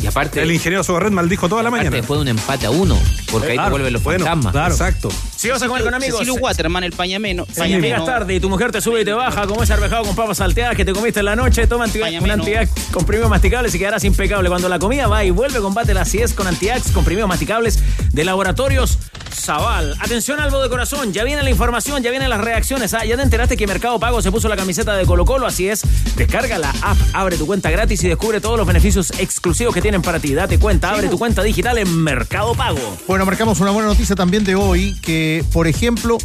[0.02, 1.90] Y aparte, El ingeniero Sobarret maldijo toda la mañana.
[1.98, 2.98] después de un empate a uno,
[3.32, 4.52] porque ahí te vuelven los bueno, fantasmas.
[4.54, 4.74] claro.
[4.74, 5.10] Exacto.
[5.36, 6.20] Si vas a comer con amigos.
[6.20, 7.46] Cecilio Waterman, el pañameno.
[7.54, 10.16] Si llegas tarde y tu mujer te sube y te baja, como ese arvejado con
[10.16, 12.34] papas salteadas que te comiste en la noche, toma anti- Pañameno.
[12.36, 14.50] un antiax comprimidos masticables y quedarás impecable.
[14.50, 17.80] Cuando la comida va y vuelve, combate la acidez con antiax comprimidos masticables
[18.12, 18.98] de laboratorios
[19.34, 19.96] Zaval.
[20.02, 22.94] Atención algo de corazón, ya viene la información, ya vienen las reacciones.
[22.94, 25.70] Ah, ya te enteraste que Mercado Pago se puso la camiseta de Colo Colo, así
[25.70, 25.82] es.
[26.18, 30.04] Descarga la app, abre tu cuenta gratis y descubre todos los beneficios exclusivos que tienen
[30.04, 30.36] para ti.
[30.36, 32.78] Date cuenta, abre tu cuenta digital en Mercado Pago.
[33.08, 36.20] Bueno, marcamos una buena noticia también de hoy, que por ejemplo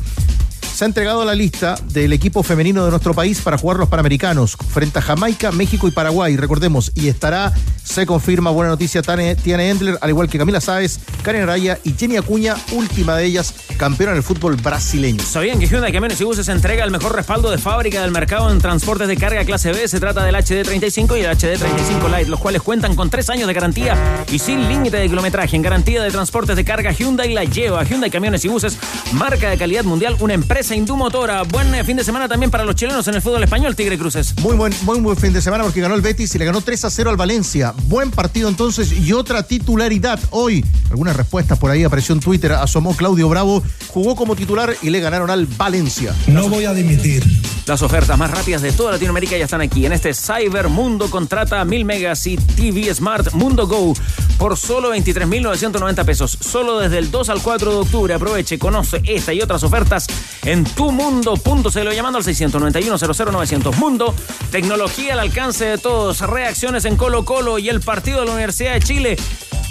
[0.74, 4.56] se ha entregado la lista del equipo femenino de nuestro país para jugar los Panamericanos
[4.72, 7.52] frente a Jamaica, México y Paraguay, recordemos, y estará,
[7.84, 11.94] se confirma, buena noticia, Tane- Tiana Endler, al igual que Camila Sáez, Karen Araya y
[11.96, 15.22] Jenny Acuña, última de ellas, campeona del fútbol brasileño.
[15.22, 18.58] ¿Sabían que Hyundai Camiones y Buses entrega el mejor respaldo de fábrica del mercado en
[18.58, 19.86] transportes de carga clase B?
[19.86, 23.54] Se trata del HD35 y el HD35 Lite, los cuales cuentan con tres años de
[23.54, 25.54] garantía y sin límite de kilometraje.
[25.54, 27.84] En garantía de transportes de carga, Hyundai la lleva.
[27.84, 28.76] Hyundai Camiones y Buses,
[29.12, 31.42] marca de calidad mundial, una empresa indumotora.
[31.42, 34.34] Buen eh, fin de semana también para los chilenos en el fútbol español, Tigre Cruces.
[34.40, 36.84] Muy buen, muy buen fin de semana porque ganó el Betis y le ganó 3
[36.84, 37.74] a 0 al Valencia.
[37.86, 40.18] Buen partido entonces y otra titularidad.
[40.30, 44.90] Hoy, algunas respuestas por ahí apareció en Twitter, asomó Claudio Bravo, jugó como titular y
[44.90, 46.14] le ganaron al Valencia.
[46.26, 47.24] No voy a dimitir.
[47.66, 49.86] Las ofertas más rápidas de toda Latinoamérica ya están aquí.
[49.86, 53.94] En este Cyber Mundo contrata 1000 megas y TV Smart Mundo Go
[54.38, 56.36] por solo 23.990 pesos.
[56.38, 58.14] Solo desde el 2 al 4 de octubre.
[58.14, 60.06] Aproveche, conoce esta y otras ofertas
[60.44, 63.74] en tumundo.cl llamando al 691-00-900.
[63.74, 64.14] Mundo,
[64.52, 66.20] tecnología al alcance de todos.
[66.20, 69.16] Reacciones en Colo Colo y el partido de la Universidad de Chile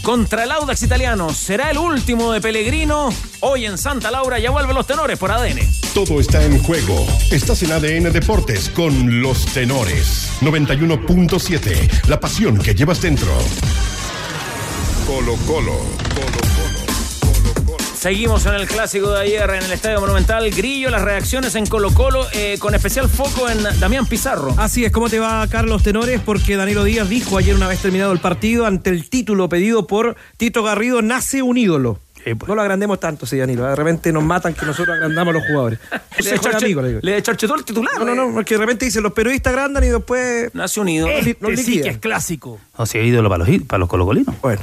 [0.04, 1.34] contra el Audax Italiano.
[1.34, 3.10] ¿Será el último de Pellegrino?
[3.40, 5.60] Hoy en Santa Laura ya vuelven los tenores por ADN.
[5.94, 7.08] Todo está en juego.
[7.32, 10.30] Estás en ADN Deportes con los tenores.
[10.42, 12.08] 91.7.
[12.08, 13.32] La pasión que llevas dentro.
[15.08, 16.53] Colo Colo.
[18.04, 20.52] Seguimos en el clásico de ayer en el Estadio Monumental.
[20.52, 24.54] Grillo, las reacciones en Colo Colo, eh, con especial foco en Damián Pizarro.
[24.58, 26.20] Así es, ¿cómo te va Carlos Tenores?
[26.20, 30.18] Porque Danilo Díaz dijo ayer una vez terminado el partido ante el título pedido por
[30.36, 32.02] Tito Garrido, nace un ídolo.
[32.48, 33.66] No lo agrandemos tanto, sí, Danilo.
[33.66, 35.80] De repente nos matan que nosotros agrandamos a los jugadores.
[36.20, 38.00] Le Le charche- amigo, le charchetó el titular.
[38.00, 41.14] No, no, no, porque de repente dicen los periodistas agrandan y después Nace un ídolo.
[41.14, 42.60] Nos Este sí que es clásico.
[42.78, 44.36] No, si ha ídolo para los, para los colocolinos.
[44.42, 44.62] Bueno,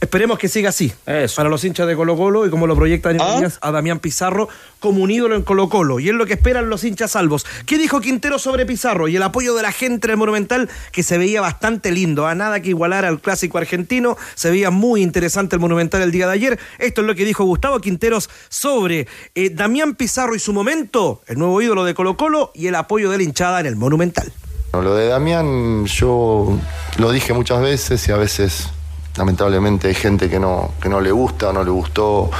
[0.00, 0.92] esperemos que siga así.
[1.36, 4.48] Para los hinchas de Colo Colo y como lo proyecta Daniel Díaz, a Damián Pizarro
[4.80, 6.00] como un ídolo en Colo Colo.
[6.00, 7.46] Y es lo que esperan los hinchas salvos.
[7.66, 9.08] ¿Qué dijo Quintero sobre Pizarro?
[9.08, 12.26] Y el apoyo de la gente en el Monumental, que se veía bastante lindo.
[12.26, 14.16] A nada que igualar al clásico argentino.
[14.34, 16.58] Se veía muy interesante el Monumental el día de ayer.
[16.78, 21.38] Esto es lo que dijo Gustavo Quinteros sobre eh, Damián Pizarro y su momento, el
[21.38, 24.32] nuevo ídolo de Colo Colo y el apoyo de la hinchada en el Monumental.
[24.72, 26.58] Lo de Damián yo
[26.98, 28.68] lo dije muchas veces y a veces
[29.18, 32.30] lamentablemente hay gente que no, que no le gusta, no le gustó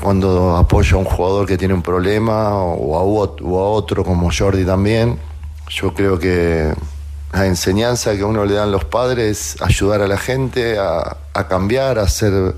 [0.00, 4.30] cuando apoya a un jugador que tiene un problema o a, o a otro como
[4.30, 5.18] Jordi también.
[5.70, 6.74] Yo creo que
[7.32, 11.16] la enseñanza que a uno le dan los padres es ayudar a la gente a,
[11.32, 12.54] a cambiar, a ser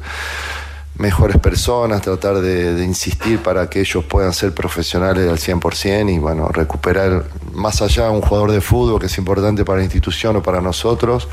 [0.98, 6.48] mejores personas, tratar de, insistir para que ellos puedan ser profesionales al 100% y bueno,
[6.48, 10.42] recuperar más allá de un jugador de fútbol que es importante para la institución o
[10.42, 11.28] para nosotros,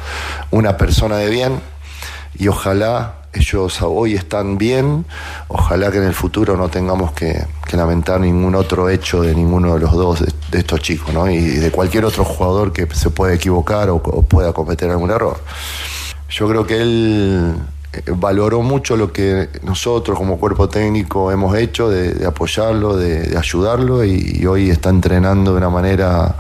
[0.52, 1.60] una persona de bien
[2.38, 5.06] y ojalá ellos hoy están bien,
[5.48, 9.82] ojalá que en el futuro no tengamos que, lamentar ningún otro hecho de ninguno de
[9.82, 11.30] los dos de, estos chicos, ¿no?
[11.30, 15.38] Y de cualquier otro jugador que se pueda equivocar o, o pueda cometer algún error.
[16.30, 17.54] Yo creo que él
[18.18, 24.46] valoró mucho lo que nosotros como cuerpo técnico hemos hecho, de, apoyarlo, de, ayudarlo y,
[24.46, 26.36] hoy está entrenando de una manera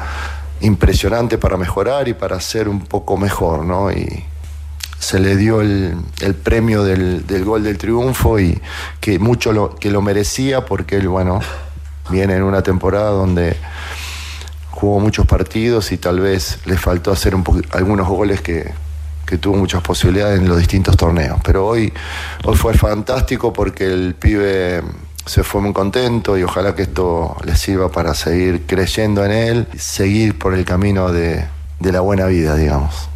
[0.61, 3.91] impresionante para mejorar y para ser un poco mejor, ¿no?
[3.91, 4.25] Y,
[4.97, 5.95] se le dio el,
[6.41, 8.59] premio del, gol del triunfo y
[8.99, 11.41] que mucho lo, que lo merecía porque él, bueno,
[12.09, 13.55] viene en una temporada donde
[14.71, 18.73] jugó muchos partidos y tal vez le faltó hacer un algunos goles que,
[19.25, 21.39] que tuvo muchas posibilidades en los distintos torneos.
[21.43, 21.91] Pero hoy,
[22.43, 24.81] hoy fue fantástico porque el pibe
[25.25, 29.67] se fue muy contento y ojalá que esto le sirva para seguir creyendo en él,
[29.77, 31.45] seguir por el camino de,
[31.79, 33.09] de la buena vida, digamos.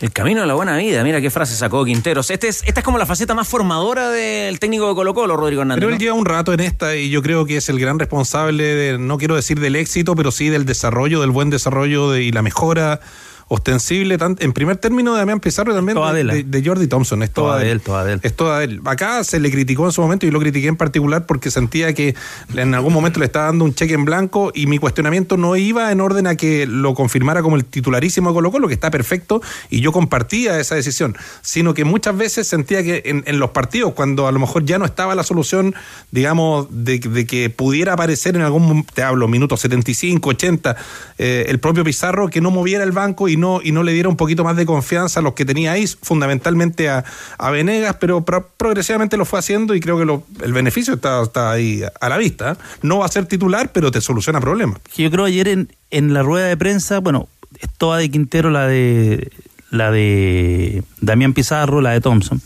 [0.00, 2.28] El camino de la buena vida, mira qué frase sacó Quinteros.
[2.30, 5.62] Este es, esta es como la faceta más formadora del técnico de Colo Colo, Rodrigo
[5.62, 5.80] Hernández.
[5.80, 6.00] Pero él ¿no?
[6.00, 9.16] lleva un rato en esta y yo creo que es el gran responsable, de, no
[9.16, 13.00] quiero decir del éxito, pero sí del desarrollo, del buen desarrollo de- y la mejora
[13.48, 16.66] ostensible, tan- en primer término de Damián Pizarro y también de, de él, de- de
[16.68, 17.22] Jordi Thompson.
[17.22, 17.80] Es toda, de él.
[17.80, 18.20] toda de él.
[18.22, 18.80] Es toda él.
[18.84, 22.14] Acá se le criticó en su momento y lo critiqué en particular porque sentía que
[22.54, 25.92] en algún momento le estaba dando un cheque en blanco y mi cuestionamiento no iba
[25.92, 29.42] en orden a que lo confirmara como el titularísimo de Colo Colo, que está perfecto
[29.70, 33.92] y yo compartía esa decisión, sino que muchas veces sentía que en, en los partidos,
[33.94, 35.74] cuando a lo mejor ya no estaba la solución,
[36.10, 40.76] digamos, de, de que pudiera aparecer en algún, te hablo, minutos 75, 80,
[41.18, 44.08] eh, el propio Pizarro, que no moviera el banco y no, y no le diera
[44.08, 47.04] un poquito más de confianza a los que tenía ahí, fundamentalmente a,
[47.38, 51.50] a Venegas, pero pro- progresivamente lo fue haciendo y creo que el beneficio está, está
[51.52, 52.56] ahí a la vista.
[52.82, 54.80] No va a ser titular, pero te soluciona problemas.
[54.96, 57.28] yo creo ayer en, en la rueda de prensa, bueno,
[57.60, 59.30] es toda de Quintero, la de
[59.70, 62.40] la de Damián Pizarro, la de Thompson.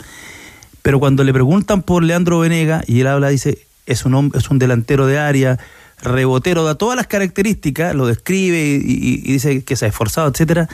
[0.81, 4.59] Pero cuando le preguntan por Leandro Venega y él habla, dice, es un es un
[4.59, 5.59] delantero de área,
[6.01, 10.67] rebotero, da todas las características, lo describe y, dice que se ha esforzado, etcétera,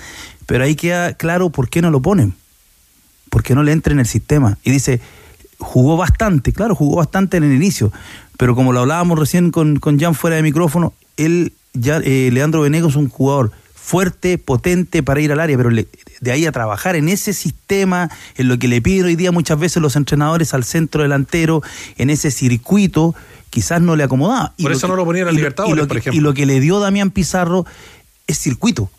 [0.46, 2.34] pero ahí queda claro por qué no lo ponen.
[3.30, 4.58] ¿Por qué no le entra en el sistema?
[4.64, 5.02] Y dice,
[5.58, 7.92] jugó bastante, claro, jugó bastante en el inicio,
[8.38, 12.62] pero como lo hablábamos recién con, con Jan fuera de micrófono, él, ya, eh, Leandro
[12.62, 15.88] Venegas es un jugador fuerte, potente para ir al área, pero le-
[16.22, 19.60] de ahí a trabajar en ese sistema, en lo que le piden hoy día muchas
[19.60, 21.62] veces los entrenadores al centro delantero,
[21.98, 23.16] en ese circuito,
[23.56, 24.54] quizás no le acomodaba.
[24.62, 26.20] Por eso no lo ponía en y Libertadores, y lo por ejemplo.
[26.20, 27.66] Y lo que le dio Damián Pizarro
[28.28, 28.90] es circuito.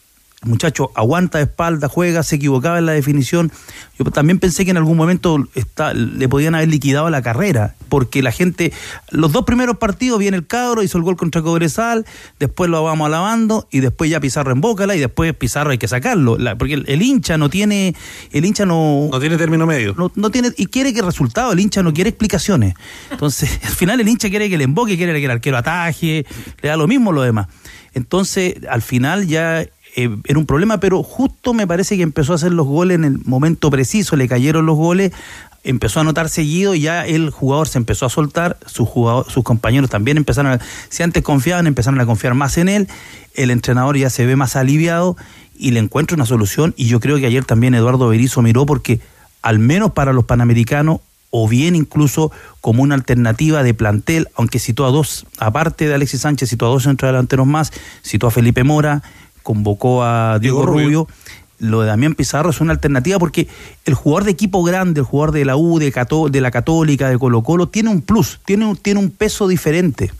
[0.47, 3.51] El muchacho aguanta de espalda, juega, se equivocaba en la definición.
[3.99, 8.23] Yo también pensé que en algún momento está, le podían haber liquidado la carrera, porque
[8.23, 8.73] la gente,
[9.11, 12.07] los dos primeros partidos viene el cabro, hizo el gol contra Cobresal,
[12.39, 16.39] después lo vamos alabando y después ya Pizarro embócala y después Pizarro hay que sacarlo,
[16.39, 17.97] La- porque el, el hincha no tiene,
[18.31, 19.09] el hincha no...
[19.11, 19.95] No tiene término medio.
[19.99, 22.75] No, no tiene, y quiere que resultado, el hincha no quiere explicaciones.
[23.11, 26.25] Entonces, al final el hincha quiere que le emboque, quiere que el arquero ataje,
[26.63, 27.49] le da lo mismo lo demás.
[27.95, 29.65] Entonces, al final ya
[29.99, 33.05] eh, era un problema, pero justo me parece que empezó a hacer los goles en
[33.05, 35.11] el momento preciso, le cayeron los goles,
[35.65, 39.43] empezó a anotar seguido y ya el jugador se empezó a soltar, sus, jugador, sus
[39.43, 42.89] compañeros también empezaron a, si antes confiaban, empezaron a confiar más en él,
[43.35, 45.17] el entrenador ya se ve más aliviado
[45.59, 49.01] y le encuentra una solución y yo creo que ayer también Eduardo Berizzo miró porque
[49.41, 52.31] al menos para los panamericanos o bien incluso
[52.61, 56.69] como una alternativa de plantel, aunque citó a dos, aparte de Alexis Sánchez, citó a
[56.69, 57.73] dos centrodelanteros más,
[58.05, 59.03] citó a Felipe Mora,
[59.47, 60.85] convocó a Diego, Diego Rubio.
[60.85, 61.09] Rubio.
[61.59, 63.47] Lo de Damián Pizarro es una alternativa porque
[63.87, 67.09] el jugador de equipo grande, el jugador de la U, de, Cató- de la Católica,
[67.09, 70.11] de Colo Colo, tiene un plus, tiene un, tiene un peso diferente.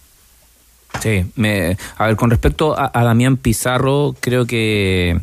[1.03, 5.21] Sí, me, a ver, con respecto a, a Damián Pizarro, creo que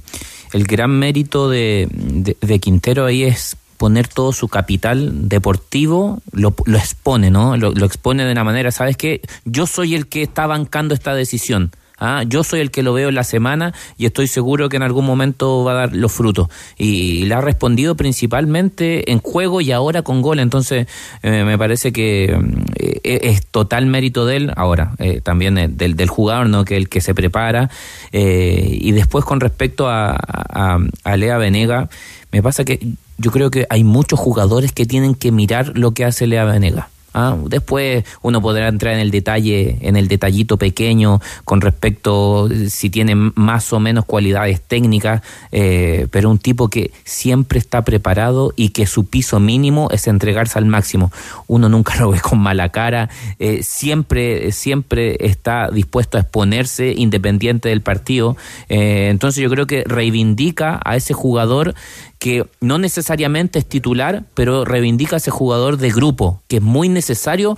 [0.52, 6.54] el gran mérito de, de- de Quintero ahí es poner todo su capital deportivo, lo,
[6.66, 7.58] lo expone, ¿no?
[7.58, 9.22] Lo, lo expone de una manera, ¿sabes qué?
[9.46, 11.72] Yo soy el que está bancando esta decisión.
[12.04, 12.24] ¿Ah?
[12.28, 15.06] Yo soy el que lo veo en la semana y estoy seguro que en algún
[15.06, 16.50] momento va a dar los frutos.
[16.78, 20.40] Y, le ha respondido principalmente en juego y ahora con gol.
[20.40, 20.88] Entonces,
[21.22, 24.52] eh, me parece que mm, eh, es total mérito de él.
[24.56, 26.66] Ahora, eh, también eh, del, del jugador, ¿no?
[26.66, 27.70] Que el que se prepara.
[28.12, 31.90] Eh, y después, con respecto a, a, a Lea Venega,
[32.32, 32.80] me pasa que
[33.18, 36.90] yo creo que hay muchos jugadores que tienen que mirar lo que hace Lea Venega.
[37.14, 42.70] Ah, después uno podrá entrar en el detalle, en el detallito pequeño con respecto eh,
[42.70, 48.54] si tiene más o menos cualidades técnicas, eh, pero un tipo que siempre está preparado
[48.56, 51.12] y que su piso mínimo es entregarse al máximo.
[51.48, 53.10] Uno nunca lo ve con mala cara,
[53.40, 58.38] eh, siempre, siempre está dispuesto a exponerse independiente del partido.
[58.70, 61.76] Eh, entonces yo creo que reivindica a ese jugador
[62.24, 66.88] que no necesariamente es titular, pero reivindica a ese jugador de grupo, que es muy
[66.88, 67.58] necesario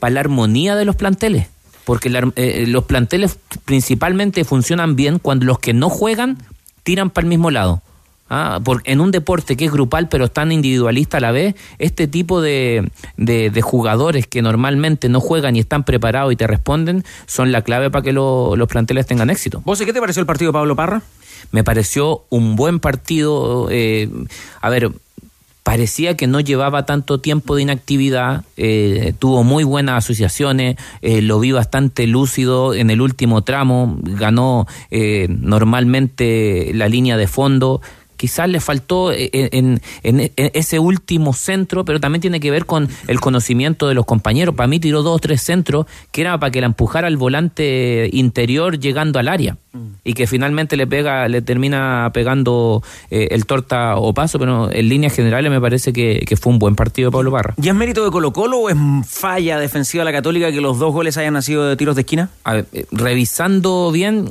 [0.00, 1.48] para la armonía de los planteles.
[1.84, 3.36] Porque la- eh, los planteles
[3.66, 6.38] principalmente funcionan bien cuando los que no juegan
[6.84, 7.82] tiran para el mismo lado.
[8.30, 12.06] Ah, por- en un deporte que es grupal pero tan individualista a la vez, este
[12.06, 17.04] tipo de, de- de jugadores que normalmente no juegan y están preparados y te responden
[17.26, 19.62] son la clave para que lo- los planteles tengan éxito.
[19.64, 21.02] ¿Vos qué te pareció el partido de Pablo Parra?
[21.52, 23.68] Me pareció un buen partido.
[23.70, 24.10] eh,
[24.60, 24.90] a ver,
[25.62, 31.38] parecía que no llevaba tanto tiempo de inactividad, eh, tuvo muy buenas asociaciones, eh, lo
[31.40, 37.80] vi bastante lúcido en el último tramo, ganó eh, normalmente la línea de fondo.
[38.18, 42.66] Quizás le faltó eh, en, en- en ese último centro, pero también tiene que ver
[42.66, 44.54] con el conocimiento de los compañeros.
[44.54, 48.10] Para mí tiró dos o tres centros que era para que la empujara al volante
[48.12, 49.56] interior llegando al área
[50.02, 54.88] y que finalmente le pega, le termina pegando eh, el torta o paso, pero en
[54.88, 57.54] líneas generales me parece que, que fue un buen partido de Pablo Parra.
[57.62, 60.78] ¿Y es mérito de Colo Colo o es falla defensiva de la Católica que los
[60.80, 62.30] dos goles hayan nacido de tiros de esquina?
[62.42, 64.30] A ver, eh, revisando bien,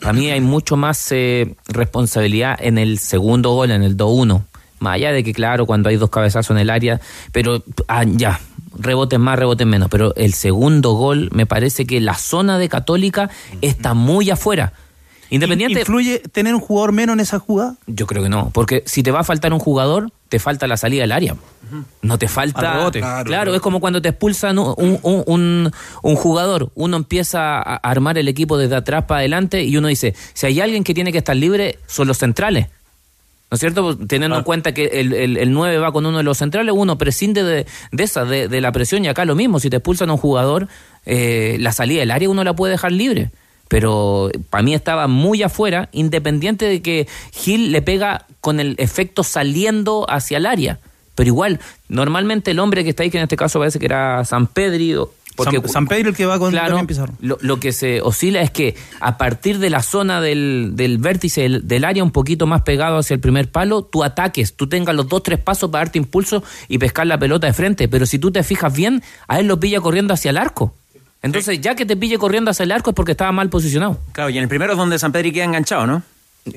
[0.00, 4.42] para mí hay mucho más eh, responsabilidad en el segundo gol, en el 2-1.
[4.78, 7.00] Más allá de que, claro, cuando hay dos cabezazos en el área,
[7.32, 8.40] pero ah, ya,
[8.78, 9.88] reboten más, reboten menos.
[9.90, 13.28] Pero el segundo gol, me parece que la zona de Católica
[13.60, 14.72] está muy afuera.
[15.32, 15.78] Independiente.
[15.80, 17.76] ¿Influye tener un jugador menos en esa jugada?
[17.86, 20.76] Yo creo que no, porque si te va a faltar un jugador, te falta la
[20.76, 21.36] salida del área.
[22.02, 22.72] No te falta.
[22.72, 22.98] Al rebote.
[22.98, 25.70] Claro, Claro, es como cuando te expulsan un, un- un-
[26.02, 26.70] un jugador.
[26.74, 30.60] Uno empieza a armar el equipo desde atrás para adelante y uno dice: si hay
[30.60, 32.66] alguien que tiene que estar libre, son los centrales.
[33.50, 33.96] ¿No es cierto?
[33.96, 36.96] Teniendo en cuenta que el, el, el 9 va con uno de los centrales, uno
[36.98, 39.04] prescinde de, de esa, de, de la presión.
[39.04, 40.68] Y acá lo mismo, si te expulsan a un jugador,
[41.04, 43.30] eh, la salida del área uno la puede dejar libre.
[43.66, 49.22] Pero para mí estaba muy afuera, independiente de que Gil le pega con el efecto
[49.24, 50.78] saliendo hacia el área.
[51.14, 54.24] Pero igual, normalmente el hombre que está ahí, que en este caso parece que era
[54.24, 57.14] San Pedri, o- porque San, San Pedro el que va con Claro, también Pizarro.
[57.20, 61.42] lo, lo que se oscila es que a partir de la zona del, del vértice
[61.42, 64.94] del, del área un poquito más pegado hacia el primer palo, tú ataques, tú tengas
[64.94, 67.88] los dos, tres pasos para darte impulso y pescar la pelota de frente.
[67.88, 70.74] Pero si tú te fijas bien, a él lo pilla corriendo hacia el arco.
[71.22, 73.98] Entonces, ya que te pille corriendo hacia el arco es porque estaba mal posicionado.
[74.12, 76.02] Claro, y en el primero es donde San Pedro queda enganchado, ¿no?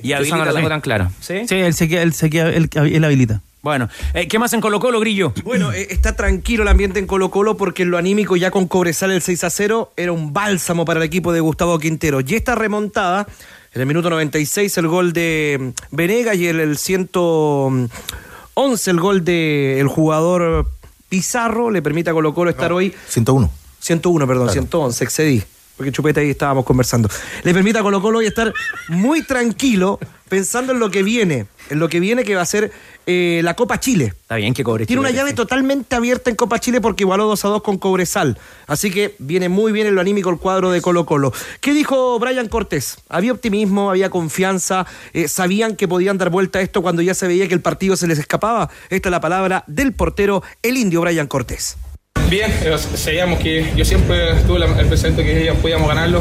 [0.01, 1.11] Y la habilita tengo tan clara.
[1.19, 1.47] ¿Sí?
[1.47, 3.41] Sí, él se queda, él se queda, él, él habilita.
[3.63, 5.31] Bueno, eh, ¿qué más en Colo Colo, Grillo?
[5.45, 8.67] Bueno, eh, está tranquilo el ambiente en Colo Colo porque en lo anímico ya con
[8.67, 12.19] Cobresal el 6 a 0 era un bálsamo para el equipo de Gustavo Quintero.
[12.19, 13.25] Y esta remontada,
[13.73, 19.23] en el minuto 96 el gol de mm, Venegas y en el 111 el gol
[19.23, 20.69] del el jugador
[21.07, 23.49] Pizarro le permite a Colo Colo estar hoy 101.
[23.79, 25.41] 101, perdón, 111, excedí.
[25.77, 27.09] Porque Chupeta ahí estábamos conversando.
[27.43, 28.53] Le permite a Colo Colo hoy estar
[28.89, 31.47] muy tranquilo pensando en lo que viene.
[31.69, 32.71] En lo que viene que va a ser
[33.05, 34.05] eh, la Copa Chile.
[34.05, 34.85] Está bien que cobre.
[34.85, 38.37] Tiene una llave totalmente abierta en Copa Chile porque igualó 2 a 2 con Cobresal.
[38.67, 41.33] Así que viene muy bien en lo anímico el cuadro de Colo Colo.
[41.61, 42.97] ¿Qué dijo Brian Cortés?
[43.09, 47.27] Había optimismo, había confianza, eh, sabían que podían dar vuelta a esto cuando ya se
[47.27, 48.69] veía que el partido se les escapaba.
[48.89, 51.77] Esta es la palabra del portero, el indio Brian Cortés.
[52.33, 56.19] Bien, eh, sabíamos que yo siempre tuve la- el presente que podíamos ganarlo,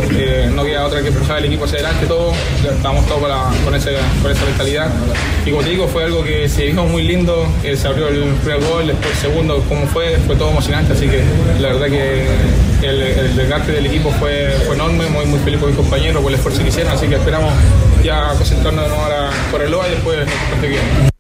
[0.55, 2.35] no queda otra que empujar el equipo hacia adelante, todo,
[2.71, 4.91] estábamos todos con, con ese- con esa mentalidad.
[5.47, 8.25] Y como te digo, fue algo que se dijo muy lindo, eh, se abrió el
[8.45, 11.23] primer gol, después el segundo, como fue, fue todo emocionante, así que
[11.59, 12.27] la verdad que
[12.87, 16.37] el, desgaste del equipo fue, fue enorme, muy, muy feliz con mis compañeros por el
[16.37, 17.55] esfuerzo que hicieron, así que esperamos
[18.05, 20.19] ya concentrarnos de nuevo ahora por el LOA y después
[20.61, 21.12] que viene.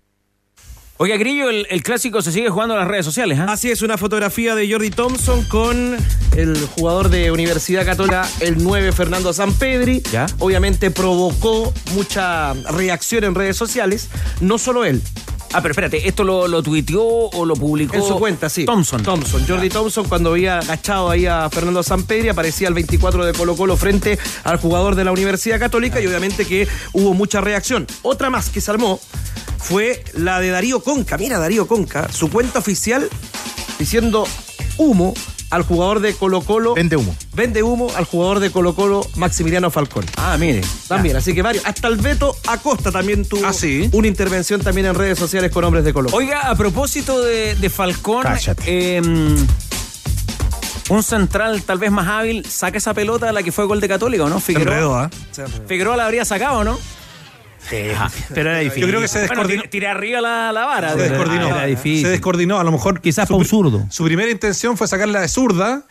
[1.02, 3.46] Oiga, Grillo, el, el clásico se sigue jugando en las redes sociales, ¿ah?
[3.48, 5.96] Así es, una fotografía de Jordi Thompson con
[6.36, 10.00] el jugador de Universidad Católica, el 9 Fernando Sampedri.
[10.12, 10.26] ¿Ya?
[10.38, 15.02] Obviamente provocó mucha reacción en redes sociales, no solo él.
[15.54, 17.96] Ah, pero espérate, ¿esto lo, lo tuiteó o lo publicó?
[17.96, 18.64] En su cuenta, sí.
[18.64, 19.02] Thompson.
[19.02, 19.44] Thompson.
[19.46, 23.76] Jordi Thompson, cuando había agachado ahí a Fernando Sampedri, aparecía el 24 de Colo Colo
[23.76, 27.88] frente al jugador de la Universidad Católica y obviamente que hubo mucha reacción.
[28.02, 29.00] Otra más que se armó
[29.62, 31.16] fue la de Darío Conca.
[31.18, 33.08] Mira, Darío Conca, su cuenta oficial
[33.78, 34.26] diciendo
[34.78, 35.14] humo
[35.50, 36.74] al jugador de Colo Colo.
[36.74, 37.14] Vende humo.
[37.34, 40.04] Vende humo al jugador de Colo Colo, Maximiliano Falcón.
[40.16, 40.62] Ah, mire.
[40.88, 41.64] También, así que varios.
[41.66, 43.42] Hasta el Beto Acosta también tuvo
[43.92, 46.24] una intervención también en redes sociales con hombres de Colo Colo.
[46.24, 48.62] Oiga, a propósito de, de Falcón, Cállate.
[48.66, 49.02] eh,
[50.88, 53.88] un central tal vez más hábil saca esa pelota a la que fue gol de
[53.88, 54.40] Católica, ¿o no?
[54.40, 54.74] Figueroa.
[54.74, 55.10] enredó, ¿ah?
[55.68, 56.78] Figueroa la habría sacado, ¿no?
[58.34, 58.82] Pero era difícil.
[58.82, 59.62] Yo creo que se Bueno, descoordinó.
[59.62, 60.92] tiré, tiré arriba la, la vara.
[60.92, 61.48] Se descoordinó.
[61.48, 62.02] Era difícil.
[62.06, 62.58] Se descoordinó.
[62.58, 63.00] A lo mejor.
[63.00, 63.86] Quizás para un zurdo.
[63.90, 65.84] Su primera intención fue sacarla de zurda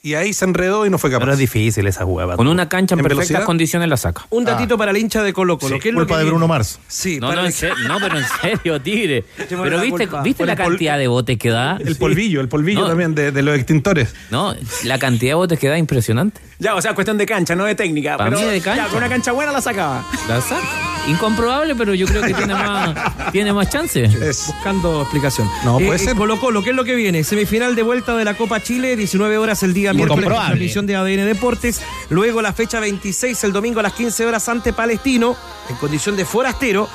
[0.00, 1.22] y ahí se enredó y no fue capaz.
[1.24, 2.36] Pero es difícil esa jugada.
[2.36, 3.44] Con una cancha en, ¿En perfectas velocidad?
[3.46, 4.26] condiciones la saca.
[4.30, 5.74] Un datito para el hincha de Colo Colo.
[5.76, 6.78] Sí, ¿Qué es lo culpa que de Bruno Mars.
[6.86, 7.52] Sí, No, no, el-
[7.88, 9.24] no, pero en serio, tigre.
[9.48, 10.22] Pero la viste, culpa.
[10.22, 11.78] ¿viste la pol- cantidad de botes que da?
[11.84, 12.88] El polvillo, el polvillo No.
[12.88, 14.14] también de, de los extintores.
[14.30, 14.54] No,
[14.84, 16.40] la cantidad de botes que da impresionante.
[16.58, 18.16] Ya, o sea, cuestión de cancha, no de técnica.
[18.16, 18.84] Pa' pero mí de cancha.
[18.84, 20.04] Ya, con una cancha buena la sacaba.
[20.28, 20.66] La saca.
[21.06, 22.94] Incomprobable, pero yo creo que tiene más,
[23.32, 24.02] tiene más chance.
[24.04, 25.48] Es, Buscando explicación.
[25.64, 26.16] No, puede Eh, ser.
[26.16, 27.22] Colo Colo, ¿qué es lo que viene?
[27.24, 31.24] Semifinal de vuelta de la Copa Chile, 19 horas el día miércoles, transmisión de ADN
[31.26, 31.80] Deportes.
[32.10, 35.36] Luego la fecha 26, el domingo a las 15 horas ante Palestino,
[35.70, 36.88] en condición de forastero.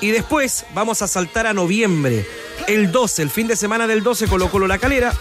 [0.00, 2.26] Y después vamos a saltar a noviembre.
[2.66, 5.12] El 12, el fin de semana del 12, Colo Colo La Calera.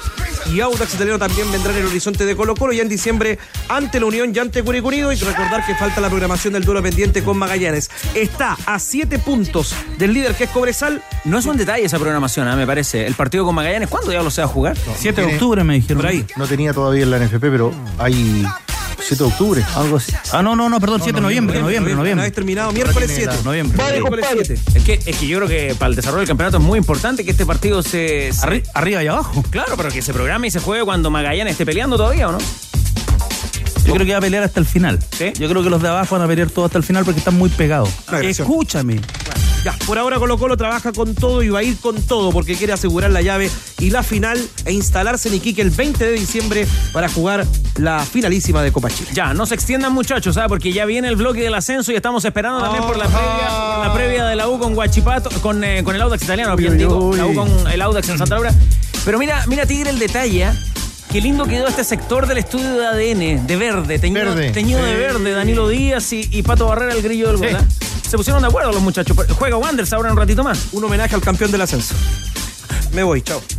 [0.51, 2.73] Y Audax Italiano también vendrá en el horizonte de Colo Colo.
[2.73, 5.11] Y en diciembre ante la Unión y ante Curicunido.
[5.11, 7.89] Y recordar que falta la programación del duelo pendiente con Magallanes.
[8.13, 11.03] Está a 7 puntos del líder que es Cobresal.
[11.23, 12.55] No es un detalle esa programación, ¿eh?
[12.55, 13.05] me parece.
[13.05, 14.77] El partido con Magallanes, ¿cuándo ya lo se va a jugar?
[14.97, 15.97] 7 de octubre me dijeron.
[15.97, 16.25] Por ahí.
[16.35, 18.45] No tenía todavía en la NFP, pero hay
[18.99, 19.63] 7 de octubre.
[19.75, 20.11] Algo así.
[20.31, 22.23] Ah, no, no, no, perdón, 7 de noviembre, noviembre, noviembre.
[22.25, 23.35] vez terminado, miércoles 7.
[23.43, 23.77] Noviembre.
[23.91, 24.59] Miércoles 7.
[24.75, 27.23] Es que, es que yo creo que para el desarrollo del campeonato es muy importante
[27.25, 28.31] que este partido se.
[28.33, 29.43] se- Arri- arriba y abajo.
[29.49, 32.37] Claro, pero que se programe y se juegue cuando Magallanes esté peleando todavía, ¿o no?
[33.85, 34.99] Yo creo que va a pelear hasta el final.
[35.37, 37.37] Yo creo que los de abajo van a pelear todo hasta el final porque están
[37.37, 37.89] muy pegados.
[38.21, 38.99] Escúchame.
[39.63, 42.55] Ya, por ahora Colo Colo trabaja con todo y va a ir con todo porque
[42.55, 46.67] quiere asegurar la llave y la final e instalarse en Iquique el 20 de diciembre
[46.93, 49.09] para jugar la finalísima de Copa Chile.
[49.13, 50.49] Ya, no se extiendan muchachos, ¿sabes?
[50.49, 53.91] Porque ya viene el bloque del ascenso y estamos esperando también por la previa, la
[53.91, 57.25] previa de la U con Guachipato, con, eh, con el Audax italiano, bien digo, la
[57.25, 58.53] U con el Audax en Santa Laura.
[59.03, 60.51] Pero mira, mira Tigre el detalle, ¿eh?
[61.11, 64.51] Qué lindo quedó este sector del estudio de ADN, de verde, teñido, Verde.
[64.51, 67.43] teñido de verde, Danilo Díaz y, y Pato Barrera, el grillo del Sí.
[67.55, 67.61] gol.
[67.61, 67.65] ¿eh?
[68.09, 69.15] Se pusieron de acuerdo los muchachos.
[69.37, 70.67] Juega Wanderers ahora un ratito más.
[70.73, 71.95] Un homenaje al campeón del ascenso.
[72.91, 73.41] Me voy, chao.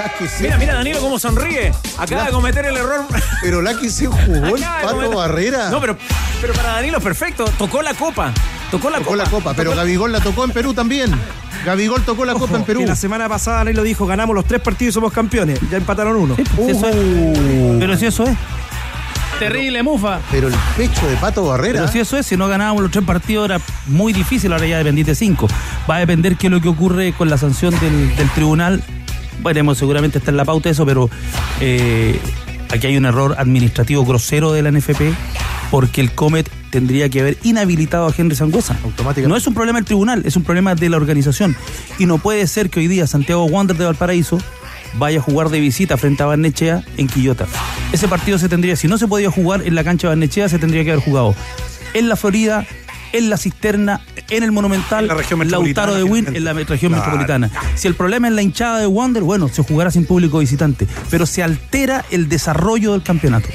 [0.00, 1.72] La Mira, mira Danilo cómo sonríe.
[1.98, 3.04] Acaba de cometer el error.
[3.42, 5.68] Pero la que se jugó el Pato cometer- Barrera.
[5.70, 5.96] No, pero,
[6.40, 7.44] pero para Danilo es perfecto.
[7.58, 8.32] Tocó la copa.
[8.70, 9.16] Tocó la Tocó copa.
[9.24, 11.10] la copa, pero Gabigol la tocó en Perú también.
[11.64, 12.80] Gabigol tocó la copa en Perú.
[12.80, 15.58] Que la semana pasada Danilo dijo, ganamos los tres partidos y somos campeones.
[15.70, 16.36] Ya empataron uno.
[16.36, 16.96] Sí, pues, eso es.
[17.78, 18.36] Pero si eso es.
[19.38, 20.20] Terrible, mufa.
[20.30, 21.80] Pero el pecho de Pato Barrera.
[21.80, 24.78] Pero si eso es, si no ganábamos los tres partidos era muy difícil, ahora ya
[24.78, 25.48] dependiste cinco.
[25.88, 28.82] Va a depender qué es lo que ocurre con la sanción del, del tribunal.
[29.42, 31.08] Veremos, seguramente está en la pauta eso, pero
[31.60, 32.20] eh,
[32.70, 35.00] aquí hay un error administrativo grosero de la NFP
[35.70, 38.76] porque el Comet tendría que haber inhabilitado a Henry Sangüesa.
[39.26, 41.56] No es un problema del tribunal, es un problema de la organización.
[41.98, 44.38] Y no puede ser que hoy día Santiago Wander de Valparaíso
[44.94, 47.46] vaya a jugar de visita frente a Barnechea en Quillota.
[47.92, 50.58] Ese partido se tendría, si no se podía jugar en la cancha de Barnechea, se
[50.58, 51.34] tendría que haber jugado
[51.94, 52.66] en la Florida,
[53.12, 54.00] en la Cisterna,
[54.30, 56.96] en el Monumental, En la región Lautaro de Win, en la región Claro.
[56.96, 57.50] metropolitana.
[57.74, 61.26] Si el problema es la hinchada de Wander, bueno, se jugará sin público visitante, pero
[61.26, 63.48] se altera el desarrollo del campeonato.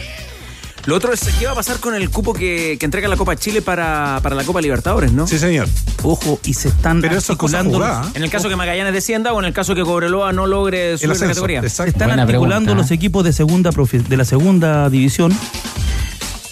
[0.86, 3.36] Lo otro es, ¿qué va a pasar con el cupo que, que entrega la Copa
[3.36, 5.25] Chile para, para la Copa Libertadores, no?
[5.25, 5.67] Sí, señor.
[6.03, 7.91] Ojo, y se están Pero eso articulando ¿eh?
[8.13, 11.11] En el caso que Magallanes descienda o en el caso que Cobreloa no logre subir
[11.11, 11.59] ascenso, categoría.
[11.61, 11.83] exacto.
[11.86, 12.93] Se están Buena articulando pregunta, los ¿eh?
[12.93, 15.33] equipos de segunda de la segunda división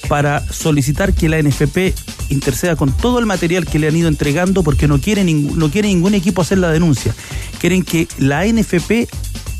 [0.09, 1.93] para solicitar que la NFP
[2.29, 5.69] interceda con todo el material que le han ido entregando porque no quiere, ningún- no
[5.69, 7.13] quiere ningún equipo hacer la denuncia.
[7.59, 9.07] Quieren que la NFP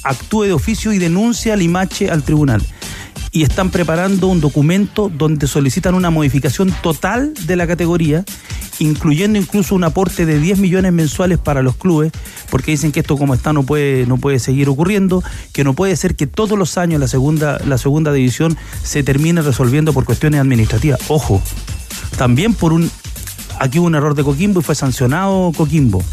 [0.03, 2.61] actúe de oficio y denuncie al IMACHE al tribunal.
[3.33, 8.23] Y están preparando un documento donde solicitan una modificación total de la categoría,
[8.77, 12.11] incluyendo incluso un aporte de 10 millones mensuales para los clubes,
[12.51, 15.95] porque dicen que esto como está no puede, no puede seguir ocurriendo, que no puede
[15.95, 20.39] ser que todos los años la segunda, la segunda división se termine resolviendo por cuestiones
[20.39, 20.99] administrativas.
[21.07, 21.41] Ojo,
[22.17, 22.89] también por un
[23.59, 26.03] aquí hubo un error de Coquimbo y fue sancionado Coquimbo.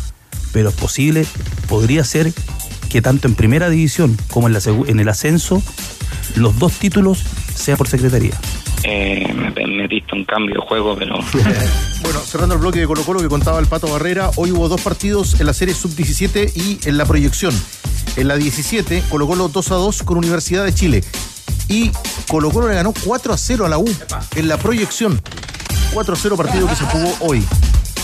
[0.53, 1.27] Pero es posible,
[1.69, 2.33] podría ser
[2.89, 5.63] que tanto en primera división como en, la, en el ascenso,
[6.37, 8.39] los dos títulos sean por secretaría.
[8.83, 11.17] Eh, me metiste un cambio de juego, pero
[12.03, 14.81] Bueno, cerrando el bloque de Colo Colo que contaba el Pato Barrera, hoy hubo dos
[14.81, 17.55] partidos en la serie sub-17 y en la proyección.
[18.17, 21.05] En la 17, Colo Colo 2 a 2 con Universidad de Chile.
[21.69, 21.93] Y
[22.27, 23.89] Colo Colo le ganó 4 a 0 a la U
[24.35, 25.21] en la proyección.
[25.93, 27.45] 4 a 0 partido que se jugó hoy.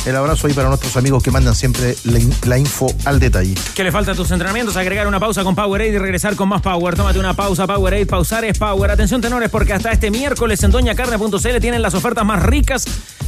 [0.07, 3.55] El abrazo ahí para nuestros amigos que mandan siempre la, la info al detalle.
[3.75, 4.77] ¿Qué le falta a tus entrenamientos?
[4.77, 6.95] Agregar una pausa con Powerade y regresar con más Power.
[6.95, 8.07] Tómate una pausa, Powerade.
[8.07, 8.93] Pausar es Power.
[8.93, 12.85] Atención, tenores, porque hasta este miércoles en doñacarne.cl tienen las ofertas más ricas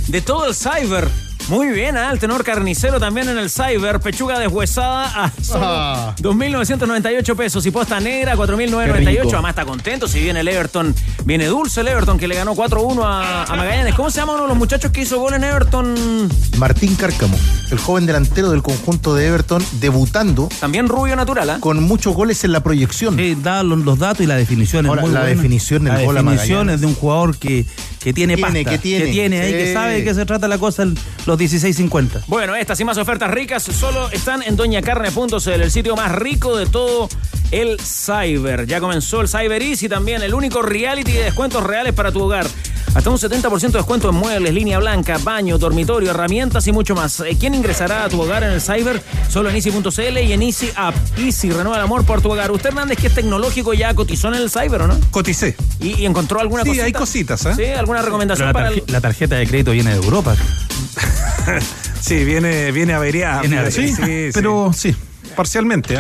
[0.07, 1.28] de todo el cyber.
[1.49, 2.11] Muy bien, ¿ah?
[2.13, 4.01] el tenor carnicero también en el cyber.
[4.01, 6.15] Pechuga deshuesada a solo Ah.
[6.21, 7.65] 2.998 pesos.
[7.65, 9.07] Y posta negra, Qué 4.998.
[9.23, 9.29] rico.
[9.33, 10.07] Además está contento.
[10.09, 10.95] Si viene el Everton,
[11.25, 13.95] viene dulce el Everton que le ganó 4-1 a, a Magallanes.
[13.95, 16.29] ¿Cómo se llama uno de los muchachos que hizo gol en Everton?
[16.59, 17.39] Martín Cárcamo,
[17.71, 21.57] el joven delantero del conjunto de Everton, debutando También rubio natural, ¿ah?
[21.61, 23.17] con muchos goles en la proyección.
[23.17, 25.35] Sí, da los, los datos y la definición es Ahora, muy la buena.
[25.35, 26.75] definición del La gol a definición Magallanes.
[26.75, 27.65] es de un jugador que,
[28.03, 29.41] que tiene Tiene, pasta, que tiene.
[29.41, 30.85] ahí, que sabe de qué se trata la cosa
[31.27, 32.25] los 16.50.
[32.27, 36.67] Bueno, estas y más ofertas ricas solo están en doñacarne.cl, el sitio más rico de
[36.67, 37.09] todo
[37.51, 38.67] el cyber.
[38.67, 42.47] Ya comenzó el Cyber Easy también, el único reality de descuentos reales para tu hogar.
[42.95, 47.21] Hasta un 70% de descuento en muebles, línea blanca, baño, dormitorio, herramientas y mucho más.
[47.21, 49.03] Eh, ¿Quién ingresará a tu hogar en el cyber?
[49.29, 50.95] Solo en easy.cl y en Easy App.
[51.19, 52.51] Easy, renueva el amor por tu hogar.
[52.51, 54.99] Usted Hernández, que es tecnológico, ya cotizó en el cyber, ¿o no?
[55.11, 55.55] Coticé.
[55.81, 56.85] ¿Y, y encontró alguna Sí, cosita?
[56.87, 57.53] hay cositas, ¿eh?
[57.57, 58.83] Sí, alguna recomendación la, para el...
[58.87, 60.35] la tarjeta de crédito viene de Europa.
[62.01, 63.41] Sí, viene, viene averiada.
[63.41, 63.81] Viene fíjate.
[63.81, 64.07] averiada.
[64.07, 64.31] Sí, sí.
[64.33, 64.95] Pero sí,
[65.37, 65.99] parcialmente.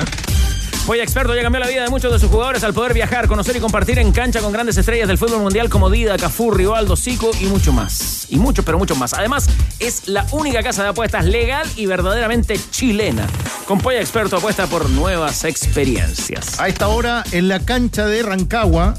[0.88, 3.54] Polla Experto ya cambió la vida de muchos de sus jugadores al poder viajar, conocer
[3.56, 7.30] y compartir en cancha con grandes estrellas del fútbol mundial como Dida, Cafú, Rivaldo, Zico
[7.42, 8.24] y mucho más.
[8.30, 9.12] Y mucho, pero mucho más.
[9.12, 13.26] Además, es la única casa de apuestas legal y verdaderamente chilena.
[13.66, 16.58] Con Polla Experto apuesta por nuevas experiencias.
[16.58, 18.94] A esta hora, en la cancha de Rancagua,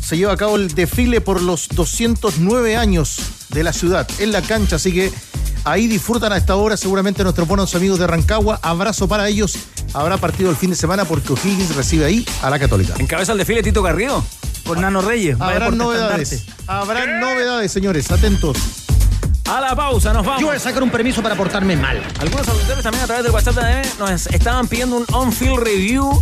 [0.00, 3.20] se lleva a cabo el desfile por los 209 años
[3.50, 4.08] de la ciudad.
[4.18, 5.12] En la cancha, así que
[5.64, 8.58] ahí disfrutan a esta hora seguramente nuestros buenos amigos de Rancagua.
[8.62, 9.56] Abrazo para ellos.
[9.94, 12.94] Habrá partido el fin de semana porque O'Higgins recibe ahí a la Católica.
[12.98, 14.24] ¿Encabeza el desfile Tito Garrido?
[14.66, 15.36] Con Nano Reyes.
[15.36, 16.44] por novedades.
[16.66, 18.10] Habrán novedades, señores.
[18.10, 18.56] Atentos.
[19.48, 20.42] A la pausa, nos vamos.
[20.42, 22.02] Yo voy a sacar un permiso para portarme mal.
[22.20, 26.20] Algunos auditores también a través del WhatsApp de ADN nos estaban pidiendo un on-field review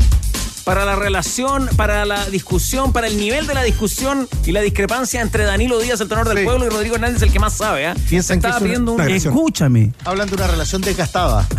[0.67, 5.21] para la relación, para la discusión, para el nivel de la discusión y la discrepancia
[5.21, 7.87] entre Danilo Díaz, el tenor del pueblo, y Rodrigo Hernández, el que más sabe.
[7.89, 7.95] ¿eh?
[8.09, 8.95] Piensan que Estaba es una- pidiendo un...
[8.97, 9.33] una agresión.
[9.33, 9.93] Escúchame.
[10.05, 11.47] Hablan de una relación desgastada.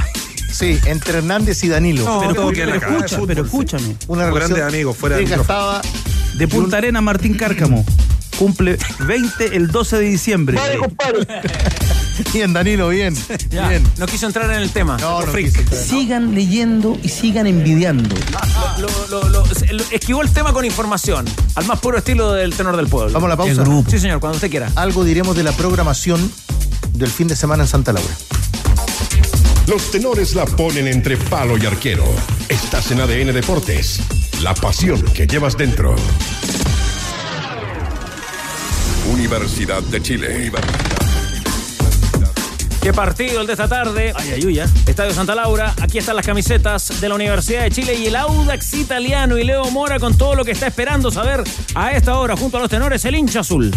[0.50, 2.04] Sí, entre Hernández y Danilo.
[2.04, 3.48] No, pero, pero cancha de escucha- fútbol, pero sí.
[3.48, 3.96] escúchame.
[4.08, 5.82] Una relación grandes amigos, fuera desgastada.
[6.36, 7.86] De Punta Arena, Martín Cárcamo.
[8.40, 10.58] Cumple 20 el 12 de diciembre.
[12.34, 13.16] Bien, Danilo, bien.
[13.50, 13.84] Ya, Bien.
[13.98, 14.98] no quiso entrar en el tema.
[14.98, 15.80] No, no entrar.
[15.88, 18.16] Sigan leyendo y sigan envidiando.
[18.80, 22.76] Lo- lo- lo- lo- esquivó el tema con información, al más puro estilo del tenor
[22.78, 23.14] del pueblo.
[23.14, 23.52] Vamos a la pausa.
[23.54, 23.90] El grupo.
[23.90, 24.72] Sí, señor, cuando usted quiera.
[24.76, 26.32] Algo diremos de la programación
[26.94, 28.14] del fin de semana en Santa Laura.
[29.68, 32.06] Los tenores la ponen entre palo y arquero.
[32.50, 34.00] Estás en ADN Deportes.
[34.42, 35.96] La pasión que llevas dentro.
[39.12, 40.52] Universidad de Chile.
[42.82, 44.14] Qué partido el de esta tarde.
[44.16, 44.66] Ay, ayuya.
[44.86, 45.74] Estadio Santa Laura.
[45.82, 49.70] Aquí están las camisetas de la Universidad de Chile y el Audax italiano y Leo
[49.72, 51.44] Mora con todo lo que está esperando saber
[51.76, 53.74] a esta hora junto a los tenores el hincha azul.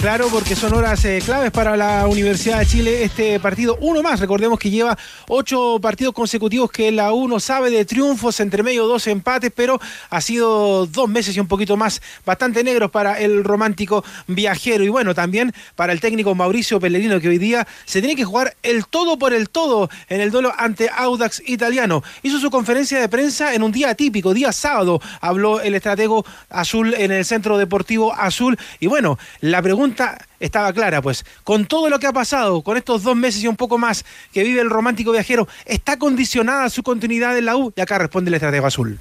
[0.00, 3.04] Claro, porque son horas eh, claves para la Universidad de Chile.
[3.04, 4.96] Este partido, uno más, recordemos que lleva
[5.28, 9.78] ocho partidos consecutivos que la U no sabe de triunfos, entre medio dos empates, pero
[10.08, 14.84] ha sido dos meses y un poquito más bastante negros para el romántico viajero.
[14.84, 18.56] Y bueno, también para el técnico Mauricio Pellegrino, que hoy día se tiene que jugar
[18.62, 22.02] el todo por el todo en el duelo ante Audax italiano.
[22.22, 26.94] Hizo su conferencia de prensa en un día atípico, día sábado, habló el estratego azul
[26.94, 28.58] en el Centro Deportivo Azul.
[28.80, 29.89] Y bueno, la pregunta
[30.38, 33.56] estaba clara, pues, con todo lo que ha pasado, con estos dos meses y un
[33.56, 37.72] poco más que vive el romántico viajero, ¿está condicionada su continuidad en la U?
[37.76, 38.98] Y acá responde el estratego azul.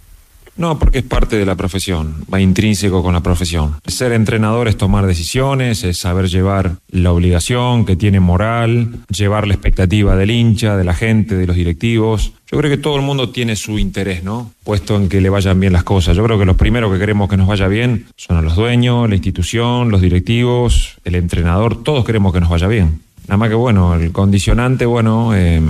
[0.59, 3.75] No, porque es parte de la profesión, va intrínseco con la profesión.
[3.87, 9.53] Ser entrenador es tomar decisiones, es saber llevar la obligación que tiene moral, llevar la
[9.53, 12.33] expectativa del hincha, de la gente, de los directivos.
[12.51, 14.51] Yo creo que todo el mundo tiene su interés, ¿no?
[14.65, 16.17] Puesto en que le vayan bien las cosas.
[16.17, 19.07] Yo creo que los primeros que queremos que nos vaya bien son a los dueños,
[19.07, 22.99] la institución, los directivos, el entrenador, todos queremos que nos vaya bien.
[23.29, 25.61] Nada más que bueno, el condicionante, bueno, eh,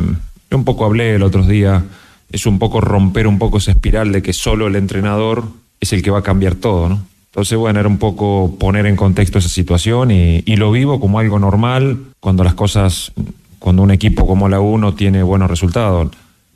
[0.49, 1.83] yo un poco hablé el otro día
[2.31, 5.45] es un poco romper un poco esa espiral de que solo el entrenador
[5.79, 7.01] es el que va a cambiar todo, ¿no?
[7.31, 11.37] Entonces, bueno, era un poco poner en contexto esa situación y, lo vivo como algo
[11.37, 13.11] normal cuando las cosas,
[13.59, 16.09] cuando un equipo como la U no tiene buenos resultados.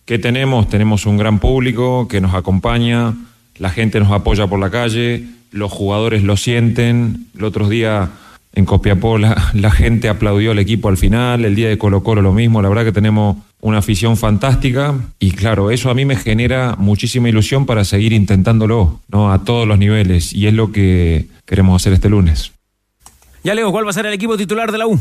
[0.06, 0.68] ¿Qué tenemos?
[0.70, 3.14] Tenemos un gran público que nos acompaña,
[3.60, 7.28] la gente nos apoya por la calle, los jugadores lo sienten.
[7.38, 8.10] El otro día
[8.54, 12.34] en Copiapó la, gente aplaudió al equipo al final, el día de Colo Colo lo
[12.34, 16.76] mismo, la verdad que tenemos una afición fantástica y claro, eso a mí me genera
[16.78, 19.32] muchísima ilusión para seguir intentándolo, ¿no?
[19.32, 22.52] A todos los niveles y es lo que queremos hacer este lunes.
[23.44, 25.00] Ya Leo, ¿cuál va a ser el equipo titular de la U?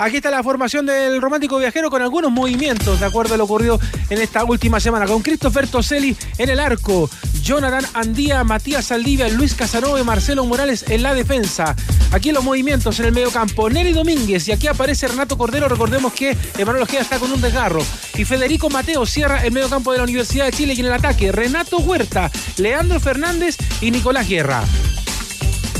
[0.00, 3.80] Aquí está la formación del romántico viajero con algunos movimientos, de acuerdo a lo ocurrido
[4.08, 5.06] en esta última semana.
[5.06, 7.10] Con Christopher Toselli en el arco,
[7.42, 11.74] Jonathan Andía, Matías Saldivia, Luis Casanova y Marcelo Morales en la defensa.
[12.12, 15.68] Aquí los movimientos en el medio campo, Nelly Domínguez y aquí aparece Renato Cordero.
[15.68, 17.84] Recordemos que Emanuel Ojeda está con un desgarro.
[18.14, 20.92] Y Federico Mateo cierra el medio campo de la Universidad de Chile y en el
[20.92, 24.62] ataque, Renato Huerta, Leandro Fernández y Nicolás Guerra.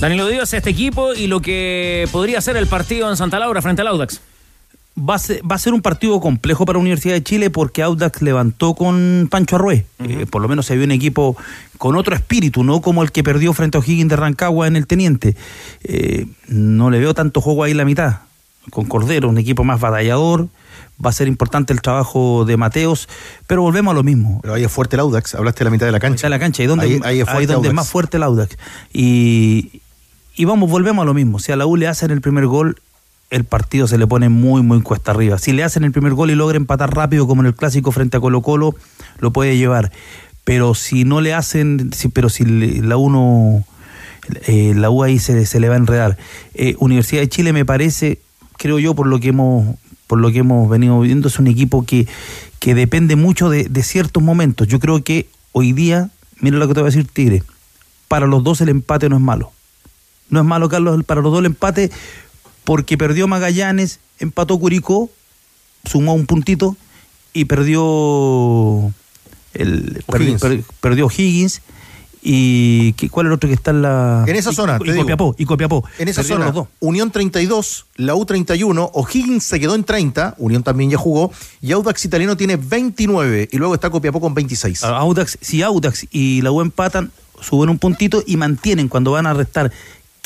[0.00, 3.82] Danilo Díaz, este equipo y lo que podría ser el partido en Santa Laura frente
[3.82, 4.20] al Audax.
[4.98, 7.82] Va a, ser, va a ser un partido complejo para la Universidad de Chile porque
[7.82, 9.86] Audax levantó con Pancho Arrué.
[10.00, 11.36] Eh, por lo menos se vio un equipo
[11.78, 14.86] con otro espíritu, no como el que perdió frente a O'Higgins de Rancagua en el
[14.88, 15.36] Teniente.
[15.84, 18.16] Eh, no le veo tanto juego ahí en la mitad.
[18.70, 20.48] Con Cordero, un equipo más batallador.
[21.04, 23.08] Va a ser importante el trabajo de Mateos,
[23.46, 24.40] pero volvemos a lo mismo.
[24.42, 26.26] Pero ahí es fuerte el Audax, hablaste de la mitad de la cancha.
[26.26, 28.56] de la cancha, ahí Ahí- ahí es ahí donde es más fuerte el Audax.
[28.92, 29.80] Y,
[30.38, 31.38] y vamos, volvemos a lo mismo.
[31.38, 32.80] Si a la U le hacen el primer gol,
[33.30, 35.36] el partido se le pone muy, muy cuesta arriba.
[35.36, 38.16] Si le hacen el primer gol y logra empatar rápido, como en el clásico frente
[38.16, 38.74] a Colo Colo,
[39.18, 39.92] lo puede llevar.
[40.44, 43.64] Pero si no le hacen, si- pero si la U no,
[44.46, 46.16] eh, la U ahí se, se le va a enredar.
[46.54, 48.18] Eh, Universidad de Chile me parece,
[48.56, 49.76] creo yo, por lo que hemos
[50.06, 52.08] por lo que hemos venido viendo, es un equipo que,
[52.60, 54.66] que depende mucho de, de ciertos momentos.
[54.66, 56.08] Yo creo que hoy día,
[56.40, 57.42] mira lo que te voy a decir, Tigre,
[58.08, 59.52] para los dos el empate no es malo.
[60.30, 61.90] No es malo, Carlos, para los dos el empate,
[62.64, 65.10] porque perdió Magallanes, empató Curicó,
[65.84, 66.76] sumó un puntito
[67.32, 68.92] y perdió
[69.54, 70.40] el per- O'Higgins.
[70.40, 71.62] per- perdió Higgins
[72.20, 74.94] y ¿qué- ¿cuál es el otro que está en la En esa y- zona, y.
[74.96, 76.68] Copiapó y Copiapó En esa Perdieron zona, los dos.
[76.80, 81.72] Unión 32, la U 31, O'Higgins se quedó en 30, Unión también ya jugó, y
[81.72, 84.82] Audax Italiano tiene 29, y luego está Copiapó con 26.
[84.84, 89.32] Audax, si Audax y la U empatan, suben un puntito y mantienen cuando van a
[89.32, 89.70] restar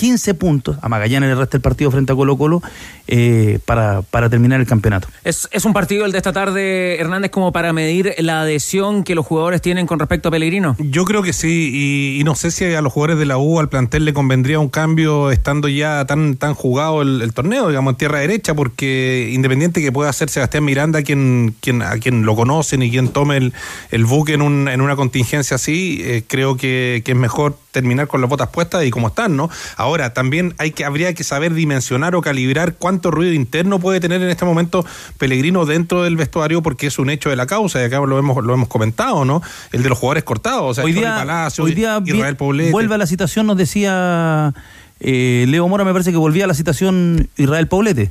[0.03, 2.61] 15 puntos, a Magallanes le resta el partido frente a Colo Colo,
[3.07, 5.07] eh, para, para terminar el campeonato.
[5.22, 9.14] Es, es un partido el de esta tarde, Hernández, como para medir la adhesión que
[9.14, 10.74] los jugadores tienen con respecto a Pellegrino.
[10.80, 13.61] Yo creo que sí, y, y no sé si a los jugadores de la U,
[13.61, 17.92] al plantel, le convendría un cambio estando ya tan, tan jugado el, el torneo, digamos,
[17.92, 22.34] en tierra derecha, porque independiente que pueda ser Sebastián Miranda quien, quien, a quien lo
[22.34, 23.53] conocen y quien tome el,
[23.92, 28.07] el buque en, un- en una contingencia así, eh, creo que, que es mejor terminar
[28.07, 29.51] con las botas puestas y como están, ¿no?
[29.77, 34.23] Ahora, también hay que, habría que saber dimensionar o calibrar cuánto ruido interno puede tener
[34.23, 34.87] en este momento
[35.18, 38.45] Pellegrino dentro del vestuario, porque es un hecho de la causa, y acá lo hemos,
[38.45, 39.43] lo hemos comentado, ¿no?
[39.73, 42.70] El de los jugadores cortados, o sea, hoy día, Palacio, hoy día Israel Poblete.
[42.70, 44.53] vuelve a la citación, nos decía
[45.01, 48.11] eh, Leo Mora, me parece que volvía a la citación Israel Poblete.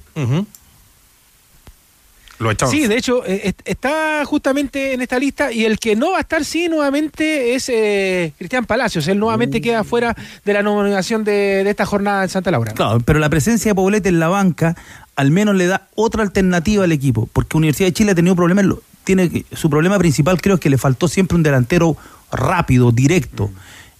[2.41, 2.73] Lo echamos.
[2.73, 6.17] Sí, de hecho, eh, est- está justamente en esta lista y el que no va
[6.17, 9.07] a estar, sí, nuevamente es eh, Cristian Palacios.
[9.07, 12.73] Él nuevamente queda fuera de la nominación de, de esta jornada en Santa Laura.
[12.73, 14.75] Claro, pero la presencia de Poblete en la banca
[15.15, 18.65] al menos le da otra alternativa al equipo, porque Universidad de Chile ha tenido problemas,
[18.65, 21.95] lo- tiene que- su problema principal creo es que le faltó siempre un delantero
[22.31, 23.51] rápido, directo.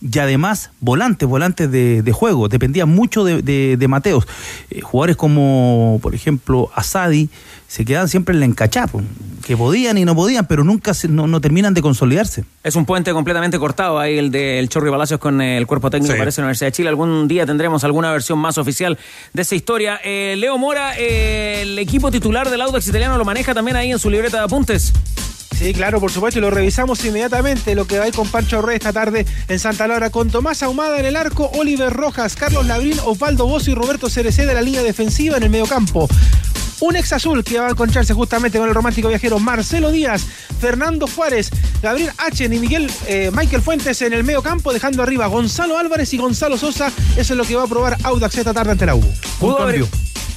[0.02, 2.48] Y además, volantes, volantes de, de juego.
[2.50, 4.28] Dependía mucho de, de- de Mateos.
[4.72, 7.30] Eh, jugadores como, por ejemplo, Asadi,
[7.68, 9.02] se quedaban siempre en la encachapo.
[9.46, 12.46] Que podían y no podían, pero nunca se- no, no terminan de consolidarse.
[12.64, 16.20] Es un puente completamente cortado ahí el del Chorri Palacios con el cuerpo técnico Sí.
[16.20, 16.90] parece la Universidad de Chile.
[16.90, 18.98] Algún día tendremos alguna versión más oficial
[19.34, 20.00] de esa historia.
[20.04, 24.00] Eh, Leo Mora, eh, el equipo titular del Audax italiano lo maneja también ahí en
[24.00, 24.94] su libreta de apuntes.
[25.62, 28.64] Sí, claro, por supuesto, y lo revisamos inmediatamente, lo que va a ir con Pancho
[28.64, 32.66] Rey esta tarde en Santa Laura, con Tomás Ahumada en el arco, Oliver Rojas, Carlos
[32.66, 36.10] Labrín, Osvaldo Bozo y Roberto Cerecé de la línea defensiva en el mediocampo.
[36.80, 40.24] Un ex azul que va a encontrarse justamente con el romántico viajero Marcelo Díaz,
[40.60, 45.28] Fernando Juárez, Gabriel Achen y Miguel eh, Michael Fuentes en el medio campo, dejando arriba
[45.28, 46.92] Gonzalo Álvarez y Gonzalo Sosa.
[47.16, 49.14] Eso es lo que va a probar Audax esta tarde ante la U.
[49.42, 49.88] Un cambio.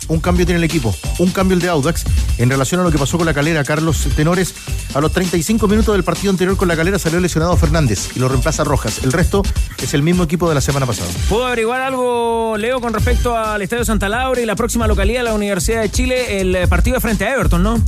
[0.08, 0.94] Un cambio tiene el equipo.
[1.18, 2.04] Un cambio el de Audax
[2.38, 3.64] en relación a lo que pasó con la calera.
[3.64, 4.54] Carlos Tenores,
[4.94, 8.28] a los 35 minutos del partido anterior con la calera salió lesionado Fernández y lo
[8.28, 9.02] reemplaza Rojas.
[9.04, 9.42] El resto
[9.82, 11.10] es el mismo equipo de la semana pasada.
[11.28, 15.24] ¿Puedo averiguar algo, Leo, con respecto al Estadio Santa Laura y la próxima localidad de
[15.24, 16.40] la Universidad de Chile?
[16.40, 17.82] El eh, partido frente a Everton, ¿no?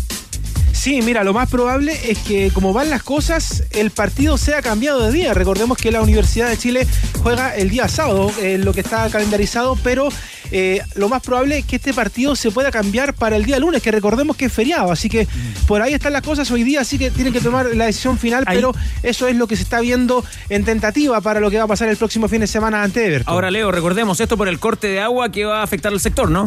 [0.76, 5.04] Sí, mira, lo más probable es que como van las cosas, el partido sea cambiado
[5.04, 5.34] de día.
[5.34, 6.86] Recordemos que la Universidad de Chile
[7.22, 10.10] juega el día sábado, eh, lo que está calendarizado, pero
[10.52, 13.82] eh, lo más probable es que este partido se pueda cambiar para el día lunes,
[13.82, 14.92] que recordemos que es feriado.
[14.92, 15.26] Así que
[15.66, 18.44] por ahí están las cosas hoy día, así que tienen que tomar la decisión final,
[18.46, 18.72] pero
[19.02, 21.88] eso es lo que se está viendo en tentativa para lo que va a pasar
[21.88, 23.32] el próximo fin de semana ante Everton.
[23.32, 26.30] Ahora, Leo, recordemos esto por el corte de agua que va a afectar al sector,
[26.30, 26.44] ¿no?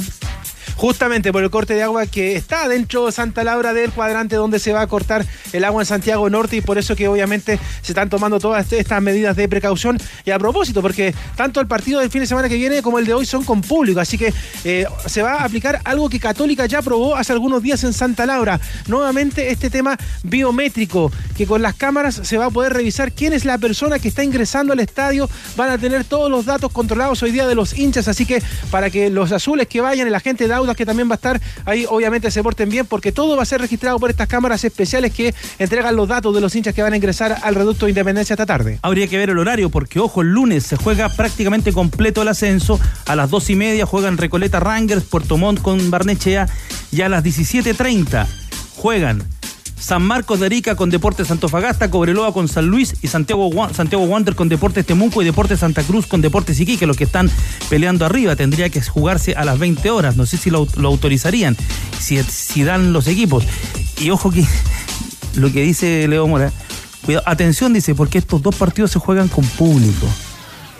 [0.79, 4.59] Justamente por el corte de agua que está dentro de Santa Laura del cuadrante donde
[4.59, 7.91] se va a cortar el agua en Santiago Norte y por eso que obviamente se
[7.91, 9.97] están tomando todas estas medidas de precaución.
[10.23, 13.05] Y a propósito, porque tanto el partido del fin de semana que viene como el
[13.05, 16.65] de hoy son con público, así que eh, se va a aplicar algo que Católica
[16.65, 18.57] ya probó hace algunos días en Santa Laura.
[18.87, 23.43] Nuevamente este tema biométrico, que con las cámaras se va a poder revisar quién es
[23.43, 27.31] la persona que está ingresando al estadio, van a tener todos los datos controlados hoy
[27.31, 30.68] día de los hinchas, así que para que los azules que vayan, el agente de
[30.75, 33.61] Que también va a estar ahí, obviamente se porten bien, porque todo va a ser
[33.61, 36.95] registrado por estas cámaras especiales que entregan los datos de los hinchas que van a
[36.95, 38.79] ingresar al reducto de Independencia esta tarde.
[38.81, 42.79] Habría que ver el horario, porque ojo, el lunes se juega prácticamente completo el ascenso.
[43.05, 46.47] A las dos y media juegan Recoleta Rangers, Puerto Montt con Barnechea.
[46.91, 48.27] Y a las 17.30
[48.75, 49.23] juegan
[49.79, 54.35] San Marcos de Arica con Deportes Antofagasta, Cobreloa con San Luis y Santiago, Santiago Wander
[54.35, 57.31] con Deportes Temuco y Deportes Santa Cruz con Deportes Iquique, los que están
[57.69, 58.35] peleando arriba.
[58.35, 60.17] Tendría que jugarse a las 20 horas.
[60.17, 61.55] No sé si lo, lo autorizarían,
[61.99, 63.45] si, si dan los equipos.
[63.99, 64.45] Y ojo que
[65.35, 66.51] lo que dice Leo Mora,
[67.05, 70.07] cuidado, atención dice, porque estos dos partidos se juegan con público.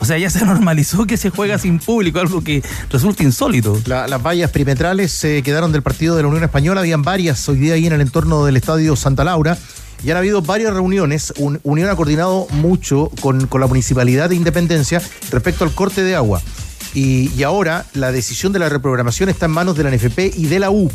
[0.02, 3.80] O sea, ya se normalizó que se juega sin público, algo que resulta insólito.
[3.86, 6.82] La- las vallas perimetrales se quedaron del partido de la Unión Española.
[6.82, 9.58] Habían varias hoy día ahí en el entorno del estadio Santa Laura.
[10.04, 11.34] Y han habido varias reuniones.
[11.38, 16.16] Un- Unión ha coordinado mucho con, con la Municipalidad de Independencia respecto al corte de
[16.16, 16.42] agua.
[16.94, 20.46] Y, y ahora la decisión de la reprogramación está en manos de la NFP y
[20.48, 20.90] de la U.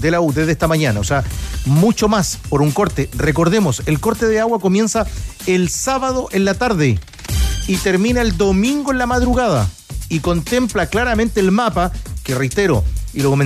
[0.00, 0.98] de la U desde esta mañana.
[0.98, 1.22] O sea,
[1.64, 3.08] mucho más por un corte.
[3.16, 5.06] Recordemos, el corte de agua comienza
[5.46, 6.98] el sábado en la tarde
[7.68, 9.70] y termina el domingo en la madrugada.
[10.08, 11.92] Y contempla claramente el mapa,
[12.24, 12.82] que reitero,
[13.18, 13.36] y lo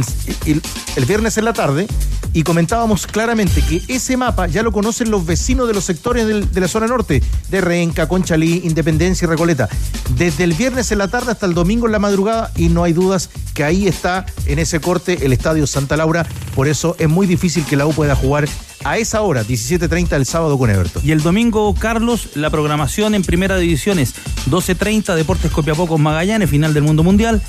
[0.44, 0.60] y
[0.96, 1.86] el viernes en la tarde,
[2.34, 6.60] y comentábamos claramente que ese mapa ya lo conocen los vecinos de los sectores de
[6.60, 9.68] la zona norte, de Renca, Conchalí, Independencia y Recoleta.
[10.16, 12.92] Desde el viernes en la tarde hasta el domingo en la madrugada, y no hay
[12.92, 16.26] dudas que ahí está en ese corte el Estadio Santa Laura.
[16.54, 18.46] Por eso es muy difícil que la U pueda jugar
[18.84, 21.02] a esa hora, 17.30 el sábado con Everton.
[21.04, 24.14] Y el domingo, Carlos, la programación en primera división es
[24.50, 27.40] 12.30 Deportes Copiapó con Magallanes, final del Mundo Mundial.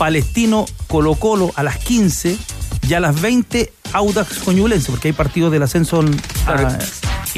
[0.00, 2.34] Palestino Colo Colo a las 15
[2.88, 6.02] y a las 20 Audax Coñulense, porque hay partidos del ascenso.
[6.46, 6.78] ah,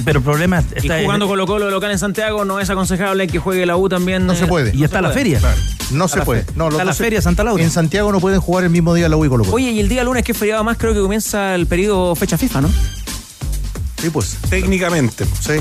[0.04, 3.66] pero el problema está jugando Colo Colo local en Santiago no es aconsejable que juegue
[3.66, 4.26] la U también.
[4.28, 4.76] No se eh, puede.
[4.76, 5.40] Y está la feria.
[5.90, 6.46] No Está se la puede.
[6.54, 7.60] No, está la se- feria Santa Laura.
[7.64, 9.56] En Santiago no pueden jugar el mismo día la U y Colo Colo.
[9.56, 12.38] Oye, y el día lunes que es feriado más creo que comienza el periodo fecha
[12.38, 12.70] FIFA, ¿no?
[14.00, 14.36] Sí, pues.
[14.48, 15.24] Técnicamente.
[15.40, 15.54] Sí.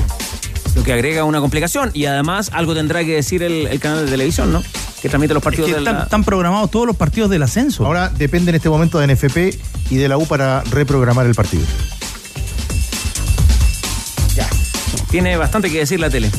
[0.76, 4.10] Lo que agrega una complicación y además algo tendrá que decir el, el canal de
[4.12, 4.62] televisión, ¿no?
[5.02, 7.84] Que transmite los Es partidos que de están, programados todos los partidos del ascenso.
[7.84, 9.58] Ahora depende en este momento de NFP
[9.90, 11.64] y de la U para reprogramar el partido.
[15.10, 16.30] Tiene bastante que decir la tele.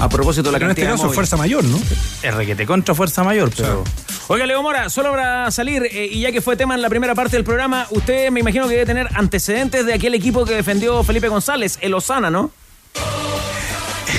[0.00, 1.78] A propósito de la Pero en este caso es fuerza mayor, ¿no?
[2.22, 3.84] Es requete contra fuerza mayor, pero.
[4.26, 7.14] Oiga, Leo Mora, solo para salir, eh, y ya que fue tema en la primera
[7.14, 11.04] parte del programa, usted me imagino que debe tener antecedentes de aquel equipo que defendió
[11.04, 12.50] Felipe González, el Osana, ¿no?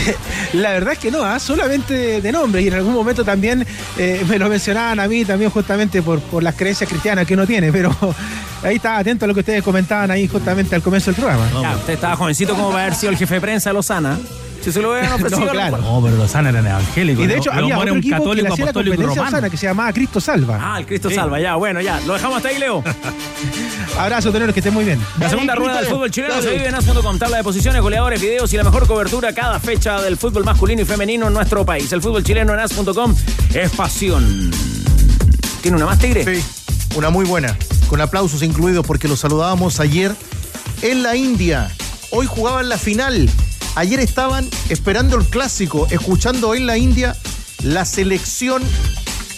[0.54, 1.40] La verdad es que no, ¿ah?
[1.40, 3.66] solamente de nombre y en algún momento también
[3.98, 7.48] eh, me lo mencionaban a mí también justamente por, por las creencias cristianas que uno
[7.48, 7.96] tiene, pero
[8.64, 11.50] ahí está atento a lo que ustedes comentaban ahí justamente al comienzo del programa.
[11.62, 14.20] Ya, usted estaba jovencito como para haber sido el jefe de prensa de Lozana.
[14.62, 15.46] Si se lo hubieran ofrecido.
[15.46, 15.78] No, claro.
[15.78, 17.24] No, pero Lozana eran evangélicos.
[17.24, 19.26] Y de hecho había otro un equipo que le católico hacía la apostólico competencia a
[19.26, 19.38] romano.
[19.38, 20.60] Osana que se llamaba Cristo Salva.
[20.62, 21.16] Ah, el Cristo Sí.
[21.16, 22.00] salva, ya, bueno, ya.
[22.02, 22.84] Lo dejamos hasta ahí, Leo.
[23.98, 25.00] Abrazo, tenores, que estén muy bien.
[25.20, 27.18] La segunda rueda del fútbol chileno se vive en As.com.
[27.18, 30.86] Tabla de posiciones, goleadores, videos y la mejor cobertura cada fecha del fútbol masculino y
[30.86, 31.92] femenino en nuestro país.
[31.92, 33.16] El fútbol chileno en As.com
[33.54, 34.52] es pasión.
[35.62, 36.24] ¿Tiene una más, Tigre?
[36.24, 36.44] Sí,
[36.96, 37.56] una muy buena,
[37.88, 40.16] con aplausos incluidos porque lo saludábamos ayer
[40.82, 41.70] en la India.
[42.12, 43.30] Hoy jugaban la final.
[43.76, 47.16] Ayer estaban esperando el clásico, escuchando en la India
[47.64, 48.62] la selección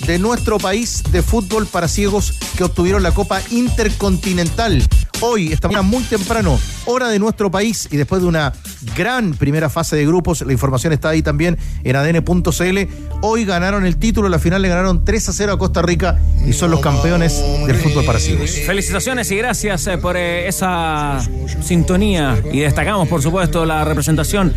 [0.07, 4.83] de nuestro país de fútbol para ciegos que obtuvieron la Copa Intercontinental.
[5.21, 8.53] Hoy, esta mañana muy temprano, hora de nuestro país y después de una
[8.95, 12.77] gran primera fase de grupos, la información está ahí también en adn.cl.
[13.21, 16.53] Hoy ganaron el título, la final le ganaron 3 a 0 a Costa Rica y
[16.53, 18.19] son los campeones del fútbol para.
[18.19, 21.19] Felicitaciones y gracias eh, por eh, esa
[21.61, 24.53] sintonía y destacamos por supuesto la representación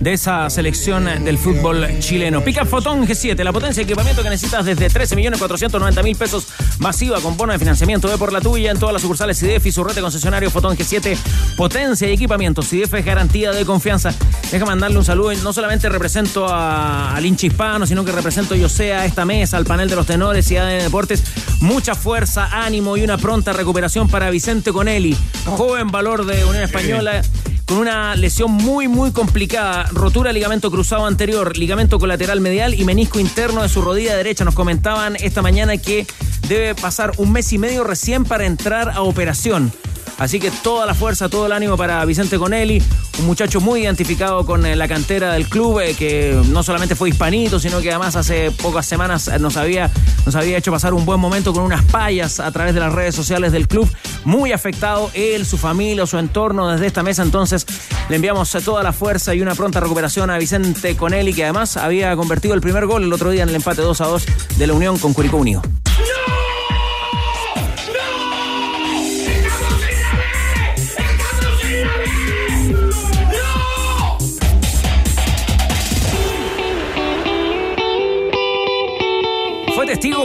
[0.00, 2.42] de esa selección del fútbol chileno.
[2.42, 6.46] Pica Fotón G7, la potencia de equipamiento que necesitas desde 13.490.000 pesos
[6.78, 9.72] masiva con bono de financiamiento de por la tuya en todas las sucursales CIDEF y
[9.72, 11.16] su red de concesionario Fotón G7,
[11.56, 12.62] potencia y equipamiento.
[12.62, 14.14] CIDEF es garantía de confianza.
[14.50, 15.32] Déjame mandarle un saludo.
[15.42, 19.56] No solamente represento a- al hincha hispano, sino que represento yo sé a esta mesa,
[19.56, 21.22] al panel de los tenores y a de deportes.
[21.60, 25.16] Mucha fuerza, ánimo y una pronta recuperación para Vicente Conelli,
[25.46, 27.22] joven valor de Unión Española
[27.64, 32.84] con una lesión muy muy complicada, rotura de ligamento cruzado anterior, ligamento colateral medial y
[32.84, 34.44] menisco interno de su rodilla derecha.
[34.44, 36.06] Nos comentaban esta mañana que
[36.48, 39.72] debe pasar un mes y medio recién para entrar a operación.
[40.18, 42.82] Así que toda la fuerza, todo el ánimo para Vicente Conelli,
[43.18, 47.08] un muchacho muy identificado con eh, la cantera del club, eh, que no solamente fue
[47.08, 49.90] hispanito, sino que además hace pocas semanas eh, nos había,
[50.24, 53.14] nos había hecho pasar un buen momento con unas payas a través de las redes
[53.14, 53.88] sociales del club.
[54.24, 57.22] Muy afectado él, su familia, su entorno desde esta mesa.
[57.22, 57.66] Entonces
[58.08, 62.14] le enviamos toda la fuerza y una pronta recuperación a Vicente Conelli, que además había
[62.16, 64.26] convertido el primer gol el otro día en el empate 2 a 2
[64.56, 65.62] de la Unión con Curicó Unido.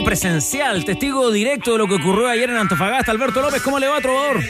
[0.08, 3.12] Presencial, testigo directo de lo que ocurrió ayer en Antofagasta.
[3.12, 4.42] Alberto López, ¿cómo le va, trovador?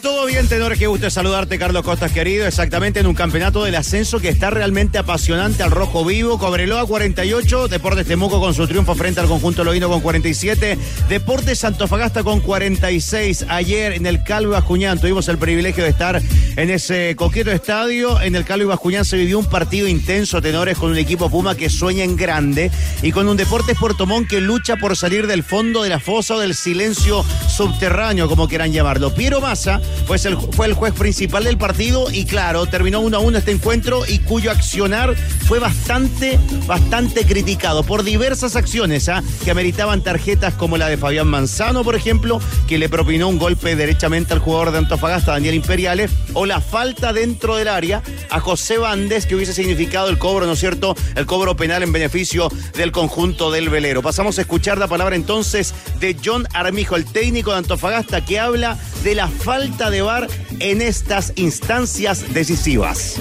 [0.00, 2.46] Todo bien, tenor, qué gusto saludarte, Carlos Costas, querido.
[2.46, 6.38] Exactamente en un campeonato del ascenso que está realmente apasionante al rojo vivo.
[6.38, 10.78] Cobreloa 48, Deportes Temuco con su triunfo frente al conjunto Loíno con 47,
[11.10, 13.46] Deportes Antofagasta con 46.
[13.50, 16.22] Ayer en el Calvo y Bascuñán tuvimos el privilegio de estar
[16.56, 18.18] en ese coqueto estadio.
[18.22, 21.68] En el Calvo Bascuñán se vivió un partido intenso, tenores, con un equipo Puma que
[21.68, 22.70] sueña en grande
[23.02, 26.36] y con un Deportes Puerto Montt que lucha por salir del fondo de la fosa
[26.36, 29.12] o del silencio subterráneo, como quieran llamarlo.
[29.12, 29.80] Piero Massa
[30.24, 34.02] el, fue el juez principal del partido y claro, terminó uno a uno este encuentro
[34.06, 35.16] y cuyo accionar
[35.48, 36.38] fue bastante,
[36.68, 39.24] bastante criticado por diversas acciones ¿ah?
[39.42, 43.74] que ameritaban tarjetas como la de Fabián Manzano, por ejemplo, que le propinó un golpe
[43.74, 48.78] derechamente al jugador de Antofagasta, Daniel Imperiales, o la falta dentro del área a José
[48.78, 52.92] Bandes, que hubiese significado el cobro, ¿no es cierto?, el cobro penal en beneficio del
[52.92, 54.00] conjunto del velero.
[54.00, 58.76] Pasamos a escuchar la palabra entonces de John Armijo, el técnico de Antofagasta, que habla
[59.04, 60.28] de la falta de VAR
[60.60, 63.16] en estas instancias decisivas.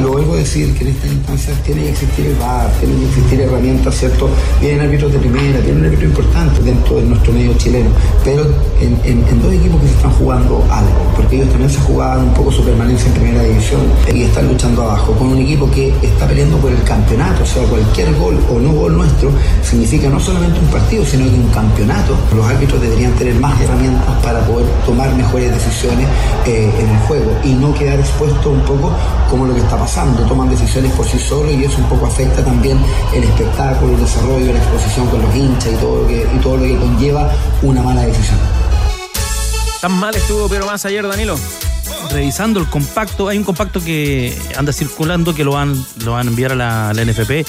[0.00, 3.40] Lo a decir que en estas instancias tiene que existir el VAR, tienen que existir
[3.40, 4.28] herramientas, ¿cierto?
[4.60, 7.90] Vienen árbitros de primera, tienen un árbitro importante dentro de nuestro medio chileno,
[8.24, 8.42] pero
[8.80, 12.24] en, en- en dos equipos que se están jugando algo, porque ellos también se jugaban
[12.28, 13.80] un poco su permanencia en primera división
[14.14, 17.62] y están luchando abajo, con un equipo que está peleando por el campeonato, o sea,
[17.64, 19.30] cualquier gol o no gol nuestro
[19.62, 22.16] significa no solamente un partido, sino que un campeonato.
[22.34, 26.06] Los árbitros deberían tener más herramientas para poder tomar mejores decisiones
[26.46, 28.92] eh, en el juego y no quedar expuesto un poco
[29.30, 30.22] como lo que está pasando.
[30.24, 32.78] Toman decisiones por sí solos y eso un poco afecta también
[33.14, 36.56] el espectáculo, el desarrollo, la exposición con los hinchas y todo lo que, y todo
[36.56, 37.30] lo que conlleva
[37.62, 38.38] una mala decisión.
[39.80, 41.36] ¿Tan mal estuvo Piero Massa ayer, Danilo?
[42.10, 45.74] revisando el compacto, hay un compacto que anda circulando que lo van,
[46.04, 47.44] lo van a enviar a la, la NFP.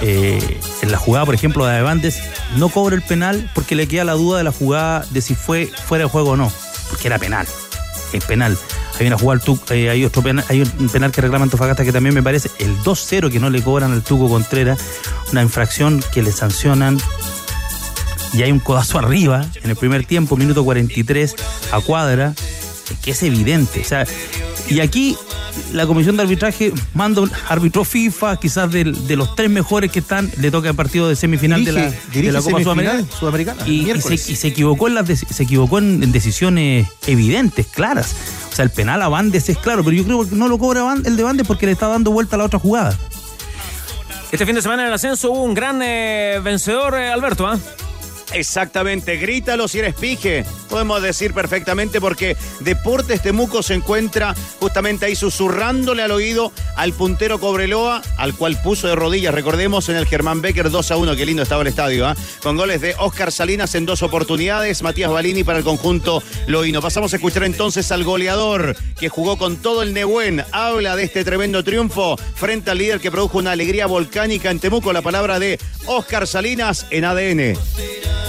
[0.00, 2.22] Eh, en la jugada, por ejemplo, de Bandes,
[2.56, 5.66] no cobra el penal porque le queda la duda de la jugada de si fue
[5.66, 6.52] fuera de juego o no,
[6.88, 7.46] porque era penal.
[8.12, 8.56] Es penal.
[8.98, 11.84] Hay una jugada al Tuco, eh, hay otro penal, hay un penal que reclama Antofagasta
[11.84, 14.80] que también me parece el 2-0 que no le cobran al Tuco Contreras,
[15.32, 16.98] una infracción que le sancionan
[18.32, 21.34] y hay un codazo arriba en el primer tiempo, minuto 43
[21.72, 22.34] a cuadra,
[23.02, 23.80] que es evidente.
[23.80, 24.06] O sea,
[24.68, 25.16] y aquí
[25.72, 29.98] la comisión de arbitraje manda un árbitro FIFA, quizás del- de, los tres mejores que
[30.00, 33.04] están, le toca el partido de semifinal de la, de Copa Sudamericana.
[33.18, 34.28] Sudamericana, Y, y se, miércoles.
[34.30, 38.14] y se equivocó en las se equivocó en, en decisiones evidentes, claras.
[38.52, 40.82] O sea, el penal a Bandes es claro, pero yo creo que no lo cobra
[41.04, 42.96] el de Bandes porque le está dando vuelta a la otra jugada.
[44.30, 47.58] Este fin de semana en el ascenso hubo un gran eh, vencedor, eh, Alberto, ¿ah?
[48.32, 50.44] Exactamente, grítalo si eres pije.
[50.72, 57.38] Podemos decir perfectamente porque Deportes Temuco se encuentra justamente ahí susurrándole al oído al puntero
[57.38, 61.14] Cobreloa, al cual puso de rodillas, recordemos, en el Germán Becker 2 a 1.
[61.14, 62.16] Qué lindo estaba el estadio, ¿ah?
[62.42, 66.80] Con goles de Oscar Salinas en dos oportunidades, Matías Balini para el conjunto Loíno.
[66.80, 70.42] Pasamos a escuchar entonces al goleador que jugó con todo el Nehuen.
[70.52, 74.90] Habla de este tremendo triunfo frente al líder que produjo una alegría volcánica en Temuco.
[74.94, 77.58] La palabra de Oscar Salinas en ADN.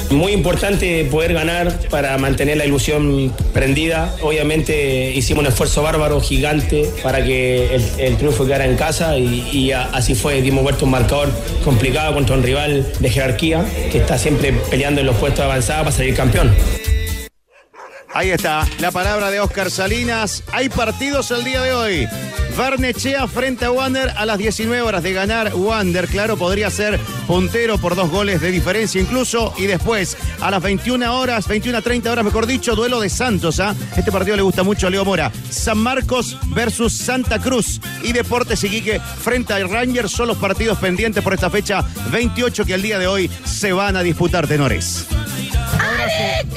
[0.09, 4.15] Muy importante poder ganar para mantener la ilusión prendida.
[4.21, 10.15] Obviamente hicimos un esfuerzo bárbaro, gigante, para que el, triunfo quedara en casa y, así
[10.15, 10.41] fue.
[10.41, 11.29] Dimos vuelta un marcador
[11.63, 15.95] complicado contra un rival de jerarquía que está siempre peleando en los puestos avanzados para
[15.95, 16.53] salir campeón.
[18.15, 20.43] Ahí está, la palabra de Oscar Salinas.
[20.51, 22.07] Hay partidos el día de hoy.
[22.55, 26.07] Barnechea frente a Wander a las 19 horas de ganar Wander.
[26.07, 29.51] Claro, podría ser puntero por dos goles de diferencia incluso.
[29.57, 33.59] Y después, a las 21 horas, 21 a 30 horas, mejor dicho, duelo de Santos.
[33.59, 33.73] ¿ah?
[33.97, 35.31] Este partido le gusta mucho a Leo Mora.
[35.49, 37.81] San Marcos versus Santa Cruz.
[38.03, 42.75] Y Deportes Iquique frente a Rangers son los partidos pendientes por esta fecha 28 que
[42.75, 45.07] el día de hoy se van a disputar, tenores.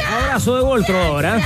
[0.06, 1.40] Abrazo de gol, ahora.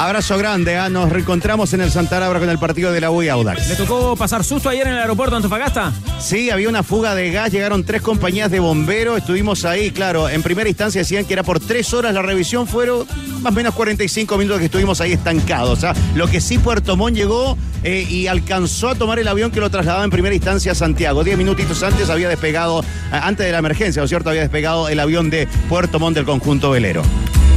[0.00, 0.88] Abrazo grande, ¿ah?
[0.88, 3.68] nos reencontramos en el Santa Laura con el partido de la UI Audax.
[3.68, 5.92] ¿Le tocó pasar susto ayer en el aeropuerto de Antofagasta?
[6.18, 10.42] Sí, había una fuga de gas, llegaron tres compañías de bomberos, estuvimos ahí, claro, en
[10.42, 13.06] primera instancia decían que era por tres horas la revisión, fueron
[13.42, 15.84] más o menos 45 minutos que estuvimos ahí estancados.
[15.84, 15.92] ¿ah?
[16.14, 19.68] Lo que sí, Puerto Montt llegó eh, y alcanzó a tomar el avión que lo
[19.68, 21.24] trasladaba en primera instancia a Santiago.
[21.24, 22.82] Diez minutitos antes había despegado,
[23.12, 24.30] antes de la emergencia, ¿no es cierto?
[24.30, 27.02] Había despegado el avión de Puerto Montt del conjunto velero.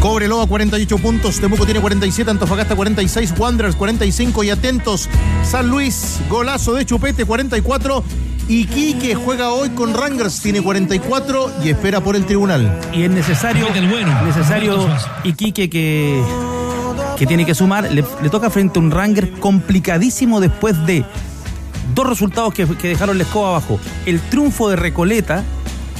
[0.03, 5.07] Cobreloa 48 puntos, Temuco tiene 47, Antofagasta 46, Wanderers 45 y atentos,
[5.49, 8.03] San Luis, golazo de Chupete 44,
[8.49, 12.81] Iquique juega hoy con Rangers, tiene 44 y espera por el tribunal.
[12.91, 13.65] Y es necesario,
[14.25, 14.89] necesario
[15.23, 16.21] Iquique que,
[17.17, 17.89] que tiene que sumar.
[17.89, 21.05] Le, le toca frente a un Ranger complicadísimo después de
[21.95, 23.79] dos resultados que, que dejaron la escoba abajo.
[24.05, 25.45] El triunfo de Recoleta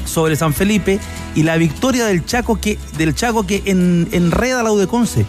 [0.06, 1.00] sobre San Felipe
[1.36, 5.26] y la victoria del Chaco que, del Chaco que en, enreda a la Udeconce.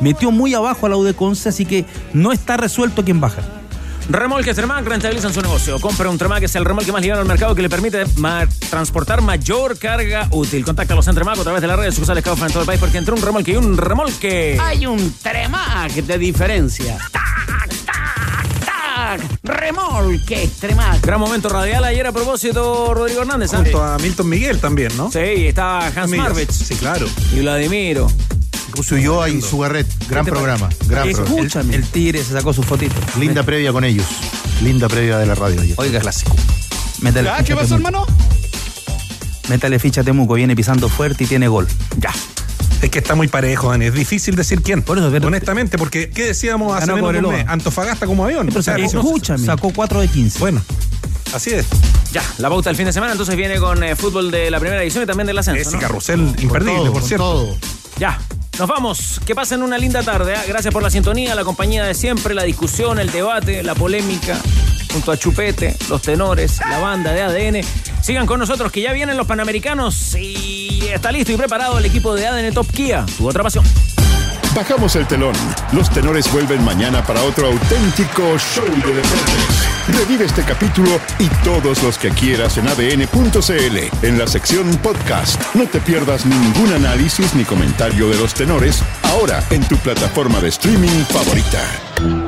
[0.00, 3.42] Metió muy abajo a la Udeconce, así que no está resuelto quién baja.
[4.10, 5.78] Remolques Tremac rentabilizan su negocio.
[5.80, 9.20] Compra un Tremac, es el remolque más ligado al mercado que le permite ma- transportar
[9.20, 10.64] mayor carga útil.
[10.64, 12.96] Contáctalos en Tremac a través de las redes sociales que en todo el país porque
[12.96, 14.56] entre un remolque y un remolque.
[14.62, 16.96] Hay un Tremac de diferencia.
[18.98, 21.00] Extremac, remolque Extremac.
[21.02, 23.52] Gran momento radial ayer a propósito, Rodrigo Hernández.
[23.54, 23.58] ¿ah?
[23.58, 25.10] Junto a Milton Miguel también, ¿no?
[25.10, 26.10] Sí, estaba Hans.
[26.10, 26.50] Marvich.
[26.50, 27.06] Sí, claro.
[27.32, 28.10] Y Vladimiro.
[28.90, 29.86] Ulloa y Sugarret.
[30.08, 30.68] Gran ¿Qué te programa.
[30.86, 31.60] Gran programa.
[31.60, 32.94] El, el Tigre se sacó su fotito.
[33.18, 34.06] Linda previa con ellos.
[34.62, 35.74] Linda previa de la radio ayer.
[35.78, 36.34] Oiga, clásico.
[37.00, 38.06] Métale Ah, ¿Qué a pasó, hermano?
[39.48, 41.66] Métale ficha a Temuco, viene pisando fuerte y tiene gol.
[41.98, 42.12] Ya.
[42.82, 43.86] Es que está muy parejo, Dani.
[43.86, 44.82] Es difícil decir quién.
[44.82, 47.44] Por eso, pero- Honestamente, porque ¿qué decíamos hace menos de un mes?
[47.48, 48.46] Antofagasta como avión.
[48.46, 49.44] Pero O sea, sacó- eso- escúchame.
[49.44, 50.38] Sacó 4 de 15.
[50.38, 50.62] Bueno,
[51.34, 51.66] así es.
[52.12, 54.80] Ya, la pauta del fin de semana entonces viene con eh, fútbol de la primera
[54.82, 55.60] edición y también del ascenso.
[55.60, 55.80] Ese ¿no?
[55.80, 57.24] carrusel imperdible, todo, por cierto.
[57.24, 57.56] todo.
[57.98, 58.18] Ya,
[58.58, 59.20] nos vamos.
[59.26, 60.34] Que pasen una linda tarde.
[60.36, 60.44] ¿ah?
[60.46, 64.38] Gracias por la sintonía, la compañía de siempre, la discusión, el debate, la polémica,
[64.92, 67.60] junto a Chupete, los tenores, la banda de ADN.
[68.02, 72.14] Sigan con nosotros que ya vienen los Panamericanos y está listo y preparado el equipo
[72.14, 73.64] de ADN Top Kia, tu otra pasión.
[74.54, 75.34] Bajamos el telón.
[75.72, 79.68] Los tenores vuelven mañana para otro auténtico show de deportes.
[79.88, 85.40] Revive este capítulo y todos los que quieras en adn.cl, en la sección podcast.
[85.54, 90.48] No te pierdas ningún análisis ni comentario de los tenores, ahora en tu plataforma de
[90.48, 92.27] streaming favorita.